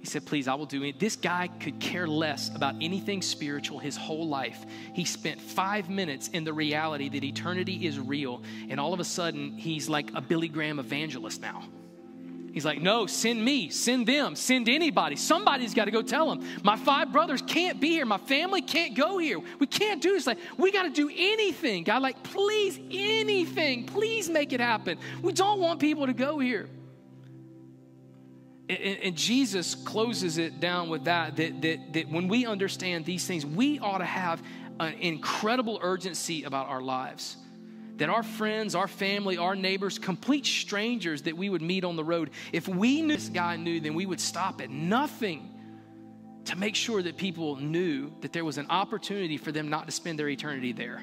He 0.01 0.07
said, 0.07 0.25
Please, 0.25 0.47
I 0.47 0.55
will 0.55 0.67
do 0.67 0.83
it. 0.85 1.01
This 1.01 1.17
guy 1.17 1.49
could 1.61 1.81
care 1.81 2.07
less 2.07 2.55
about 2.55 2.77
anything 2.81 3.21
spiritual 3.21 3.79
his 3.79 3.97
whole 3.97 4.29
life. 4.29 4.65
He 4.95 5.05
spent 5.05 5.41
five 5.41 5.91
minutes 5.91 6.29
in 6.29 6.45
the 6.45 6.53
reality 6.53 7.09
that 7.09 7.25
eternity 7.25 7.87
is 7.87 7.99
real, 7.99 8.43
and 8.69 8.79
all 8.79 8.95
of 8.95 9.01
a 9.01 9.05
sudden, 9.05 9.57
he's 9.57 9.89
like 9.89 10.11
a 10.15 10.21
Billy 10.21 10.49
Graham 10.49 10.79
evangelist 10.79 11.41
now. 11.41 11.65
He's 12.53 12.65
like, 12.65 12.81
No, 12.81 13.07
send 13.07 13.45
me, 13.45 13.71
send 13.71 14.07
them, 14.07 14.37
send 14.37 14.69
anybody. 14.69 15.17
Somebody's 15.17 15.75
got 15.75 15.87
to 15.87 15.91
go 15.91 16.03
tell 16.03 16.29
them. 16.29 16.47
My 16.63 16.77
five 16.77 17.13
brothers 17.13 17.43
can't 17.43 17.81
be 17.81 17.91
here. 17.91 18.07
My 18.07 18.19
family 18.19 18.63
can't 18.63 18.95
go 18.97 19.19
here. 19.19 19.41
We 19.59 19.67
can't 19.67 20.01
do 20.01 20.13
this. 20.13 20.27
Like, 20.27 20.39
we 20.57 20.71
got 20.71 20.85
to 20.85 20.91
do 20.91 21.11
anything. 21.15 21.83
God, 21.85 22.03
like, 22.03 22.23
please, 22.23 22.79
anything. 22.91 23.85
Please 23.85 24.29
make 24.29 24.53
it 24.53 24.61
happen. 24.61 24.99
We 25.23 25.33
don't 25.33 25.61
want 25.61 25.81
people 25.81 26.07
to 26.07 26.13
go 26.13 26.39
here. 26.39 26.69
And, 28.69 29.17
Jesus 29.17 29.75
closes 29.75 30.37
it 30.37 30.61
down 30.61 30.91
with 30.91 31.05
that, 31.05 31.37
that, 31.37 31.63
that, 31.63 31.93
that 31.95 32.09
when 32.11 32.29
we 32.29 32.45
understand 32.45 33.07
these 33.07 33.27
things, 33.27 33.47
we 33.47 33.79
ought 33.79 33.99
to 33.99 34.05
have 34.05 34.43
an 34.79 34.93
incredible 34.95 35.79
urgency 35.83 36.43
about 36.43 36.69
our 36.69 36.83
lives. 36.83 37.39
That 37.97 38.11
our 38.11 38.23
friends, 38.23 38.75
our 38.75 38.87
family, 38.87 39.39
our 39.39 39.57
neighbors, 39.57 39.99
complete 39.99 40.45
strangers 40.45 41.23
that 41.23 41.37
we 41.37 41.49
would 41.49 41.63
meet 41.63 41.83
on 41.83 41.97
the 41.97 42.05
road, 42.05 42.31
if 42.53 42.69
we 42.69 43.01
knew 43.01 43.15
this 43.15 43.31
guy 43.31 43.57
knew, 43.57 43.81
then 43.81 43.95
we 43.95 44.05
would 44.05 44.21
stop 44.21 44.61
at 44.61 44.69
nothing 44.71 45.55
to 46.45 46.57
make 46.57 46.75
sure 46.75 47.03
that 47.03 47.17
people 47.17 47.57
knew 47.57 48.13
that 48.21 48.33
there 48.33 48.45
was 48.45 48.59
an 48.59 48.67
opportunity 48.71 49.39
for 49.39 49.51
them 49.51 49.69
not 49.69 49.87
to 49.87 49.93
spend 49.93 50.19
their 50.19 50.29
eternity 50.29 50.73
there. 50.73 51.03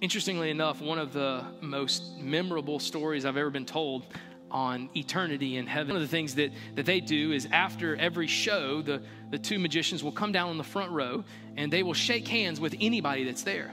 Interestingly 0.00 0.50
enough, 0.50 0.80
one 0.80 0.98
of 0.98 1.12
the 1.12 1.44
most 1.60 2.18
memorable 2.18 2.78
stories 2.78 3.24
I've 3.24 3.36
ever 3.36 3.50
been 3.50 3.66
told 3.66 4.06
on 4.50 4.90
eternity 4.96 5.56
in 5.56 5.66
heaven. 5.66 5.94
One 5.94 6.02
of 6.02 6.08
the 6.08 6.16
things 6.16 6.34
that, 6.36 6.52
that 6.74 6.86
they 6.86 7.00
do 7.00 7.32
is 7.32 7.46
after 7.50 7.96
every 7.96 8.26
show, 8.26 8.82
the, 8.82 9.02
the 9.30 9.38
two 9.38 9.58
magicians 9.58 10.02
will 10.02 10.12
come 10.12 10.32
down 10.32 10.50
on 10.50 10.58
the 10.58 10.64
front 10.64 10.92
row 10.92 11.24
and 11.56 11.72
they 11.72 11.82
will 11.82 11.94
shake 11.94 12.26
hands 12.28 12.60
with 12.60 12.74
anybody 12.80 13.24
that's 13.24 13.42
there. 13.42 13.72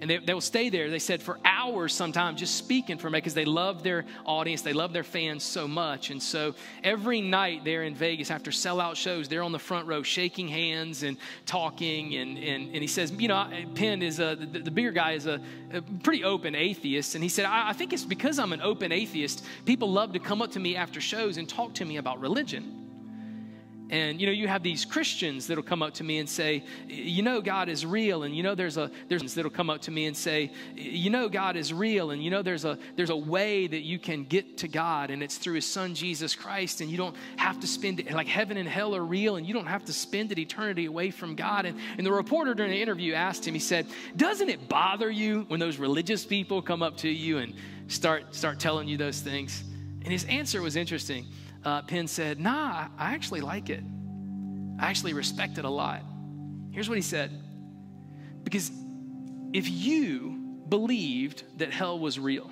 And 0.00 0.10
they, 0.10 0.18
they 0.18 0.34
will 0.34 0.40
stay 0.40 0.68
there, 0.68 0.90
they 0.90 0.98
said, 0.98 1.22
for 1.22 1.38
hours 1.62 1.94
sometimes 1.94 2.40
just 2.40 2.56
speaking 2.56 2.98
for 2.98 3.08
me 3.08 3.18
because 3.18 3.34
they 3.34 3.44
love 3.44 3.82
their 3.82 4.04
audience, 4.24 4.62
they 4.62 4.72
love 4.72 4.92
their 4.92 5.04
fans 5.04 5.42
so 5.42 5.68
much. 5.68 6.10
And 6.10 6.22
so 6.22 6.54
every 6.82 7.20
night 7.20 7.64
there 7.64 7.84
in 7.84 7.94
Vegas 7.94 8.30
after 8.30 8.50
sellout 8.50 8.96
shows, 8.96 9.28
they're 9.28 9.42
on 9.42 9.52
the 9.52 9.58
front 9.58 9.86
row 9.86 10.02
shaking 10.02 10.48
hands 10.48 11.02
and 11.02 11.16
talking. 11.46 12.14
And, 12.14 12.38
and, 12.38 12.68
and 12.72 12.76
he 12.76 12.86
says, 12.86 13.12
You 13.12 13.28
know, 13.28 13.48
Penn 13.74 14.02
is 14.02 14.18
a, 14.18 14.36
the, 14.36 14.60
the 14.60 14.70
bigger 14.70 14.92
guy 14.92 15.12
is 15.12 15.26
a, 15.26 15.40
a, 15.72 15.82
pretty 15.82 16.24
open 16.24 16.54
atheist. 16.54 17.14
And 17.14 17.22
he 17.22 17.28
said, 17.28 17.44
I, 17.44 17.70
I 17.70 17.72
think 17.72 17.92
it's 17.92 18.04
because 18.04 18.38
I'm 18.38 18.52
an 18.52 18.60
open 18.60 18.92
atheist, 18.92 19.44
people 19.64 19.90
love 19.90 20.12
to 20.12 20.18
come 20.18 20.42
up 20.42 20.52
to 20.52 20.60
me 20.60 20.76
after 20.76 21.00
shows 21.00 21.36
and 21.36 21.48
talk 21.48 21.74
to 21.74 21.84
me 21.84 21.96
about 21.96 22.20
religion. 22.20 22.81
And 23.92 24.18
you 24.22 24.26
know, 24.26 24.32
you 24.32 24.48
have 24.48 24.62
these 24.62 24.86
Christians 24.86 25.46
that'll 25.46 25.62
come 25.62 25.82
up 25.82 25.92
to 25.94 26.04
me 26.04 26.16
and 26.16 26.26
say, 26.26 26.64
"You 26.88 27.22
know, 27.22 27.42
God 27.42 27.68
is 27.68 27.84
real." 27.84 28.22
And 28.22 28.34
you 28.34 28.42
know, 28.42 28.54
there's 28.54 28.78
a 28.78 28.90
there's 29.08 29.34
that'll 29.34 29.50
come 29.50 29.68
up 29.68 29.82
to 29.82 29.90
me 29.90 30.06
and 30.06 30.16
say, 30.16 30.50
"You 30.74 31.10
know, 31.10 31.28
God 31.28 31.56
is 31.56 31.74
real." 31.74 32.10
And 32.10 32.24
you 32.24 32.30
know, 32.30 32.40
there's 32.40 32.64
a 32.64 32.78
there's 32.96 33.10
a 33.10 33.16
way 33.16 33.66
that 33.66 33.82
you 33.82 33.98
can 33.98 34.24
get 34.24 34.56
to 34.58 34.68
God, 34.68 35.10
and 35.10 35.22
it's 35.22 35.36
through 35.36 35.56
His 35.56 35.66
Son 35.66 35.94
Jesus 35.94 36.34
Christ. 36.34 36.80
And 36.80 36.90
you 36.90 36.96
don't 36.96 37.14
have 37.36 37.60
to 37.60 37.66
spend 37.66 38.00
it 38.00 38.10
like 38.10 38.26
heaven 38.26 38.56
and 38.56 38.66
hell 38.66 38.96
are 38.96 39.04
real, 39.04 39.36
and 39.36 39.46
you 39.46 39.52
don't 39.52 39.66
have 39.66 39.84
to 39.84 39.92
spend 39.92 40.32
an 40.32 40.38
eternity 40.38 40.86
away 40.86 41.10
from 41.10 41.36
God. 41.36 41.66
And, 41.66 41.78
and 41.98 42.06
the 42.06 42.12
reporter 42.12 42.54
during 42.54 42.72
the 42.72 42.80
interview 42.80 43.12
asked 43.12 43.46
him, 43.46 43.52
he 43.52 43.60
said, 43.60 43.86
"Doesn't 44.16 44.48
it 44.48 44.70
bother 44.70 45.10
you 45.10 45.44
when 45.48 45.60
those 45.60 45.76
religious 45.76 46.24
people 46.24 46.62
come 46.62 46.82
up 46.82 46.96
to 46.98 47.10
you 47.10 47.38
and 47.38 47.52
start 47.88 48.34
start 48.34 48.58
telling 48.58 48.88
you 48.88 48.96
those 48.96 49.20
things?" 49.20 49.64
And 50.02 50.10
his 50.10 50.24
answer 50.24 50.62
was 50.62 50.76
interesting 50.76 51.26
uh, 51.64 51.82
Penn 51.82 52.06
said, 52.06 52.40
Nah, 52.40 52.88
I 52.98 53.14
actually 53.14 53.40
like 53.40 53.70
it. 53.70 53.82
I 54.78 54.86
actually 54.86 55.12
respect 55.12 55.58
it 55.58 55.64
a 55.64 55.70
lot. 55.70 56.02
Here's 56.70 56.88
what 56.88 56.96
he 56.96 57.02
said 57.02 57.30
Because 58.42 58.70
if 59.52 59.68
you 59.68 60.62
believed 60.68 61.44
that 61.58 61.70
hell 61.70 61.98
was 61.98 62.18
real, 62.18 62.50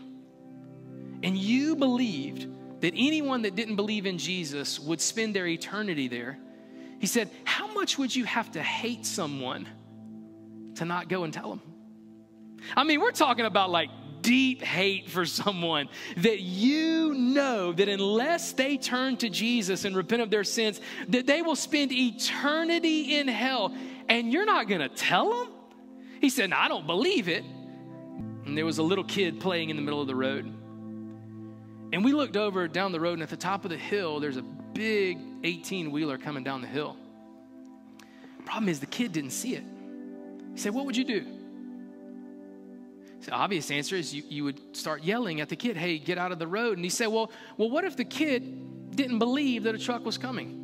and 1.23 1.37
you 1.37 1.77
believed 1.77 2.47
that 2.81 2.95
anyone 2.97 3.43
that 3.43 3.55
didn't 3.55 3.77
believe 3.77 4.07
in 4.07 4.19
Jesus 4.19 4.79
would 4.79 5.01
spend 5.01 5.35
their 5.35 5.47
eternity 5.47 6.09
there, 6.09 6.39
he 6.99 7.07
said, 7.07 7.31
How 7.45 7.73
much 7.73 7.99
would 7.99 8.15
you 8.15 8.25
have 8.25 8.53
to 8.53 8.63
hate 8.63 9.07
someone 9.07 9.69
to 10.77 10.85
not 10.85 11.09
go 11.09 11.25
and 11.25 11.33
tell 11.33 11.51
them? 11.51 11.63
I 12.77 12.85
mean, 12.85 13.01
we're 13.01 13.13
talking 13.13 13.47
about 13.47 13.71
like 13.71 13.91
deep 14.23 14.63
hate 14.63 15.09
for 15.09 15.25
someone 15.27 15.89
that 16.19 16.41
you 16.41 17.15
know 17.15 17.73
that 17.73 17.89
unless 17.89 18.53
they 18.53 18.77
turn 18.77 19.17
to 19.19 19.29
Jesus 19.29 19.85
and 19.85 19.97
repent 19.97 20.23
of 20.23 20.31
their 20.31 20.45
sins, 20.45 20.81
that 21.09 21.27
they 21.27 21.43
will 21.43 21.57
spend 21.57 21.93
eternity 21.93 23.19
in 23.19 23.29
hell, 23.29 23.75
and 24.09 24.33
you're 24.33 24.47
not 24.47 24.69
going 24.69 24.81
to 24.81 24.89
tell 24.89 25.31
them? 25.31 25.53
He 26.21 26.29
said, 26.29 26.51
no, 26.51 26.57
I 26.57 26.69
don't 26.69 26.87
believe 26.87 27.29
it. 27.29 27.45
And 28.45 28.57
there 28.57 28.67
was 28.67 28.79
a 28.79 28.83
little 28.83 29.05
kid 29.05 29.41
playing 29.41 29.71
in 29.71 29.77
the 29.77 29.83
middle 29.83 30.01
of 30.01 30.07
the 30.07 30.15
road. 30.15 30.45
And 31.93 32.05
we 32.05 32.13
looked 32.13 32.37
over 32.37 32.69
down 32.69 32.93
the 32.93 33.01
road, 33.01 33.15
and 33.15 33.23
at 33.23 33.31
the 33.31 33.37
top 33.37 33.65
of 33.65 33.71
the 33.71 33.77
hill, 33.77 34.21
there's 34.21 34.37
a 34.37 34.43
big 34.43 35.19
18 35.45 35.91
wheeler 35.91 36.19
coming 36.19 36.45
down 36.45 36.61
the 36.61 36.69
hill. 36.69 36.97
Problem 38.45 38.69
is, 38.69 38.81
the 38.81 38.87
kid 38.87 39.13
didn't 39.13 39.31
see 39.31 39.55
it. 39.55 39.65
He 40.55 40.59
said, 40.59 40.75
What 40.75 40.87
would 40.87 40.97
you 40.97 41.05
do? 41.05 41.27
The 43.25 43.33
obvious 43.33 43.71
answer 43.71 43.97
is 43.97 44.15
you, 44.15 44.23
you 44.29 44.45
would 44.45 44.77
start 44.77 45.05
yelling 45.05 45.41
at 45.41 45.49
the 45.49 45.57
kid, 45.57 45.77
hey, 45.77 45.99
get 45.99 46.19
out 46.19 46.33
of 46.33 46.39
the 46.39 46.47
road. 46.47 46.79
And 46.79 46.85
he 46.85 46.91
said, 46.91 47.09
well, 47.09 47.31
well, 47.57 47.71
what 47.71 47.85
if 47.85 47.97
the 47.97 48.05
kid 48.05 48.97
didn't 48.97 49.19
believe 49.19 49.65
that 49.65 49.75
a 49.75 49.79
truck 49.79 50.05
was 50.05 50.17
coming? 50.17 50.57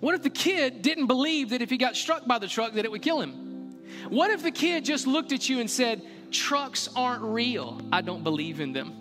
What 0.00 0.14
if 0.14 0.22
the 0.22 0.30
kid 0.30 0.82
didn't 0.82 1.06
believe 1.06 1.50
that 1.50 1.62
if 1.62 1.70
he 1.70 1.76
got 1.76 1.96
struck 1.96 2.26
by 2.26 2.38
the 2.38 2.48
truck 2.48 2.74
that 2.74 2.84
it 2.84 2.90
would 2.90 3.02
kill 3.02 3.20
him? 3.20 3.76
What 4.08 4.30
if 4.30 4.42
the 4.42 4.50
kid 4.50 4.84
just 4.84 5.06
looked 5.06 5.32
at 5.32 5.48
you 5.48 5.60
and 5.60 5.70
said, 5.70 6.02
trucks 6.30 6.88
aren't 6.94 7.22
real. 7.22 7.80
I 7.92 8.02
don't 8.02 8.22
believe 8.22 8.60
in 8.60 8.72
them. 8.72 8.92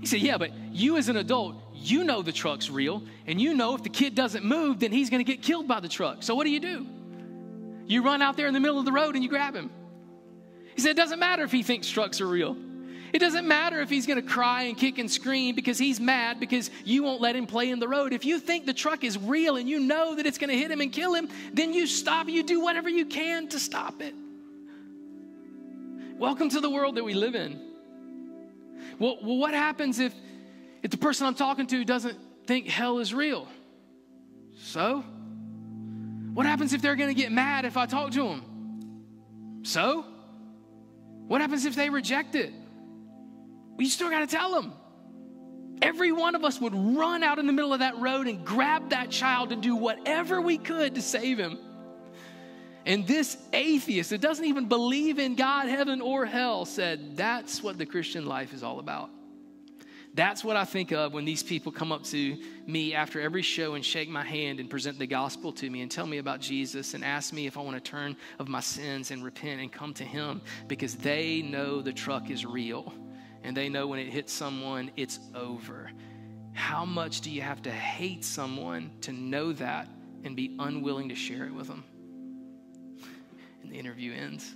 He 0.00 0.06
said, 0.06 0.20
yeah, 0.20 0.36
but 0.36 0.50
you 0.72 0.96
as 0.96 1.08
an 1.08 1.16
adult, 1.16 1.56
you 1.74 2.02
know 2.02 2.22
the 2.22 2.32
truck's 2.32 2.68
real, 2.68 3.04
and 3.26 3.40
you 3.40 3.54
know 3.54 3.74
if 3.76 3.84
the 3.84 3.88
kid 3.88 4.16
doesn't 4.16 4.44
move, 4.44 4.80
then 4.80 4.90
he's 4.90 5.10
going 5.10 5.24
to 5.24 5.30
get 5.30 5.42
killed 5.42 5.68
by 5.68 5.78
the 5.78 5.88
truck. 5.88 6.24
So 6.24 6.34
what 6.34 6.44
do 6.44 6.50
you 6.50 6.58
do? 6.58 6.86
You 7.86 8.02
run 8.02 8.22
out 8.22 8.36
there 8.36 8.46
in 8.46 8.54
the 8.54 8.60
middle 8.60 8.78
of 8.78 8.84
the 8.84 8.92
road 8.92 9.14
and 9.14 9.22
you 9.22 9.30
grab 9.30 9.54
him. 9.54 9.70
He 10.74 10.80
said, 10.80 10.90
It 10.90 10.96
doesn't 10.96 11.18
matter 11.18 11.42
if 11.44 11.52
he 11.52 11.62
thinks 11.62 11.88
trucks 11.88 12.20
are 12.20 12.26
real. 12.26 12.56
It 13.12 13.18
doesn't 13.18 13.46
matter 13.46 13.80
if 13.80 13.90
he's 13.90 14.06
going 14.06 14.22
to 14.22 14.26
cry 14.26 14.62
and 14.62 14.76
kick 14.76 14.96
and 14.96 15.10
scream 15.10 15.54
because 15.54 15.76
he's 15.78 16.00
mad 16.00 16.40
because 16.40 16.70
you 16.82 17.02
won't 17.02 17.20
let 17.20 17.36
him 17.36 17.46
play 17.46 17.70
in 17.70 17.78
the 17.78 17.88
road. 17.88 18.14
If 18.14 18.24
you 18.24 18.40
think 18.40 18.64
the 18.64 18.72
truck 18.72 19.04
is 19.04 19.18
real 19.18 19.56
and 19.56 19.68
you 19.68 19.80
know 19.80 20.14
that 20.14 20.24
it's 20.24 20.38
going 20.38 20.48
to 20.48 20.56
hit 20.56 20.70
him 20.70 20.80
and 20.80 20.90
kill 20.90 21.12
him, 21.12 21.28
then 21.52 21.74
you 21.74 21.86
stop. 21.86 22.28
You 22.28 22.42
do 22.42 22.60
whatever 22.60 22.88
you 22.88 23.04
can 23.04 23.48
to 23.48 23.60
stop 23.60 24.00
it. 24.00 24.14
Welcome 26.16 26.48
to 26.50 26.60
the 26.60 26.70
world 26.70 26.94
that 26.94 27.04
we 27.04 27.12
live 27.12 27.34
in. 27.34 27.60
Well, 28.98 29.18
what 29.20 29.52
happens 29.52 29.98
if, 29.98 30.14
if 30.82 30.90
the 30.90 30.96
person 30.96 31.26
I'm 31.26 31.34
talking 31.34 31.66
to 31.66 31.84
doesn't 31.84 32.18
think 32.46 32.66
hell 32.66 32.98
is 32.98 33.12
real? 33.12 33.46
So? 34.56 35.04
What 36.32 36.46
happens 36.46 36.72
if 36.72 36.80
they're 36.80 36.96
going 36.96 37.14
to 37.14 37.20
get 37.20 37.30
mad 37.30 37.64
if 37.64 37.76
I 37.76 37.86
talk 37.86 38.12
to 38.12 38.22
them? 38.22 39.60
So? 39.62 40.04
What 41.28 41.40
happens 41.40 41.64
if 41.66 41.74
they 41.74 41.90
reject 41.90 42.34
it? 42.34 42.52
Well, 42.52 43.82
you 43.82 43.88
still 43.88 44.10
got 44.10 44.20
to 44.20 44.26
tell 44.26 44.52
them. 44.52 44.72
Every 45.82 46.12
one 46.12 46.34
of 46.34 46.44
us 46.44 46.60
would 46.60 46.74
run 46.74 47.22
out 47.22 47.38
in 47.38 47.46
the 47.46 47.52
middle 47.52 47.72
of 47.72 47.80
that 47.80 47.98
road 47.98 48.28
and 48.28 48.44
grab 48.46 48.90
that 48.90 49.10
child 49.10 49.52
and 49.52 49.62
do 49.62 49.74
whatever 49.74 50.40
we 50.40 50.56
could 50.56 50.94
to 50.94 51.02
save 51.02 51.38
him. 51.38 51.58
And 52.86 53.06
this 53.06 53.36
atheist 53.52 54.10
that 54.10 54.20
doesn't 54.20 54.44
even 54.44 54.68
believe 54.68 55.18
in 55.18 55.34
God, 55.34 55.68
heaven, 55.68 56.00
or 56.00 56.24
hell 56.26 56.64
said, 56.64 57.16
That's 57.16 57.62
what 57.62 57.78
the 57.78 57.86
Christian 57.86 58.26
life 58.26 58.52
is 58.52 58.62
all 58.62 58.78
about. 58.78 59.10
That's 60.14 60.44
what 60.44 60.56
I 60.56 60.66
think 60.66 60.92
of 60.92 61.14
when 61.14 61.24
these 61.24 61.42
people 61.42 61.72
come 61.72 61.90
up 61.90 62.04
to 62.04 62.36
me 62.66 62.92
after 62.92 63.18
every 63.18 63.40
show 63.40 63.74
and 63.74 63.84
shake 63.84 64.10
my 64.10 64.22
hand 64.22 64.60
and 64.60 64.68
present 64.68 64.98
the 64.98 65.06
gospel 65.06 65.52
to 65.52 65.70
me 65.70 65.80
and 65.80 65.90
tell 65.90 66.06
me 66.06 66.18
about 66.18 66.40
Jesus 66.40 66.92
and 66.92 67.02
ask 67.02 67.32
me 67.32 67.46
if 67.46 67.56
I 67.56 67.62
want 67.62 67.82
to 67.82 67.90
turn 67.90 68.16
of 68.38 68.46
my 68.46 68.60
sins 68.60 69.10
and 69.10 69.24
repent 69.24 69.62
and 69.62 69.72
come 69.72 69.94
to 69.94 70.04
Him 70.04 70.42
because 70.68 70.96
they 70.96 71.40
know 71.40 71.80
the 71.80 71.94
truck 71.94 72.28
is 72.30 72.44
real 72.44 72.92
and 73.42 73.56
they 73.56 73.70
know 73.70 73.86
when 73.86 73.98
it 73.98 74.08
hits 74.08 74.32
someone, 74.34 74.90
it's 74.96 75.18
over. 75.34 75.90
How 76.52 76.84
much 76.84 77.22
do 77.22 77.30
you 77.30 77.40
have 77.40 77.62
to 77.62 77.70
hate 77.70 78.22
someone 78.22 78.90
to 79.00 79.12
know 79.12 79.52
that 79.54 79.88
and 80.24 80.36
be 80.36 80.54
unwilling 80.58 81.08
to 81.08 81.14
share 81.14 81.46
it 81.46 81.54
with 81.54 81.68
them? 81.68 81.84
And 83.62 83.72
the 83.72 83.78
interview 83.78 84.12
ends. 84.12 84.54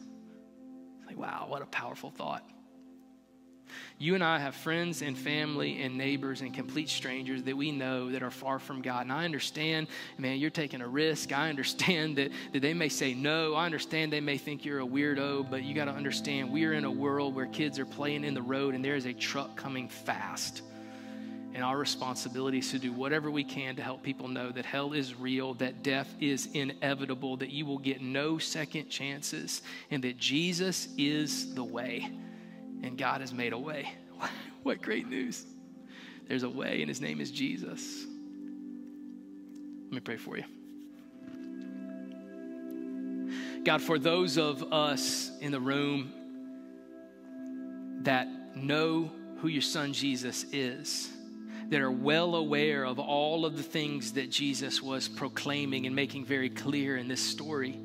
It's 0.98 1.06
like, 1.06 1.16
wow, 1.16 1.46
what 1.48 1.62
a 1.62 1.66
powerful 1.66 2.10
thought. 2.10 2.44
You 3.98 4.14
and 4.14 4.22
I 4.22 4.38
have 4.38 4.54
friends 4.54 5.00
and 5.02 5.16
family 5.16 5.82
and 5.82 5.96
neighbors 5.96 6.42
and 6.42 6.52
complete 6.52 6.88
strangers 6.88 7.42
that 7.44 7.56
we 7.56 7.72
know 7.72 8.10
that 8.10 8.22
are 8.22 8.30
far 8.30 8.58
from 8.58 8.82
God. 8.82 9.02
And 9.02 9.12
I 9.12 9.24
understand, 9.24 9.88
man, 10.18 10.38
you're 10.38 10.50
taking 10.50 10.82
a 10.82 10.88
risk. 10.88 11.32
I 11.32 11.48
understand 11.48 12.16
that, 12.16 12.30
that 12.52 12.60
they 12.60 12.74
may 12.74 12.88
say 12.88 13.14
no. 13.14 13.54
I 13.54 13.64
understand 13.64 14.12
they 14.12 14.20
may 14.20 14.36
think 14.36 14.64
you're 14.64 14.80
a 14.80 14.86
weirdo, 14.86 15.50
but 15.50 15.62
you 15.62 15.74
got 15.74 15.86
to 15.86 15.92
understand 15.92 16.52
we 16.52 16.64
are 16.66 16.74
in 16.74 16.84
a 16.84 16.90
world 16.90 17.34
where 17.34 17.46
kids 17.46 17.78
are 17.78 17.86
playing 17.86 18.24
in 18.24 18.34
the 18.34 18.42
road 18.42 18.74
and 18.74 18.84
there 18.84 18.96
is 18.96 19.06
a 19.06 19.14
truck 19.14 19.56
coming 19.56 19.88
fast. 19.88 20.62
And 21.54 21.64
our 21.64 21.78
responsibility 21.78 22.58
is 22.58 22.70
to 22.72 22.78
do 22.78 22.92
whatever 22.92 23.30
we 23.30 23.42
can 23.42 23.76
to 23.76 23.82
help 23.82 24.02
people 24.02 24.28
know 24.28 24.50
that 24.50 24.66
hell 24.66 24.92
is 24.92 25.14
real, 25.14 25.54
that 25.54 25.82
death 25.82 26.14
is 26.20 26.50
inevitable, 26.52 27.38
that 27.38 27.48
you 27.48 27.64
will 27.64 27.78
get 27.78 28.02
no 28.02 28.36
second 28.36 28.90
chances, 28.90 29.62
and 29.90 30.04
that 30.04 30.18
Jesus 30.18 30.88
is 30.98 31.54
the 31.54 31.64
way 31.64 32.10
and 32.86 32.96
God 32.96 33.20
has 33.20 33.32
made 33.32 33.52
a 33.52 33.58
way. 33.58 33.90
what 34.62 34.80
great 34.80 35.08
news! 35.08 35.44
There's 36.28 36.42
a 36.42 36.48
way, 36.48 36.80
and 36.80 36.88
his 36.88 37.00
name 37.00 37.20
is 37.20 37.30
Jesus. 37.30 38.04
Let 39.84 39.92
me 39.92 40.00
pray 40.00 40.16
for 40.16 40.36
you. 40.36 40.44
God, 43.64 43.82
for 43.82 43.98
those 43.98 44.38
of 44.38 44.72
us 44.72 45.30
in 45.40 45.52
the 45.52 45.60
room 45.60 46.12
that 48.02 48.28
know 48.56 49.10
who 49.38 49.48
your 49.48 49.62
son 49.62 49.92
Jesus 49.92 50.46
is, 50.52 51.10
that 51.68 51.80
are 51.80 51.90
well 51.90 52.36
aware 52.36 52.84
of 52.84 52.98
all 52.98 53.44
of 53.44 53.56
the 53.56 53.62
things 53.62 54.12
that 54.12 54.30
Jesus 54.30 54.80
was 54.80 55.08
proclaiming 55.08 55.86
and 55.86 55.94
making 55.94 56.24
very 56.24 56.48
clear 56.48 56.96
in 56.96 57.08
this 57.08 57.20
story 57.20 57.80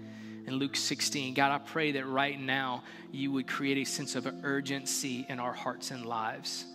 in 0.51 0.57
Luke 0.57 0.75
16. 0.75 1.33
God, 1.33 1.51
I 1.51 1.59
pray 1.59 1.93
that 1.93 2.05
right 2.05 2.39
now 2.39 2.83
you 3.11 3.31
would 3.31 3.47
create 3.47 3.77
a 3.77 3.85
sense 3.85 4.15
of 4.15 4.27
urgency 4.43 5.25
in 5.29 5.39
our 5.39 5.53
hearts 5.53 5.91
and 5.91 6.05
lives, 6.05 6.65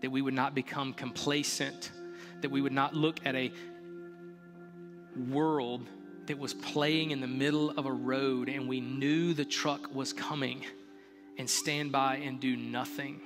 that 0.00 0.10
we 0.10 0.22
would 0.22 0.34
not 0.34 0.54
become 0.54 0.94
complacent, 0.94 1.90
that 2.40 2.50
we 2.50 2.62
would 2.62 2.72
not 2.72 2.94
look 2.94 3.20
at 3.26 3.34
a 3.34 3.52
world 5.28 5.86
that 6.26 6.38
was 6.38 6.54
playing 6.54 7.10
in 7.10 7.20
the 7.20 7.26
middle 7.26 7.70
of 7.70 7.84
a 7.86 7.92
road 7.92 8.48
and 8.48 8.66
we 8.66 8.80
knew 8.80 9.34
the 9.34 9.44
truck 9.44 9.94
was 9.94 10.12
coming 10.12 10.64
and 11.38 11.48
stand 11.48 11.92
by 11.92 12.16
and 12.16 12.40
do 12.40 12.56
nothing. 12.56 13.20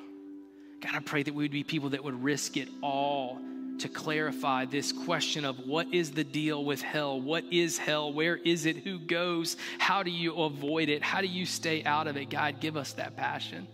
God, 0.80 0.94
I 0.94 1.00
pray 1.00 1.22
that 1.22 1.32
we 1.32 1.44
would 1.44 1.52
be 1.52 1.62
people 1.62 1.90
that 1.90 2.02
would 2.02 2.22
risk 2.22 2.56
it 2.56 2.68
all 2.82 3.38
to 3.80 3.88
clarify 3.88 4.64
this 4.64 4.92
question 4.92 5.44
of 5.44 5.66
what 5.66 5.92
is 5.92 6.12
the 6.12 6.24
deal 6.24 6.64
with 6.64 6.80
hell? 6.80 7.20
What 7.20 7.44
is 7.50 7.78
hell? 7.78 8.12
Where 8.12 8.36
is 8.36 8.66
it? 8.66 8.78
Who 8.78 8.98
goes? 8.98 9.56
How 9.78 10.02
do 10.02 10.10
you 10.10 10.34
avoid 10.34 10.88
it? 10.88 11.02
How 11.02 11.20
do 11.20 11.26
you 11.26 11.46
stay 11.46 11.84
out 11.84 12.06
of 12.06 12.16
it? 12.16 12.30
God, 12.30 12.60
give 12.60 12.76
us 12.76 12.92
that 12.94 13.16
passion. 13.16 13.66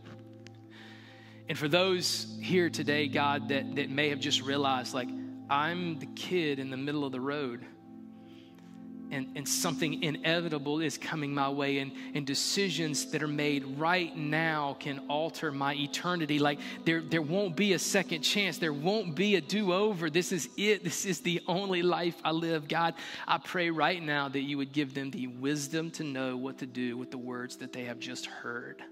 And 1.48 1.56
for 1.56 1.68
those 1.68 2.36
here 2.40 2.70
today, 2.70 3.06
God, 3.06 3.48
that, 3.50 3.76
that 3.76 3.90
may 3.90 4.08
have 4.08 4.18
just 4.18 4.42
realized, 4.42 4.94
like, 4.94 5.08
I'm 5.48 5.98
the 5.98 6.06
kid 6.06 6.58
in 6.58 6.70
the 6.70 6.76
middle 6.76 7.04
of 7.04 7.12
the 7.12 7.20
road 7.20 7.64
and, 9.10 9.28
and 9.36 9.48
something 9.48 10.02
inevitable 10.02 10.80
is 10.80 10.98
coming 10.98 11.34
my 11.34 11.48
way, 11.48 11.78
and, 11.78 11.92
and 12.14 12.26
decisions 12.26 13.06
that 13.12 13.22
are 13.22 13.28
made 13.28 13.64
right 13.78 14.16
now 14.16 14.76
can 14.80 15.00
alter 15.08 15.52
my 15.52 15.74
eternity. 15.74 16.38
Like 16.38 16.58
there, 16.84 17.00
there 17.00 17.22
won't 17.22 17.56
be 17.56 17.72
a 17.72 17.78
second 17.78 18.22
chance, 18.22 18.58
there 18.58 18.72
won't 18.72 19.14
be 19.14 19.36
a 19.36 19.40
do 19.40 19.72
over. 19.72 20.10
This 20.10 20.32
is 20.32 20.48
it. 20.56 20.84
This 20.84 21.06
is 21.06 21.20
the 21.20 21.40
only 21.46 21.82
life 21.82 22.16
I 22.24 22.32
live. 22.32 22.68
God, 22.68 22.94
I 23.26 23.38
pray 23.38 23.70
right 23.70 24.02
now 24.02 24.28
that 24.28 24.40
you 24.40 24.58
would 24.58 24.72
give 24.72 24.94
them 24.94 25.10
the 25.10 25.26
wisdom 25.26 25.90
to 25.92 26.04
know 26.04 26.36
what 26.36 26.58
to 26.58 26.66
do 26.66 26.96
with 26.96 27.10
the 27.10 27.18
words 27.18 27.56
that 27.56 27.72
they 27.72 27.84
have 27.84 27.98
just 27.98 28.26
heard, 28.26 28.82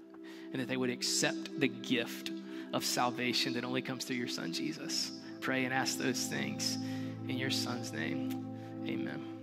and 0.51 0.61
that 0.61 0.67
they 0.67 0.77
would 0.77 0.89
accept 0.89 1.59
the 1.59 1.67
gift 1.67 2.31
of 2.73 2.83
salvation 2.83 3.53
that 3.53 3.63
only 3.63 3.81
comes 3.81 4.05
through 4.05 4.17
your 4.17 4.27
Son, 4.27 4.51
Jesus. 4.51 5.11
Pray 5.41 5.65
and 5.65 5.73
ask 5.73 5.97
those 5.97 6.25
things 6.25 6.77
in 7.27 7.37
your 7.37 7.51
Son's 7.51 7.91
name. 7.91 8.45
Amen. 8.85 9.34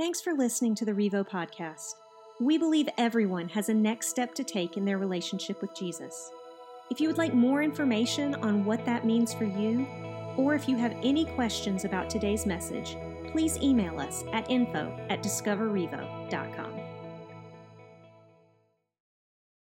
Thanks 0.00 0.22
for 0.22 0.32
listening 0.32 0.74
to 0.76 0.86
the 0.86 0.94
Revo 0.94 1.28
podcast. 1.28 1.96
We 2.40 2.56
believe 2.56 2.88
everyone 2.96 3.50
has 3.50 3.68
a 3.68 3.74
next 3.74 4.08
step 4.08 4.34
to 4.36 4.42
take 4.42 4.78
in 4.78 4.86
their 4.86 4.96
relationship 4.96 5.60
with 5.60 5.76
Jesus. 5.76 6.30
If 6.90 7.02
you 7.02 7.08
would 7.08 7.18
like 7.18 7.34
more 7.34 7.62
information 7.62 8.34
on 8.36 8.64
what 8.64 8.86
that 8.86 9.04
means 9.04 9.34
for 9.34 9.44
you, 9.44 9.86
or 10.38 10.54
if 10.54 10.66
you 10.66 10.78
have 10.78 10.96
any 11.02 11.26
questions 11.26 11.84
about 11.84 12.08
today's 12.08 12.46
message, 12.46 12.96
please 13.30 13.58
email 13.58 14.00
us 14.00 14.24
at 14.32 14.50
info 14.50 14.90
at 15.10 15.22
discoverrevo.com. 15.22 16.79